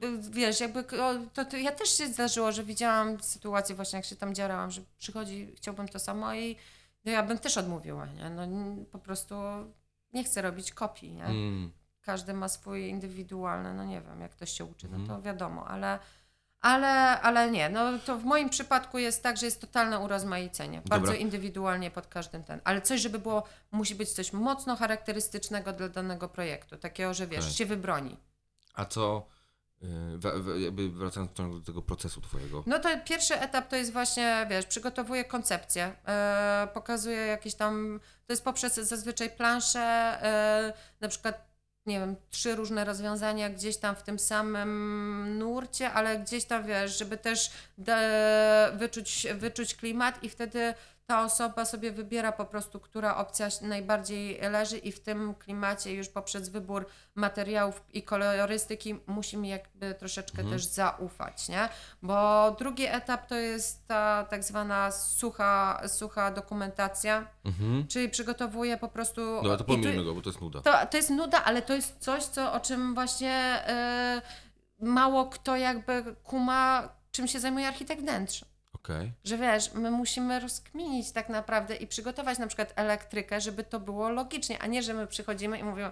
y, 0.03 0.17
wiesz, 0.31 0.59
jakby 0.59 0.83
to, 1.33 1.45
to 1.45 1.57
ja 1.57 1.71
też 1.71 1.89
się 1.97 2.07
zdarzyło, 2.07 2.51
że 2.51 2.63
widziałam 2.63 3.23
sytuację 3.23 3.75
właśnie, 3.75 3.97
jak 3.97 4.05
się 4.05 4.15
tam 4.15 4.35
dzierałam, 4.35 4.71
że 4.71 4.81
przychodzi, 4.97 5.51
chciałbym 5.57 5.87
to 5.87 5.99
samo 5.99 6.33
i 6.33 6.55
no 7.05 7.11
ja 7.11 7.23
bym 7.23 7.37
też 7.39 7.57
odmówiła, 7.57 8.05
nie? 8.05 8.29
No 8.29 8.47
po 8.91 8.99
prostu 8.99 9.35
nie 10.15 10.23
chcę 10.23 10.41
robić 10.41 10.71
kopii, 10.71 11.11
nie? 11.13 11.25
Mm, 11.25 11.71
Każdy 12.01 12.33
ma 12.33 12.47
swój 12.49 12.87
indywidualny, 12.89 13.73
no 13.73 13.83
nie 13.85 14.01
wiem, 14.01 14.21
jak 14.21 14.31
ktoś 14.31 14.51
się 14.51 14.65
uczy, 14.65 14.87
no 14.87 14.97
to 14.97 15.03
Mhm. 15.03 15.21
wiadomo, 15.21 15.67
ale, 15.67 15.99
ale, 16.61 17.21
ale 17.21 17.51
nie, 17.51 17.69
no 17.69 17.99
to 18.05 18.17
w 18.17 18.23
moim 18.23 18.49
przypadku 18.49 18.97
jest 18.97 19.23
tak, 19.23 19.37
że 19.37 19.45
jest 19.45 19.61
totalne 19.61 19.99
urozmaicenie, 19.99 20.81
bardzo 20.85 21.05
Dobra. 21.07 21.19
indywidualnie 21.21 21.91
pod 21.91 22.07
każdym 22.07 22.43
ten, 22.43 22.61
ale 22.63 22.81
coś, 22.81 23.01
żeby 23.01 23.19
było, 23.19 23.43
musi 23.71 23.95
być 23.95 24.09
coś 24.11 24.33
mocno 24.33 24.75
charakterystycznego 24.75 25.73
dla 25.73 25.89
danego 25.89 26.29
projektu, 26.29 26.77
takiego, 26.77 27.13
że 27.13 27.27
wiesz, 27.27 27.39
Okej. 27.45 27.53
się 27.53 27.65
wybroni. 27.65 28.17
a 28.73 28.85
co, 28.85 29.25
jakby 30.57 30.89
wracając 30.89 31.31
do 31.37 31.59
tego 31.65 31.81
procesu 31.81 32.21
twojego, 32.21 32.63
No 32.67 32.79
to 32.79 32.89
pierwszy 33.05 33.39
etap 33.39 33.67
to 33.67 33.75
jest 33.75 33.93
właśnie, 33.93 34.47
wiesz, 34.49 34.65
przygotowuję 34.65 35.25
koncepcję, 35.25 35.95
e, 36.07 36.67
pokazuję 36.73 37.17
jakieś 37.17 37.55
tam, 37.55 37.99
to 38.27 38.33
jest 38.33 38.43
poprzez 38.43 38.75
zazwyczaj 38.75 39.29
plansze, 39.29 39.79
e, 39.79 40.73
na 41.01 41.07
przykład, 41.07 41.47
nie 41.85 41.99
wiem, 41.99 42.15
trzy 42.29 42.55
różne 42.55 42.85
rozwiązania 42.85 43.49
gdzieś 43.49 43.77
tam 43.77 43.95
w 43.95 44.03
tym 44.03 44.19
samym 44.19 45.37
nurcie, 45.39 45.91
ale 45.91 46.19
gdzieś 46.19 46.45
tam, 46.45 46.65
wiesz, 46.65 46.97
żeby 46.97 47.17
też 47.17 47.51
de, 47.77 48.71
wyczuć, 48.75 49.27
wyczuć 49.35 49.75
klimat 49.75 50.23
i 50.23 50.29
wtedy 50.29 50.73
ta 51.07 51.23
osoba 51.25 51.65
sobie 51.65 51.91
wybiera 51.91 52.31
po 52.31 52.45
prostu, 52.45 52.79
która 52.79 53.17
opcja 53.17 53.47
najbardziej 53.61 54.39
leży 54.51 54.77
i 54.77 54.91
w 54.91 54.99
tym 54.99 55.35
klimacie 55.35 55.93
już 55.93 56.09
poprzez 56.09 56.49
wybór 56.49 56.85
materiałów 57.15 57.83
i 57.93 58.03
kolorystyki 58.03 58.99
musi 59.07 59.37
mi 59.37 59.49
jakby 59.49 59.95
troszeczkę 59.95 60.37
Mhm. 60.41 60.49
też 60.57 60.65
zaufać, 60.65 61.49
nie? 61.49 61.69
Bo 62.01 62.51
drugi 62.59 62.85
etap 62.85 63.27
to 63.27 63.35
jest 63.35 63.87
ta 63.87 64.25
tak 64.29 64.43
zwana 64.43 64.91
sucha, 64.91 65.81
sucha 65.87 66.31
dokumentacja, 66.31 67.27
mhm. 67.45 67.87
czyli 67.87 68.09
przygotowuję 68.09 68.77
po 68.77 68.87
prostu... 68.87 69.21
Dobra, 69.21 69.57
to 69.57 69.63
i 69.63 69.67
tu- 69.67 69.73
pomijmy 69.73 70.03
go, 70.03 70.15
bo 70.15 70.21
to 70.21 70.29
jest 70.29 70.41
nuda. 70.41 70.61
to, 70.61 70.73
to 70.91 70.97
jest 70.97 71.09
nuda, 71.09 71.43
ale 71.43 71.61
to 71.61 71.73
jest 71.73 71.97
coś, 71.99 72.23
co, 72.23 72.53
o 72.53 72.59
czym 72.59 72.93
właśnie 72.93 73.31
e, 73.67 74.21
mało 74.79 75.25
kto 75.25 75.55
jakby 75.57 76.15
kuma, 76.23 76.89
czym 77.11 77.27
się 77.27 77.39
zajmuje 77.39 77.67
architekt 77.67 78.01
wnętrz. 78.01 78.45
Okej, 78.85 79.11
Że 79.23 79.37
wiesz, 79.37 79.73
my 79.73 79.91
musimy 79.91 80.39
rozkminić 80.39 81.11
tak 81.11 81.29
naprawdę 81.29 81.75
i 81.75 81.87
przygotować 81.87 82.39
na 82.39 82.47
przykład 82.47 82.73
elektrykę, 82.75 83.41
żeby 83.41 83.63
to 83.63 83.79
było 83.79 84.09
logicznie, 84.09 84.59
a 84.59 84.67
nie, 84.67 84.83
że 84.83 84.93
my 84.93 85.07
przychodzimy 85.07 85.59
i 85.59 85.63
mówimy 85.63 85.91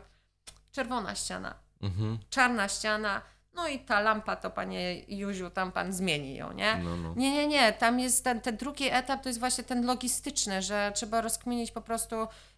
czerwona 0.71 1.15
ściana, 1.15 1.55
mhm. 1.81 2.19
czarna 2.29 2.67
ściana, 2.67 3.21
no 3.55 3.67
i 3.67 3.79
ta 3.79 3.99
lampa 3.99 4.35
to 4.35 4.49
panie 4.49 5.01
Józiu, 5.07 5.49
tam 5.49 5.71
pan 5.71 5.93
zmieni 5.93 6.35
ją, 6.35 6.53
nie? 6.53 6.75
no, 6.83 6.97
no. 6.97 7.13
Nie, 7.15 7.31
nie, 7.31 7.47
nie. 7.47 7.73
Tam 7.73 7.99
jest 7.99 8.23
ten, 8.23 8.41
ten 8.41 8.57
drugi 8.57 8.89
etap, 8.91 9.23
to 9.23 9.29
jest 9.29 9.39
właśnie 9.39 9.63
ten 9.63 9.85
logistyczny, 9.85 10.61
że 10.61 10.91
trzeba 10.95 11.21
rozkminić 11.21 11.71
po 11.71 11.81
prostu 11.81 12.15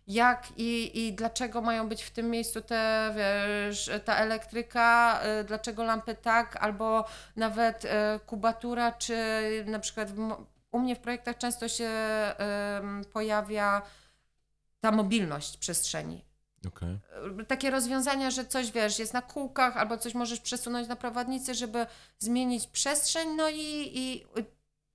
jak 0.07 0.47
i, 0.57 1.05
i 1.05 1.13
dlaczego 1.13 1.61
mają 1.61 1.89
być 1.89 2.03
w 2.03 2.11
tym 2.11 2.29
miejscu 2.29 2.61
te, 2.61 3.13
wiesz, 3.15 3.91
ta 4.05 4.15
elektryka, 4.15 5.19
y, 5.41 5.43
dlaczego 5.43 5.83
lampy 5.83 6.15
tak, 6.15 6.55
albo 6.55 7.05
nawet 7.35 7.85
y, 7.85 7.89
kubatura, 8.25 8.91
czy 8.91 9.15
na 9.67 9.79
przykład 9.79 10.09
u 10.71 10.79
mnie 10.79 10.95
w 10.95 10.99
projektach 10.99 11.37
często 11.37 11.67
się 11.67 11.89
pojawia 13.13 13.81
ta 14.81 14.91
mobilność 14.91 15.57
przestrzeni 15.57 16.25
Okej. 16.67 16.99
takie 17.47 17.69
rozwiązania, 17.69 18.31
że 18.31 18.45
coś 18.45 18.71
wiesz, 18.71 18.99
jest 18.99 19.13
na 19.13 19.21
kółkach, 19.21 19.77
albo 19.77 19.97
coś 19.97 20.13
możesz 20.13 20.39
przesunąć 20.39 20.87
na 20.87 20.95
prowadnicy, 20.95 21.53
żeby 21.53 21.87
zmienić 22.19 22.67
przestrzeń, 22.67 23.29
no 23.35 23.49
i, 23.49 23.91
i 23.93 24.25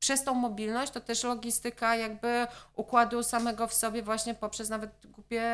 przez 0.00 0.24
tą 0.24 0.34
mobilność 0.34 0.92
to 0.92 1.00
też 1.00 1.24
logistyka 1.24 1.96
jakby 1.96 2.46
układu 2.74 3.22
samego 3.22 3.66
w 3.66 3.74
sobie 3.74 4.02
właśnie 4.02 4.34
poprzez 4.34 4.68
nawet 4.68 5.06
głupie, 5.06 5.44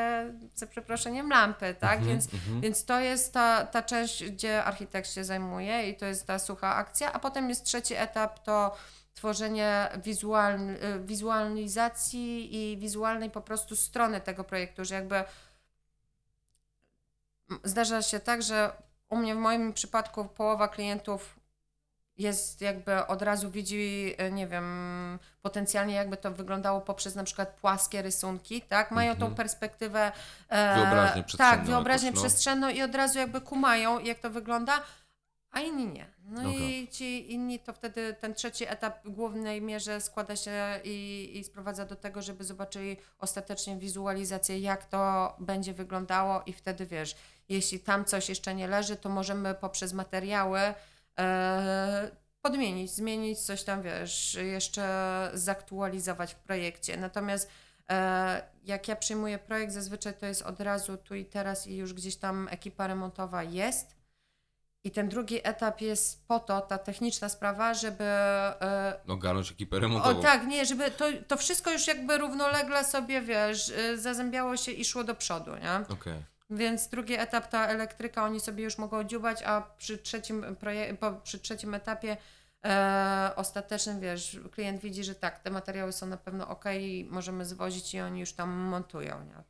za 0.54 0.66
przeproszeniem, 0.66 1.30
lampy, 1.30 1.74
tak? 1.80 1.98
Mhm, 1.98 2.08
Więc, 2.08 2.34
mhm. 2.34 2.60
więc 2.60 2.84
to 2.84 3.00
jest 3.00 3.32
ta, 3.32 3.66
ta 3.66 3.82
część, 3.82 4.24
gdzie 4.24 4.64
architekt 4.64 5.10
się 5.10 5.24
zajmuje 5.24 5.88
i 5.90 5.96
to 5.96 6.06
jest 6.06 6.26
ta 6.26 6.38
sucha 6.38 6.74
akcja, 6.74 7.12
a 7.12 7.18
potem 7.18 7.48
jest 7.48 7.64
trzeci 7.64 7.94
etap, 7.94 8.38
to 8.38 8.76
tworzenie 9.14 9.88
wizual, 10.04 10.58
wizualizacji 11.04 12.56
i 12.56 12.76
wizualnej 12.78 13.30
po 13.30 13.40
prostu 13.40 13.76
strony 13.76 14.20
tego 14.20 14.44
projektu, 14.44 14.84
że 14.84 14.94
jakby 14.94 15.24
zdarza 17.64 18.02
się 18.02 18.20
tak, 18.20 18.42
że 18.42 18.72
u 19.08 19.16
mnie 19.16 19.34
w 19.34 19.38
moim 19.38 19.72
przypadku 19.72 20.24
połowa 20.24 20.68
klientów 20.68 21.35
jest 22.18 22.60
jakby 22.60 23.06
od 23.06 23.22
razu 23.22 23.50
widzi, 23.50 24.14
e, 24.18 24.30
nie 24.30 24.46
wiem, 24.46 25.18
potencjalnie 25.42 25.94
jakby 25.94 26.16
to 26.16 26.30
wyglądało 26.30 26.80
poprzez 26.80 27.14
na 27.14 27.24
przykład 27.24 27.48
płaskie 27.48 28.02
rysunki, 28.02 28.62
tak? 28.62 28.90
Mają 28.90 29.12
Mhm. 29.12 29.30
tą 29.30 29.36
perspektywę. 29.36 30.12
E, 30.48 30.74
Wyobraźnię 30.76 31.22
przestrzenną 31.24 31.56
Tak, 31.56 31.66
wyobraźnię 31.66 32.06
jakoś, 32.08 32.22
no. 32.22 32.28
przestrzenną 32.28 32.68
i 32.68 32.82
od 32.82 32.94
razu 32.94 33.18
jakby 33.18 33.40
kumają, 33.40 33.98
jak 34.00 34.18
to 34.18 34.30
wygląda. 34.30 34.82
a 35.50 35.60
inni 35.60 35.86
nie. 35.86 36.06
No 36.24 36.42
Dobra. 36.42 36.58
i 36.60 36.88
ci 36.88 37.32
inni 37.32 37.58
to 37.58 37.72
wtedy 37.72 38.14
ten 38.20 38.34
trzeci 38.34 38.64
etap 38.68 39.04
w 39.04 39.10
głównej 39.10 39.62
mierze 39.62 40.00
składa 40.00 40.36
się 40.36 40.52
i, 40.84 41.30
i 41.34 41.44
sprowadza 41.44 41.84
do 41.84 41.96
tego, 41.96 42.22
żeby 42.22 42.44
zobaczyli 42.44 42.96
ostatecznie 43.18 43.76
wizualizację, 43.76 44.58
jak 44.58 44.84
to 44.84 45.34
będzie 45.38 45.72
wyglądało 45.72 46.42
i 46.46 46.52
wtedy 46.52 46.86
wiesz, 46.86 47.16
jeśli 47.48 47.80
tam 47.80 48.04
coś 48.04 48.28
jeszcze 48.28 48.54
nie 48.54 48.68
leży, 48.68 48.96
to 48.96 49.08
możemy 49.08 49.54
poprzez 49.54 49.92
materiały 49.92 50.60
podmienić, 52.42 52.90
zmienić 52.90 53.38
coś 53.38 53.62
tam, 53.62 53.82
wiesz, 53.82 54.34
jeszcze 54.34 55.30
zaktualizować 55.34 56.34
w 56.34 56.36
projekcie. 56.38 56.96
Natomiast 56.96 57.50
e, 57.90 58.42
jak 58.64 58.88
ja 58.88 58.96
przyjmuję 58.96 59.38
projekt, 59.38 59.72
zazwyczaj 59.72 60.14
to 60.14 60.26
jest 60.26 60.42
od 60.42 60.60
razu 60.60 60.96
tu 60.96 61.14
i 61.14 61.24
teraz 61.24 61.66
i 61.66 61.76
już 61.76 61.92
gdzieś 61.94 62.16
tam 62.16 62.48
ekipa 62.50 62.86
remontowa 62.86 63.42
jest. 63.42 63.96
I 64.84 64.90
ten 64.90 65.08
drugi 65.08 65.40
etap 65.48 65.80
jest 65.80 66.26
po 66.26 66.38
to, 66.40 66.60
ta 66.60 66.78
techniczna 66.78 67.28
sprawa, 67.28 67.74
żeby. 67.74 68.04
E, 68.04 69.00
No 69.06 69.16
garnąć 69.16 69.52
ekipę 69.52 69.76
o 69.76 69.80
remontową. 69.80 70.22
tak, 70.22 70.46
nie, 70.46 70.64
żeby 70.66 70.90
to, 70.90 71.04
to 71.28 71.36
wszystko 71.36 71.72
już 71.72 71.86
jakby 71.86 72.18
równolegle 72.18 72.84
sobie, 72.84 73.20
wiesz, 73.20 73.70
e, 73.70 73.98
zazębiało 73.98 74.56
się 74.56 74.72
i 74.72 74.84
szło 74.84 75.04
do 75.04 75.14
przodu, 75.14 75.50
nie? 75.56 75.94
Okej. 75.94 76.22
Więc 76.50 76.88
drugi 76.88 77.14
etap, 77.14 77.48
ta 77.48 77.66
elektryka, 77.66 78.24
oni 78.24 78.40
sobie 78.40 78.64
już 78.64 78.78
mogą 78.78 79.04
dziubać, 79.04 79.42
a 79.42 79.60
przy 79.60 79.98
trzecim, 79.98 80.42
proje- 80.42 80.96
po, 80.96 81.12
przy 81.12 81.38
trzecim 81.38 81.74
etapie 81.74 82.16
e, 82.64 83.32
ostatecznym, 83.36 84.00
wiesz, 84.00 84.40
klient 84.52 84.80
widzi, 84.80 85.04
że 85.04 85.14
tak, 85.14 85.38
te 85.38 85.50
materiały 85.50 85.92
są 85.92 86.06
na 86.06 86.16
pewno 86.16 86.48
ok 86.48 86.64
i 86.80 87.06
możemy 87.10 87.44
zwozić 87.44 87.94
i 87.94 88.00
oni 88.00 88.20
już 88.20 88.32
tam 88.32 88.50
montują, 88.50 89.24
nie? 89.24 89.42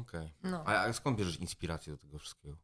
Okej. 0.00 0.32
No. 0.42 0.64
A, 0.66 0.84
a 0.84 0.92
skąd 0.92 1.18
bierzesz 1.18 1.36
inspirację 1.36 1.92
do 1.92 1.98
tego 1.98 2.18
wszystkiego? 2.18 2.56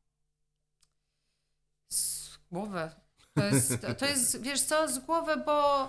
Z 1.89 2.39
głowy. 2.53 2.91
To 3.35 3.45
jest, 3.45 3.87
to 3.99 4.07
jest, 4.07 4.43
wiesz 4.43 4.63
co, 4.63 4.89
z 4.89 4.99
głowy, 4.99 5.37
bo 5.37 5.89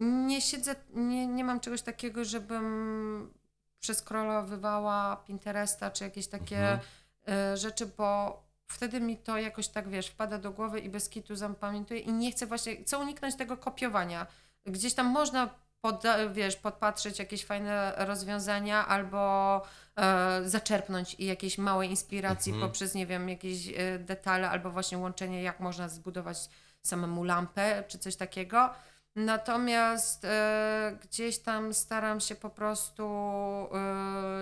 nie 0.00 0.40
siedzę, 0.40 0.74
nie, 0.90 1.26
nie 1.26 1.44
mam 1.44 1.60
czegoś 1.60 1.82
takiego, 1.82 2.24
żebym 2.24 3.34
przeskrolowywała 3.80 5.16
Pinteresta 5.16 5.90
czy 5.90 6.04
jakieś 6.04 6.26
takie 6.28 6.58
Mhm. 6.58 6.80
e, 7.28 7.56
rzeczy, 7.56 7.86
bo 7.86 8.42
wtedy 8.68 9.00
mi 9.00 9.16
to 9.16 9.38
jakoś 9.38 9.68
tak, 9.68 9.88
wiesz, 9.88 10.06
wpada 10.08 10.38
do 10.38 10.50
głowy 10.50 10.80
i 10.80 10.88
bez 10.90 11.08
kitu 11.08 11.36
zapamiętuję 11.36 12.00
i 12.00 12.12
nie 12.12 12.32
chcę 12.32 12.46
właśnie, 12.46 12.76
chcę 12.76 12.98
uniknąć 12.98 13.34
tego 13.36 13.56
kopiowania. 13.56 14.26
Gdzieś 14.66 14.94
tam 14.94 15.06
można 15.06 15.50
poda, 15.80 16.28
wiesz, 16.28 16.56
podpatrzeć 16.56 17.18
jakieś 17.18 17.44
fajne 17.44 17.92
rozwiązania 17.96 18.86
albo 18.88 19.62
e, 19.96 20.40
zaczerpnąć 20.44 21.14
i 21.14 21.24
jakiejś 21.24 21.58
małej 21.58 21.90
inspiracji 21.90 22.52
Mhm. 22.52 22.68
poprzez, 22.70 22.94
nie 22.94 23.06
wiem, 23.06 23.28
jakieś 23.28 23.68
e, 23.68 23.98
detale 23.98 24.50
albo 24.50 24.70
właśnie 24.70 24.98
łączenie, 24.98 25.42
jak 25.42 25.60
można 25.60 25.88
zbudować 25.88 26.38
samemu 26.82 27.24
lampę 27.24 27.84
czy 27.88 27.98
coś 27.98 28.16
takiego. 28.16 28.70
Natomiast 29.18 30.24
e, 30.24 30.98
gdzieś 31.02 31.38
tam 31.38 31.74
staram 31.74 32.20
się 32.20 32.34
po 32.34 32.50
prostu 32.50 33.04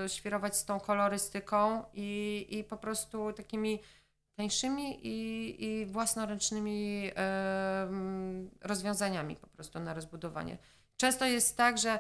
e, 0.05 0.09
świrować 0.09 0.57
z 0.57 0.65
tą 0.65 0.81
kolorystyką 0.81 1.85
i, 1.95 2.47
i 2.51 2.65
po 2.65 2.77
prostu 2.77 3.33
takimi 3.33 3.83
tańszymi 4.35 5.07
i, 5.07 5.65
i 5.65 5.87
własnoręcznymi 5.87 7.11
em, 7.15 8.51
rozwiązaniami 8.61 9.37
po 9.37 9.47
prostu 9.47 9.81
na 9.81 9.95
rozbudowanie. 9.95 10.59
Często 10.97 11.25
jest 11.25 11.57
tak, 11.57 11.79
że 11.79 11.99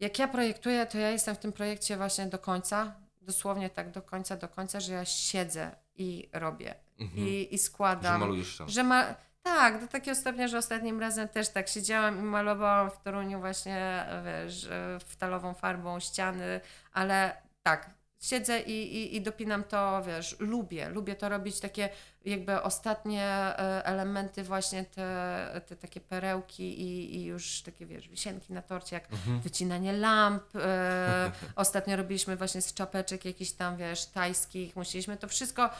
jak 0.00 0.18
ja 0.18 0.28
projektuję, 0.28 0.86
to 0.86 0.98
ja 0.98 1.10
jestem 1.10 1.34
w 1.34 1.38
tym 1.38 1.52
projekcie 1.52 1.96
właśnie 1.96 2.26
do 2.26 2.38
końca, 2.38 2.94
dosłownie 3.20 3.70
tak 3.70 3.90
do 3.90 4.02
końca, 4.02 4.36
do 4.36 4.48
końca, 4.48 4.80
że 4.80 4.92
ja 4.92 5.04
siedzę 5.04 5.70
i 5.94 6.28
robię 6.32 6.74
Mhm. 6.98 7.28
i, 7.28 7.48
i 7.54 7.58
Że 7.58 7.64
składam. 7.64 8.20
malujesz 8.20 8.48
ścianę. 8.54 8.70
Że 8.70 8.82
ma... 8.82 9.14
Tak, 9.42 9.80
do 9.80 9.86
takiego 9.86 10.14
stopnia, 10.14 10.48
że 10.48 10.58
ostatnim 10.58 11.00
razem 11.00 11.28
też 11.28 11.48
tak 11.48 11.68
siedziałam 11.68 12.18
i 12.18 12.22
malowałam 12.22 12.90
w 12.90 12.98
Toruniu 13.02 13.40
właśnie, 13.40 14.04
wiesz, 14.24 14.64
e, 14.66 14.98
wtalową 15.06 15.54
farbą 15.54 16.00
ściany, 16.00 16.60
ale 16.92 17.36
tak, 17.62 17.90
siedzę 18.20 18.60
i, 18.60 18.96
i, 18.96 19.16
i 19.16 19.20
dopinam 19.22 19.64
to, 19.64 20.02
wiesz, 20.06 20.36
lubię, 20.40 20.88
lubię 20.88 21.14
to 21.14 21.28
robić, 21.28 21.60
takie 21.60 21.88
jakby 22.24 22.62
ostatnie 22.62 23.24
e, 23.24 23.84
elementy 23.84 24.42
właśnie 24.44 24.84
te, 24.84 25.60
te 25.66 25.76
takie 25.76 26.00
perełki 26.00 26.80
i, 26.82 27.16
i 27.16 27.24
już 27.24 27.62
takie, 27.62 27.86
wiesz, 27.86 28.08
wisienki 28.08 28.52
na 28.52 28.62
torcie, 28.62 28.96
jak 28.96 29.12
Mhm. 29.12 29.40
wycinanie 29.40 29.92
lamp. 29.92 30.42
E, 30.56 31.30
ostatnio 31.56 31.96
robiliśmy 31.96 32.36
właśnie 32.36 32.62
z 32.62 32.74
czapeczek 32.74 33.24
jakichś 33.24 33.52
tam, 33.52 33.76
wiesz, 33.76 34.06
tajskich. 34.06 34.76
Musieliśmy 34.76 35.16
to 35.16 35.28
wszystko, 35.28 35.70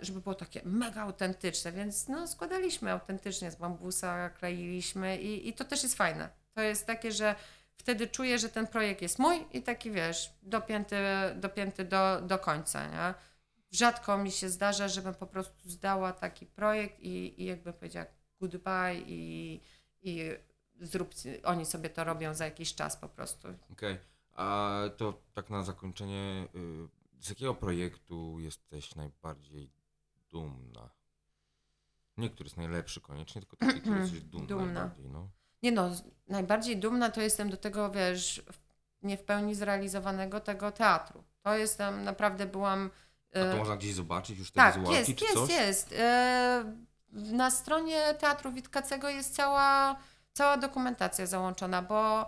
żeby 0.00 0.20
było 0.20 0.34
takie 0.34 0.60
mega 0.64 1.02
autentyczne, 1.02 1.72
więc 1.72 2.08
no 2.08 2.28
składaliśmy 2.28 2.92
autentycznie 2.92 3.50
z 3.50 3.56
bambusa, 3.56 4.30
kleiliśmy 4.30 5.18
i, 5.18 5.48
i 5.48 5.52
to 5.52 5.64
też 5.64 5.82
jest 5.82 5.94
fajne. 5.94 6.28
To 6.54 6.60
jest 6.60 6.86
takie, 6.86 7.12
że 7.12 7.34
wtedy 7.76 8.06
czuję, 8.06 8.38
że 8.38 8.48
ten 8.48 8.66
projekt 8.66 9.02
jest 9.02 9.18
mój 9.18 9.46
i 9.52 9.62
taki, 9.62 9.90
wiesz, 9.90 10.32
dopięty, 10.42 10.96
dopięty 11.36 11.84
do, 11.84 12.20
do 12.20 12.38
końca, 12.38 12.86
nie? 12.86 13.14
Rzadko 13.70 14.18
mi 14.18 14.30
się 14.30 14.48
zdarza, 14.48 14.88
żebym 14.88 15.14
po 15.14 15.26
prostu 15.26 15.70
zdała 15.70 16.12
taki 16.12 16.46
projekt 16.46 17.00
i, 17.00 17.42
i 17.42 17.44
jakby 17.44 17.72
powiedziała 17.72 18.06
goodbye 18.40 18.94
i, 19.06 19.60
i 20.02 20.30
zrób, 20.80 21.14
oni 21.44 21.66
sobie 21.66 21.90
to 21.90 22.04
robią 22.04 22.34
za 22.34 22.44
jakiś 22.44 22.74
czas 22.74 22.96
po 22.96 23.08
prostu. 23.08 23.48
Okej. 23.72 23.98
A 24.34 24.80
to 24.96 25.22
tak 25.34 25.50
na 25.50 25.62
zakończenie, 25.62 26.48
y, 26.54 26.99
z 27.20 27.28
jakiego 27.28 27.54
projektu 27.54 28.40
jesteś 28.40 28.94
najbardziej 28.94 29.72
dumna? 30.30 30.90
Nie, 32.16 32.30
który 32.30 32.46
jest 32.46 32.56
najlepszy 32.56 33.00
koniecznie, 33.00 33.40
tylko 33.40 33.56
taki, 33.56 33.80
który 33.80 34.00
jesteś 34.00 34.20
dumna, 34.22 34.46
Dumna. 34.46 34.90
no. 34.98 35.28
Nie 35.62 35.72
no, 35.72 35.90
najbardziej 36.28 36.76
dumna 36.76 37.10
to 37.10 37.20
jestem 37.20 37.50
do 37.50 37.56
tego, 37.56 37.90
wiesz, 37.90 38.42
nie 39.02 39.16
w 39.16 39.22
pełni 39.22 39.54
zrealizowanego 39.54 40.40
tego 40.40 40.72
teatru. 40.72 41.24
To 41.42 41.56
jestem, 41.56 42.04
naprawdę 42.04 42.46
byłam... 42.46 42.90
A 43.34 43.38
e, 43.38 43.50
to 43.50 43.56
można 43.56 43.76
gdzieś 43.76 43.94
zobaczyć 43.94 44.38
już 44.38 44.50
te 44.50 44.56
tak, 44.56 44.74
wizualki, 44.74 45.10
jest, 45.10 45.18
czy 45.18 45.24
jest, 45.24 45.36
coś? 45.36 45.50
jest. 45.50 45.94
E, 45.98 46.76
na 47.12 47.50
stronie 47.50 48.14
Teatru 48.14 48.52
Witkacego 48.52 49.08
jest 49.08 49.34
cała, 49.34 49.96
cała 50.32 50.56
dokumentacja 50.56 51.26
załączona, 51.26 51.82
bo 51.82 52.26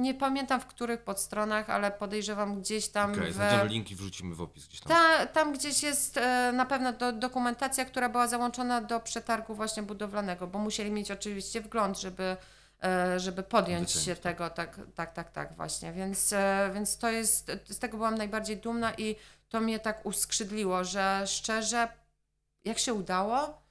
nie 0.00 0.14
pamiętam 0.14 0.60
w 0.60 0.66
których 0.66 1.02
podstronach, 1.02 1.70
ale 1.70 1.90
podejrzewam 1.90 2.60
gdzieś 2.60 2.88
tam 2.88 3.12
Okej, 3.12 3.30
w... 3.30 3.34
znajdziemy 3.34 3.68
linki, 3.68 3.96
wrzucimy 3.96 4.34
w 4.34 4.40
opis 4.40 4.66
gdzieś 4.66 4.80
tam. 4.80 4.88
Ta, 4.88 5.26
tam 5.26 5.52
gdzieś 5.52 5.82
jest 5.82 6.16
e, 6.16 6.52
na 6.52 6.66
pewno 6.66 6.92
do, 6.92 7.12
dokumentacja, 7.12 7.84
która 7.84 8.08
była 8.08 8.26
załączona 8.26 8.80
do 8.80 9.00
przetargu 9.00 9.54
właśnie 9.54 9.82
budowlanego, 9.82 10.46
bo 10.46 10.58
musieli 10.58 10.90
mieć 10.90 11.10
oczywiście 11.10 11.60
wgląd, 11.60 12.00
żeby, 12.00 12.36
e, 12.82 13.20
żeby 13.20 13.42
podjąć 13.42 13.90
się 13.90 14.14
tak. 14.14 14.22
tego, 14.22 14.50
tak, 14.50 14.80
tak, 14.94 15.12
tak, 15.12 15.30
tak 15.30 15.56
właśnie. 15.56 15.92
Więc, 15.92 16.32
e, 16.32 16.70
więc 16.74 16.98
to 16.98 17.10
jest, 17.10 17.52
z 17.68 17.78
tego 17.78 17.96
byłam 17.96 18.14
najbardziej 18.18 18.56
dumna 18.56 18.92
i 18.94 19.16
to 19.48 19.60
mnie 19.60 19.78
tak 19.78 20.06
uskrzydliło, 20.06 20.84
że 20.84 21.22
szczerze, 21.26 21.88
jak 22.64 22.78
się 22.78 22.94
udało 22.94 23.62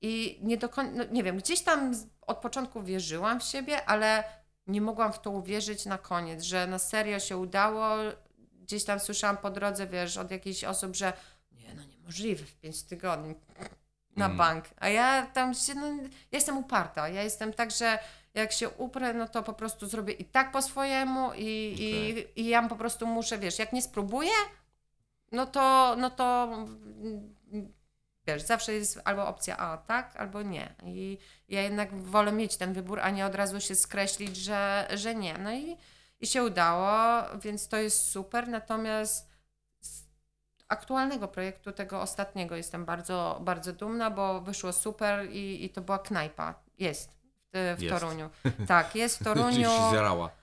i 0.00 0.38
nie 0.42 0.56
do 0.56 0.68
końca, 0.68 0.92
no, 0.96 1.04
nie 1.10 1.22
wiem, 1.22 1.36
gdzieś 1.36 1.60
tam 1.62 1.94
od 2.20 2.38
początku 2.38 2.82
wierzyłam 2.82 3.40
w 3.40 3.44
siebie, 3.44 3.86
ale 3.86 4.24
nie 4.68 4.80
mogłam 4.80 5.12
w 5.12 5.18
to 5.20 5.30
uwierzyć 5.30 5.86
na 5.86 5.98
koniec, 5.98 6.42
że 6.42 6.66
na 6.66 6.78
serio 6.78 7.20
się 7.20 7.36
udało. 7.36 7.96
Gdzieś 8.62 8.84
tam 8.84 9.00
słyszałam 9.00 9.36
po 9.36 9.50
drodze, 9.50 9.86
wiesz, 9.86 10.16
od 10.16 10.30
jakichś 10.30 10.64
osób, 10.64 10.96
że 10.96 11.12
nie, 11.52 11.74
no 11.74 11.82
niemożliwe 11.84 12.44
w 12.44 12.54
pięć 12.54 12.82
tygodni 12.82 13.34
na 14.16 14.24
Mm. 14.24 14.36
bank. 14.38 14.64
A 14.76 14.88
ja 14.88 15.26
tam 15.26 15.54
się, 15.54 15.74
no, 15.74 15.86
ja 15.86 16.08
jestem 16.32 16.58
uparta. 16.58 17.08
Ja 17.08 17.22
jestem 17.22 17.52
tak, 17.52 17.70
że 17.70 17.98
jak 18.34 18.52
się 18.52 18.68
uprę, 18.68 19.14
no 19.14 19.28
to 19.28 19.42
po 19.42 19.52
prostu 19.52 19.86
zrobię 19.86 20.12
i 20.12 20.24
tak 20.24 20.52
po 20.52 20.62
swojemu 20.62 21.30
i, 21.36 21.76
i, 21.78 22.40
i 22.40 22.46
ja 22.48 22.68
po 22.68 22.76
prostu 22.76 23.06
muszę, 23.06 23.38
wiesz, 23.38 23.58
jak 23.58 23.72
nie 23.72 23.82
spróbuję, 23.82 24.32
no 25.32 25.46
to, 25.46 25.96
no 25.98 26.10
to 26.10 26.48
wiesz, 28.28 28.42
zawsze 28.42 28.72
jest 28.72 29.00
albo 29.04 29.26
opcja 29.26 29.56
A, 29.56 29.76
tak, 29.76 30.16
albo 30.16 30.42
nie. 30.42 30.74
I 30.84 31.18
ja 31.48 31.62
jednak 31.62 32.02
wolę 32.02 32.32
mieć 32.32 32.56
ten 32.56 32.72
wybór, 32.72 33.00
a 33.00 33.10
nie 33.10 33.26
od 33.26 33.34
razu 33.34 33.60
się 33.60 33.74
skreślić, 33.74 34.36
że, 34.36 34.88
że 34.94 35.14
nie. 35.14 35.38
No 35.38 35.52
i, 35.52 35.76
i 36.20 36.26
się 36.26 36.42
udało, 36.42 37.22
więc 37.42 37.68
to 37.68 37.76
jest 37.76 38.08
super. 38.08 38.48
Natomiast 38.48 39.28
z 39.80 40.02
aktualnego 40.68 41.28
projektu, 41.28 41.72
tego 41.72 42.00
ostatniego, 42.00 42.56
jestem 42.56 42.84
bardzo, 42.84 43.38
bardzo 43.40 43.72
dumna, 43.72 44.10
bo 44.10 44.40
wyszło 44.40 44.72
super 44.72 45.30
i, 45.30 45.64
i 45.64 45.70
to 45.70 45.80
była 45.80 45.98
knajpa. 45.98 46.54
Jest. 46.78 47.18
W, 47.52 47.76
w 47.78 47.82
Jest. 47.82 47.94
Toruniu. 47.94 48.30
Tak, 48.66 48.94
jest 48.94 49.20
w 49.20 49.24
Toruniu. 49.28 49.70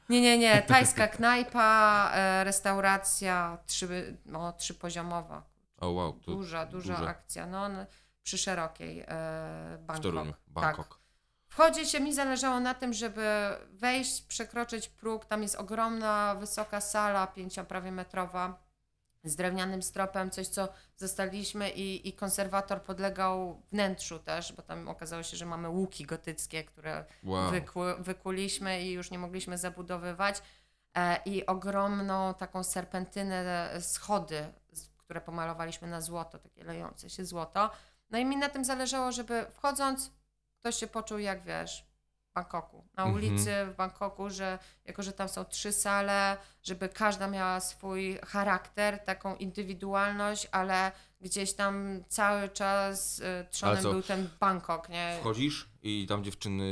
Nie, 0.10 0.22
nie, 0.22 0.38
nie. 0.38 0.62
Tajska 0.68 1.08
knajpa, 1.08 2.12
e, 2.14 2.44
restauracja 2.44 3.58
trzy, 3.66 4.18
no, 4.26 4.54
trzypoziomowa. 4.54 5.55
O 5.86 5.92
wow, 5.92 6.14
to 6.14 6.32
Duża, 6.32 6.66
duża 6.66 6.96
duże. 6.96 7.10
akcja. 7.10 7.46
No, 7.48 7.70
przy 8.24 8.38
szerokiej 8.38 9.00
e, 9.02 9.06
w 9.78 9.84
Bangkok. 9.86 10.14
Tak. 10.26 10.36
Bangkok. 10.48 11.00
Wchodzi 11.48 11.86
się, 11.86 12.00
mi 12.00 12.14
zależało 12.14 12.60
na 12.60 12.74
tym, 12.74 12.94
żeby 12.94 13.26
wejść, 13.70 14.22
przekroczyć 14.22 14.90
próg. 14.90 15.26
Tam 15.26 15.42
jest 15.42 15.56
ogromna, 15.56 16.36
wysoka 16.40 16.82
sala, 16.82 17.28
pięcio 17.28 17.64
prawie 17.66 17.92
metrowa. 17.92 18.66
z 19.24 19.36
drewnianym 19.36 19.82
stropem, 19.84 20.32
coś 20.32 20.48
co 20.48 20.68
zostaliśmy 20.98 21.70
i, 21.70 22.08
i 22.10 22.14
konserwator 22.14 22.82
podlegał 22.82 23.62
wnętrzu 23.72 24.20
też, 24.20 24.54
bo 24.54 24.62
tam 24.62 24.88
okazało 24.88 25.24
się, 25.24 25.38
że 25.38 25.46
mamy 25.46 25.70
łuki 25.70 26.06
gotyckie, 26.06 26.64
które 26.64 27.06
Wow. 27.24 27.52
wyku, 27.52 27.80
wykuliśmy 28.00 28.82
i 28.82 28.92
już 28.92 29.12
nie 29.12 29.20
mogliśmy 29.20 29.58
zabudowywać. 29.58 30.42
E, 30.98 31.20
I 31.26 31.46
ogromną 31.46 32.34
taką 32.34 32.64
serpentynę, 32.64 33.72
e, 33.72 33.82
schody, 33.82 34.54
które 35.06 35.22
pomalowaliśmy 35.22 35.88
na 35.88 36.02
złoto, 36.02 36.40
takie 36.40 36.64
lejące 36.64 37.10
się 37.10 37.26
złoto. 37.26 37.70
No 38.10 38.18
i 38.18 38.26
mi 38.26 38.38
na 38.38 38.50
tym 38.50 38.66
zależało, 38.66 39.12
żeby 39.12 39.46
wchodząc, 39.52 40.12
ktoś 40.60 40.76
się 40.76 40.88
poczuł 40.88 41.18
jak 41.20 41.44
wiesz, 41.44 41.86
w 42.32 42.34
Bangkoku. 42.36 42.86
Na 42.98 43.04
Mhm. 43.04 43.16
ulicy 43.16 43.52
w 43.66 43.76
Bangkoku, 43.76 44.30
że 44.30 44.60
jako, 44.86 45.04
że 45.04 45.12
tam 45.14 45.30
są 45.30 45.46
trzy 45.46 45.72
sale, 45.72 46.38
żeby 46.64 46.90
każda 46.90 47.28
miała 47.28 47.60
swój 47.60 48.20
charakter, 48.26 49.00
taką 49.00 49.36
indywidualność, 49.36 50.48
ale 50.52 50.92
gdzieś 51.22 51.54
tam 51.54 52.04
cały 52.08 52.50
czas 52.50 53.20
y, 53.20 53.46
trzonem 53.52 53.84
był 53.84 54.02
ten 54.02 54.30
Bangkok, 54.40 54.90
nie? 54.90 55.18
Wchodzisz 55.20 55.70
i 55.84 56.06
tam 56.10 56.24
dziewczyny 56.24 56.64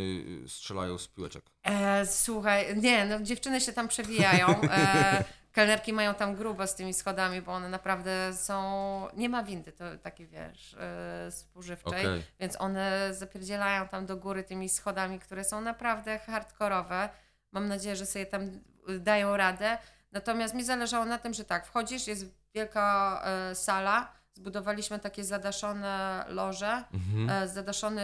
y, 0.45 0.49
strzelają 0.49 0.97
z 0.97 1.07
piłeczek. 1.07 1.45
E, 1.63 2.05
słuchaj, 2.05 2.77
nie, 2.81 3.05
no 3.05 3.19
dziewczyny 3.21 3.61
się 3.61 3.73
tam 3.73 3.87
przewijają. 3.87 4.47
E, 4.61 5.23
kelnerki 5.53 5.93
mają 5.93 6.13
tam 6.15 6.35
grubo 6.35 6.67
z 6.67 6.75
tymi 6.75 6.93
schodami, 6.93 7.41
bo 7.41 7.51
one 7.51 7.69
naprawdę 7.69 8.33
są. 8.33 9.07
Nie 9.13 9.29
ma 9.29 9.43
windy, 9.43 9.71
to 9.71 9.83
taki 10.03 10.27
wiesz, 10.27 10.73
e, 10.79 11.31
spożywczej, 11.31 12.05
Okej. 12.07 12.23
więc 12.39 12.61
one 12.61 13.13
zapierdzielają 13.13 13.87
tam 13.87 14.05
do 14.05 14.17
góry 14.17 14.43
tymi 14.43 14.69
schodami, 14.69 15.19
które 15.19 15.43
są 15.43 15.61
naprawdę 15.61 16.19
hardkorowe. 16.19 17.09
Mam 17.51 17.67
nadzieję, 17.67 17.95
że 17.95 18.05
sobie 18.05 18.25
tam 18.25 18.41
y, 18.89 18.99
dają 18.99 19.37
radę. 19.37 19.77
Natomiast 20.11 20.53
mi 20.53 20.63
zależało 20.63 21.05
na 21.05 21.17
tym, 21.17 21.33
że 21.33 21.45
tak, 21.45 21.67
wchodzisz, 21.67 22.07
jest 22.07 22.25
wielka 22.55 23.21
e, 23.25 23.55
sala, 23.55 24.11
zbudowaliśmy 24.33 24.99
takie 24.99 25.23
zadaszone 25.23 26.25
loże, 26.27 26.83
Mhm. 26.93 27.29
e, 27.29 27.47
zadaszony 27.47 28.01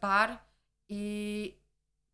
bar 0.00 0.38
i 0.88 1.54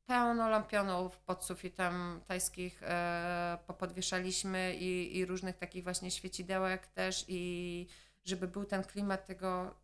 pełno 0.07 0.49
lampionów 0.49 1.19
pod 1.19 1.45
sufitem 1.45 2.21
tajskich 2.27 2.83
e, 2.83 3.59
popodwieszaliśmy 3.67 4.75
i, 4.75 5.17
i 5.17 5.27
różnych 5.27 5.57
takich 5.57 5.85
właśnie 5.85 6.11
świecidełek 6.11 6.87
też 6.87 7.25
i 7.29 7.87
żeby 8.25 8.49
był 8.49 8.65
ten 8.65 8.85
klimat 8.85 9.27
tego 9.27 9.75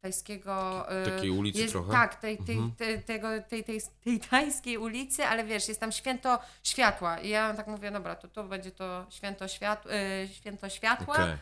tajskiego... 0.00 0.86
e, 0.90 1.10
Takiej 1.10 1.30
ulicy 1.30 1.58
jest, 1.60 1.72
trochę? 1.72 1.92
Tak, 1.92 2.14
tej, 2.14 2.38
tej, 2.38 2.56
Mhm. 2.56 2.74
tej, 2.74 3.02
tego, 3.02 3.28
tej, 3.48 3.64
tej, 3.64 3.80
tej 4.04 4.20
tajskiej 4.20 4.78
ulicy, 4.78 5.24
ale 5.24 5.44
wiesz, 5.44 5.68
jest 5.68 5.80
tam 5.80 5.92
święto 5.92 6.38
światła 6.62 7.20
i 7.20 7.28
ja 7.28 7.54
tak 7.54 7.66
mówię, 7.66 7.90
dobra, 7.90 8.16
to 8.16 8.28
tu 8.28 8.44
będzie 8.44 8.70
to 8.70 9.06
święto, 9.10 9.48
świat, 9.48 9.86
e, 9.86 10.28
święto 10.28 10.68
światła, 10.68 11.14
Okej. 11.14 11.36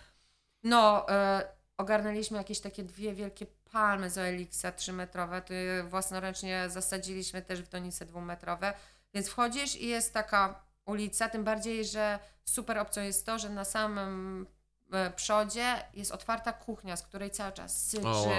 no, 0.62 1.08
e, 1.08 1.48
ogarnęliśmy 1.76 2.38
jakieś 2.38 2.60
takie 2.60 2.82
dwie 2.82 3.14
wielkie 3.14 3.46
palmy 3.74 4.10
z 4.10 4.18
Elixa 4.18 4.72
trzymetrowe, 4.76 5.42
to 5.42 5.54
je 5.54 5.82
własnoręcznie 5.82 6.70
zasadziliśmy 6.70 7.42
też 7.42 7.62
w 7.62 7.68
donice 7.68 8.04
dwumetrowe, 8.04 8.72
więc 9.14 9.28
wchodzisz 9.28 9.76
i 9.76 9.86
jest 9.88 10.14
taka 10.14 10.64
ulica, 10.86 11.28
tym 11.28 11.44
bardziej, 11.44 11.84
że 11.84 12.18
super 12.44 12.78
opcją 12.78 13.02
jest 13.02 13.26
to, 13.26 13.38
że 13.38 13.48
na 13.48 13.64
samym 13.64 14.46
e, 14.92 15.10
przodzie 15.10 15.74
jest 15.94 16.12
otwarta 16.12 16.52
kuchnia, 16.52 16.96
z 16.96 17.02
której 17.02 17.30
cały 17.30 17.52
czas 17.52 17.88
syczy, 17.88 18.08
O, 18.08 18.22
wow. 18.22 18.30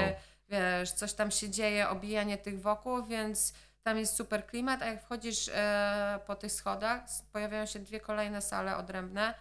wiesz, 0.50 0.92
coś 0.92 1.14
tam 1.14 1.32
się 1.32 1.50
dzieje, 1.50 1.90
obijanie 1.90 2.38
tych 2.38 2.62
wokół, 2.62 3.04
więc 3.04 3.54
tam 3.84 3.98
jest 3.98 4.16
super 4.16 4.46
klimat, 4.46 4.82
a 4.82 4.86
jak 4.86 5.04
wchodzisz 5.04 5.50
e, 5.54 6.20
po 6.28 6.36
tych 6.36 6.52
schodach, 6.52 7.02
pojawiają 7.32 7.66
się 7.66 7.80
dwie 7.80 8.00
kolejne 8.00 8.42
sale 8.42 8.78
odrębne 8.78 9.34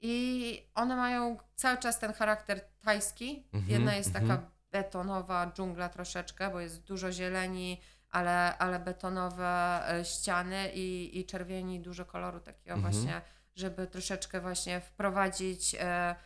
i 0.00 0.62
one 0.74 0.96
mają 0.96 1.36
cały 1.54 1.78
czas 1.78 1.98
ten 1.98 2.12
charakter 2.12 2.60
tajski. 2.84 3.44
Mhm, 3.52 3.72
Jedna 3.72 3.94
jest 3.94 4.08
mhm. 4.16 4.28
taka 4.28 4.55
betonowa 4.76 5.52
dżungla 5.52 5.88
troszeczkę, 5.88 6.50
bo 6.50 6.60
jest 6.60 6.82
dużo 6.82 7.12
zieleni, 7.12 7.80
ale, 8.10 8.58
ale 8.58 8.78
betonowe 8.78 9.82
e, 9.88 10.04
ściany 10.04 10.70
i, 10.74 11.18
i 11.18 11.26
czerwieni, 11.26 11.80
dużo 11.80 12.04
koloru 12.04 12.40
takiego 12.40 12.76
Mhm. 12.76 12.92
właśnie, 12.92 13.20
żeby 13.54 13.86
troszeczkę 13.86 14.40
właśnie 14.40 14.80
wprowadzić 14.80 15.76
e, 15.80 16.16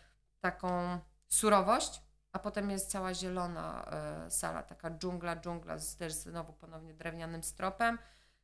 taką 0.40 0.98
surowość. 1.28 2.02
A 2.32 2.38
potem 2.38 2.70
jest 2.70 2.90
cała 2.90 3.14
zielona 3.14 3.84
e, 4.26 4.30
sala, 4.30 4.62
taka 4.62 4.90
dżungla, 4.90 5.36
dżungla 5.36 5.78
z 5.78 5.96
też 5.96 6.12
znowu 6.12 6.52
ponownie 6.52 6.94
drewnianym 6.94 7.42
stropem. 7.42 7.98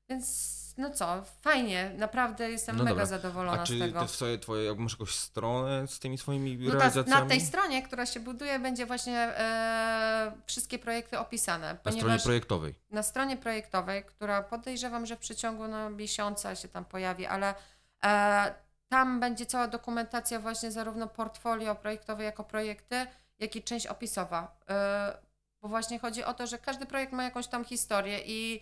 Więc 0.09 0.57
no 0.79 0.91
co, 0.91 1.25
fajnie, 1.41 1.91
naprawdę 1.99 2.51
jestem 2.51 2.77
No 2.77 2.85
mega 2.85 2.91
dobra. 2.95 3.07
zadowolona 3.07 3.63
A 3.63 3.67
z 3.67 3.69
czy 3.69 3.79
tego. 3.79 4.01
te 4.01 4.09
swoje, 4.09 4.39
twoje, 4.39 4.65
jak 4.65 4.79
masz 4.79 4.93
jakąś 4.93 5.15
stronę 5.15 5.89
z 5.89 5.99
tymi 5.99 6.19
swoimi 6.19 6.57
No 6.59 6.73
ta, 6.73 6.79
realizacjami? 6.79 7.23
na 7.23 7.29
tej 7.29 7.41
stronie, 7.41 7.83
która 7.83 8.07
się 8.07 8.21
buduje, 8.21 8.59
będzie 8.59 8.87
właśnie 8.87 9.19
e, 9.19 10.33
wszystkie 10.47 10.79
projekty 10.79 11.19
opisane. 11.19 11.77
Na 11.85 11.93
stronie 11.93 12.19
projektowej. 12.19 12.75
na 12.91 13.03
stronie 13.03 13.37
projektowej, 13.37 14.05
która 14.05 14.43
podejrzewam, 14.43 15.07
że 15.07 15.17
w 15.17 15.19
przeciągu 15.19 15.69
no, 15.69 15.91
miesiąca 15.91 16.55
się 16.57 16.69
tam 16.69 16.85
pojawi, 16.85 17.27
ale 17.27 17.55
e, 18.05 18.55
tam 18.89 19.21
będzie 19.21 19.47
cała 19.47 19.69
dokumentacja 19.69 20.41
właśnie 20.41 20.73
zarówno 20.73 21.07
portfolio 21.07 21.75
projektowe 21.75 22.25
jako 22.25 22.45
projekty, 22.45 23.07
jak 23.39 23.57
i 23.57 23.63
część 23.63 23.87
opisowa. 23.87 24.57
E, 24.69 25.17
bo 25.63 25.69
właśnie 25.69 25.99
chodzi 25.99 26.25
o 26.25 26.35
to, 26.35 26.47
że 26.47 26.59
każdy 26.59 26.87
projekt 26.87 27.13
ma 27.13 27.23
jakąś 27.25 27.47
tam 27.47 27.65
historię 27.65 28.21
i 28.27 28.61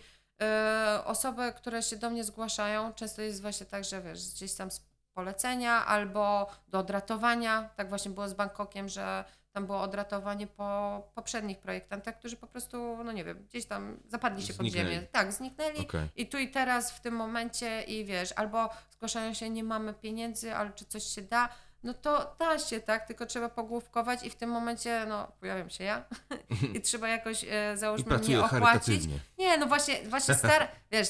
osoby, 1.05 1.53
które 1.55 1.83
się 1.83 1.95
do 1.97 2.09
mnie 2.09 2.23
zgłaszają, 2.23 2.93
często 2.93 3.21
jest 3.21 3.41
właśnie 3.41 3.65
tak, 3.65 3.83
że 3.83 4.01
wiesz, 4.01 4.29
gdzieś 4.31 4.53
tam 4.53 4.71
z 4.71 4.85
polecenia 5.13 5.85
albo 5.85 6.47
do 6.67 6.79
odratowania. 6.79 7.69
Tak 7.75 7.89
właśnie 7.89 8.11
było 8.11 8.29
z 8.29 8.33
Bangkokiem, 8.33 8.89
że 8.89 9.25
tam 9.51 9.65
było 9.65 9.81
odratowanie 9.81 10.47
po 10.47 11.01
poprzednich 11.13 11.59
projektantach, 11.59 12.19
którzy 12.19 12.37
po 12.37 12.47
prostu, 12.47 13.03
no 13.03 13.11
nie 13.11 13.23
wiem, 13.23 13.45
gdzieś 13.49 13.65
tam 13.65 13.99
zapadli 14.07 14.43
się 14.43 14.53
pod 14.53 14.61
Zniknęli. 14.61 14.95
ziemię. 14.95 15.07
Tak, 15.11 15.33
zniknęli 15.33 15.79
Okej. 15.79 16.09
i 16.15 16.29
tu 16.29 16.37
i 16.37 16.51
teraz 16.51 16.91
w 16.91 17.01
tym 17.01 17.13
momencie 17.13 17.81
i 17.83 18.05
wiesz, 18.05 18.33
albo 18.35 18.69
zgłaszają 18.91 19.33
się, 19.33 19.49
nie 19.49 19.63
mamy 19.63 19.93
pieniędzy, 19.93 20.55
ale 20.55 20.71
czy 20.71 20.85
coś 20.85 21.03
się 21.03 21.21
da, 21.21 21.49
no 21.85 21.93
to 21.93 22.35
da 22.39 22.59
się, 22.59 22.79
tak, 22.79 23.07
tylko 23.07 23.25
trzeba 23.25 23.49
pogłówkować 23.49 24.23
i 24.23 24.29
w 24.29 24.35
tym 24.35 24.49
momencie, 24.49 25.05
no, 25.07 25.31
pojawiam 25.39 25.69
się 25.69 25.83
ja 25.83 26.05
i 26.75 26.81
trzeba 26.81 27.07
jakoś, 27.07 27.43
e, 27.43 27.73
I 27.75 27.77
załóżmy, 27.77 28.05
pracuję 28.05 28.37
mnie 28.37 28.45
opłacić. 28.45 29.03
Nie, 29.37 29.57
no 29.57 29.65
właśnie, 29.65 30.03
właśnie 30.03 30.35
star, 30.43 30.67
wiesz, 30.91 31.07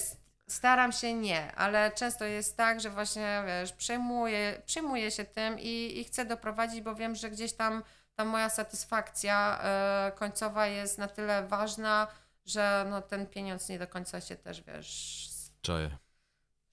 staram 0.48 0.92
się 0.92 1.14
nie, 1.14 1.56
ale 1.56 1.92
często 1.92 2.26
jest 2.26 2.58
tak, 2.58 2.82
że 2.82 2.90
właśnie, 2.90 3.44
wiesz, 3.48 3.74
przejmuję, 3.74 4.62
przejmuję 4.66 5.12
się 5.12 5.24
tym 5.26 5.60
i, 5.60 6.00
i 6.00 6.04
chcę 6.04 6.26
doprowadzić, 6.26 6.82
bo 6.82 6.96
wiem, 6.96 7.16
że 7.16 7.30
gdzieś 7.30 7.54
tam 7.54 7.84
ta 8.16 8.26
moja 8.26 8.50
satysfakcja 8.50 9.60
e, 9.64 10.12
końcowa 10.16 10.68
jest 10.68 10.98
na 10.98 11.08
tyle 11.08 11.48
ważna, 11.48 12.08
że 12.46 12.86
no, 12.90 13.02
ten 13.02 13.28
pieniądz 13.28 13.70
nie 13.70 13.80
do 13.80 13.88
końca 13.88 14.22
się 14.22 14.36
też, 14.36 14.62
wiesz, 14.62 15.30
Czaję. 15.62 15.98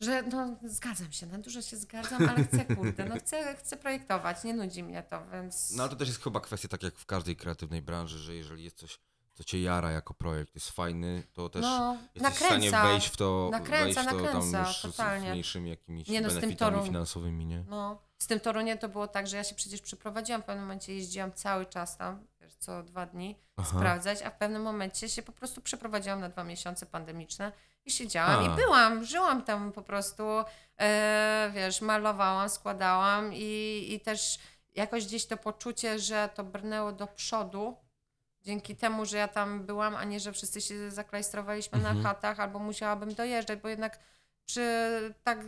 Że 0.02 0.22
no 0.22 0.56
zgadzam 0.64 1.12
się, 1.12 1.26
na 1.26 1.38
dużo 1.38 1.62
się 1.62 1.76
zgadzam, 1.76 2.28
ale 2.28 2.44
chcę, 2.44 2.64
kurde, 2.76 3.04
no 3.04 3.16
chcę, 3.18 3.54
chcę 3.56 3.76
projektować, 3.76 4.44
nie 4.44 4.54
nudzi 4.54 4.82
mnie 4.82 5.02
to, 5.02 5.22
więc... 5.32 5.70
No 5.76 5.82
ale 5.82 5.90
to 5.90 5.96
też 5.96 6.08
jest 6.08 6.22
chyba 6.22 6.40
kwestia 6.40 6.68
tak 6.68 6.82
jak 6.82 6.94
w 6.98 7.06
każdej 7.06 7.36
kreatywnej 7.36 7.82
branży, 7.82 8.18
że 8.18 8.34
jeżeli 8.34 8.64
jest 8.64 8.76
coś, 8.78 8.98
co 9.34 9.44
cię 9.44 9.60
jara 9.62 9.90
jako 9.90 10.14
projekt, 10.14 10.54
jest 10.54 10.70
fajny, 10.70 11.22
to 11.32 11.48
też 11.48 11.62
no, 11.62 11.96
jesteś 12.14 12.32
w 12.32 12.36
stanie 12.36 12.70
nakręca. 12.70 12.82
wejść 12.92 13.06
w 13.06 13.16
to, 13.16 13.48
Nakręca, 13.52 13.84
wejść 13.84 13.98
w 14.00 14.04
to 14.04 14.12
nakręca, 14.16 14.52
tam 14.52 14.66
już 14.66 14.76
z- 14.76 14.78
z 14.78 14.82
totalnie. 14.82 15.30
mniejszymi 15.30 15.70
jakimiś 15.70 16.08
Nie 16.08 16.20
no, 16.20 16.28
z 16.30 16.32
tym 16.32 16.40
benefitami 16.40 16.76
Toruń- 16.76 16.86
finansowymi, 16.86 17.46
nie? 17.46 17.64
No, 17.68 18.02
z 18.18 18.26
tym 18.26 18.40
Torunie 18.40 18.76
to 18.78 18.88
było 18.88 19.08
tak, 19.08 19.26
że 19.26 19.36
ja 19.36 19.44
się 19.44 19.54
przecież 19.54 19.80
przeprowadziłam, 19.80 20.42
w 20.42 20.44
pewnym 20.44 20.64
momencie 20.64 20.94
jeździłam 20.94 21.32
cały 21.32 21.66
czas 21.66 21.96
tam, 21.96 22.26
wiesz, 22.40 22.54
co 22.54 22.82
dwa 22.82 23.06
dni 23.06 23.38
Aha. 23.56 23.76
sprawdzać, 23.78 24.22
a 24.22 24.30
w 24.30 24.38
pewnym 24.38 24.62
momencie 24.62 25.08
się 25.08 25.22
po 25.22 25.32
prostu 25.32 25.60
przeprowadziłam 25.60 26.20
na 26.20 26.28
dwa 26.28 26.44
miesiące 26.44 26.86
pandemiczne 26.86 27.52
i 27.84 27.90
siedziałam 27.90 28.44
A. 28.44 28.46
i 28.46 28.56
byłam, 28.56 29.04
żyłam 29.04 29.42
tam 29.42 29.72
po 29.72 29.82
prostu, 29.82 30.22
e, 30.80 31.50
wiesz, 31.54 31.80
malowałam, 31.80 32.48
składałam 32.48 33.30
i, 33.34 33.86
i 33.90 34.00
też 34.00 34.38
jakoś 34.74 35.06
gdzieś 35.06 35.26
to 35.26 35.36
poczucie, 35.36 35.98
że 35.98 36.28
to 36.34 36.44
brnęło 36.44 36.92
do 36.92 37.06
przodu, 37.06 37.76
dzięki 38.40 38.76
temu, 38.76 39.06
że 39.06 39.16
ja 39.16 39.28
tam 39.28 39.66
byłam, 39.66 39.96
a 39.96 40.04
nie, 40.04 40.20
że 40.20 40.32
wszyscy 40.32 40.60
się 40.60 40.90
zaklajstrowaliśmy 40.90 41.78
Mhm. 41.78 41.96
na 41.96 42.08
chatach 42.08 42.40
albo 42.40 42.58
musiałabym 42.58 43.14
dojeżdżać, 43.14 43.58
bo 43.58 43.68
jednak 43.68 43.98
przy 44.46 44.64
tak 45.24 45.38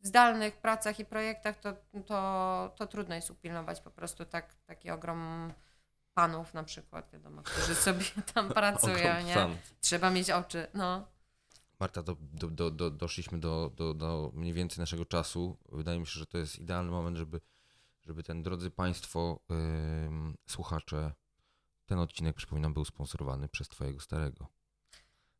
zdalnych 0.00 0.56
pracach 0.56 0.98
i 1.00 1.04
projektach 1.04 1.58
to, 1.58 1.72
to, 2.06 2.72
to 2.76 2.86
trudno 2.86 3.14
jest 3.14 3.30
upilnować 3.30 3.80
po 3.80 3.90
prostu 3.90 4.24
tak, 4.24 4.54
taki 4.66 4.90
ogrom 4.90 5.52
panów 6.14 6.54
na 6.54 6.64
przykład, 6.64 7.10
wiadomo, 7.12 7.42
którzy 7.42 7.74
sobie 7.74 8.04
tam 8.34 8.48
pracują, 8.60 9.20
nie? 9.20 9.34
Trzeba 9.80 10.10
mieć 10.10 10.30
oczy, 10.30 10.66
no. 10.74 11.06
Marta, 11.80 12.02
do, 12.02 12.16
do, 12.20 12.50
do, 12.50 12.70
do, 12.70 12.90
doszliśmy 12.90 13.38
do, 13.38 13.70
do, 13.76 13.94
do 13.94 14.30
mniej 14.34 14.52
więcej 14.52 14.78
naszego 14.82 15.04
czasu. 15.04 15.58
Wydaje 15.72 16.00
mi 16.00 16.06
się, 16.06 16.18
że 16.20 16.26
to 16.26 16.38
jest 16.38 16.58
idealny 16.58 16.90
moment, 16.90 17.16
żeby, 17.16 17.40
żeby 18.02 18.22
ten, 18.22 18.42
drodzy 18.42 18.70
Państwo, 18.70 19.40
ym, 19.50 20.34
słuchacze, 20.48 21.12
ten 21.86 21.98
odcinek, 21.98 22.36
przypominam, 22.36 22.74
był 22.74 22.84
sponsorowany 22.84 23.48
przez 23.48 23.68
Twojego 23.68 24.00
starego. 24.00 24.46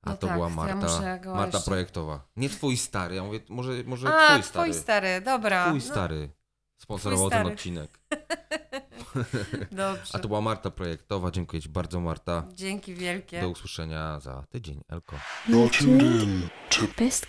A 0.02 0.10
No 0.10 0.16
to 0.16 0.26
tak, 0.26 0.36
była 0.36 0.48
to 0.48 0.66
ja 0.68 0.76
Marta, 0.76 1.30
Marta 1.34 1.58
jeszcze- 1.58 1.70
projektowa. 1.70 2.28
Nie 2.36 2.48
twój 2.48 2.76
stary, 2.76 3.14
ja 3.14 3.22
mówię, 3.24 3.40
może, 3.48 3.84
może 3.84 4.08
A, 4.08 4.28
twój 4.28 4.42
twój 4.42 4.50
stary. 4.50 4.74
stary, 4.74 5.20
dobra. 5.20 5.66
Twój 5.66 5.78
no. 5.78 5.84
stary 5.84 6.30
sponsorował 6.76 7.30
ten 7.30 7.38
stary. 7.40 7.54
odcinek. 7.54 8.00
Dobrze. 9.72 10.14
A 10.14 10.18
to 10.18 10.28
była 10.28 10.40
Marta 10.40 10.70
Projektowa. 10.70 11.30
Dziękuję 11.30 11.62
Ci 11.62 11.68
bardzo, 11.68 12.00
Marta. 12.00 12.44
Dzięki 12.54 12.94
wielkie. 12.94 13.40
Do 13.40 13.48
usłyszenia 13.48 14.20
za 14.20 14.44
tydzień. 14.50 14.80
Elko. 14.88 15.16
Tuned 15.46 16.22
in 16.22 16.48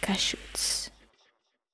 Cashews. 0.02 0.99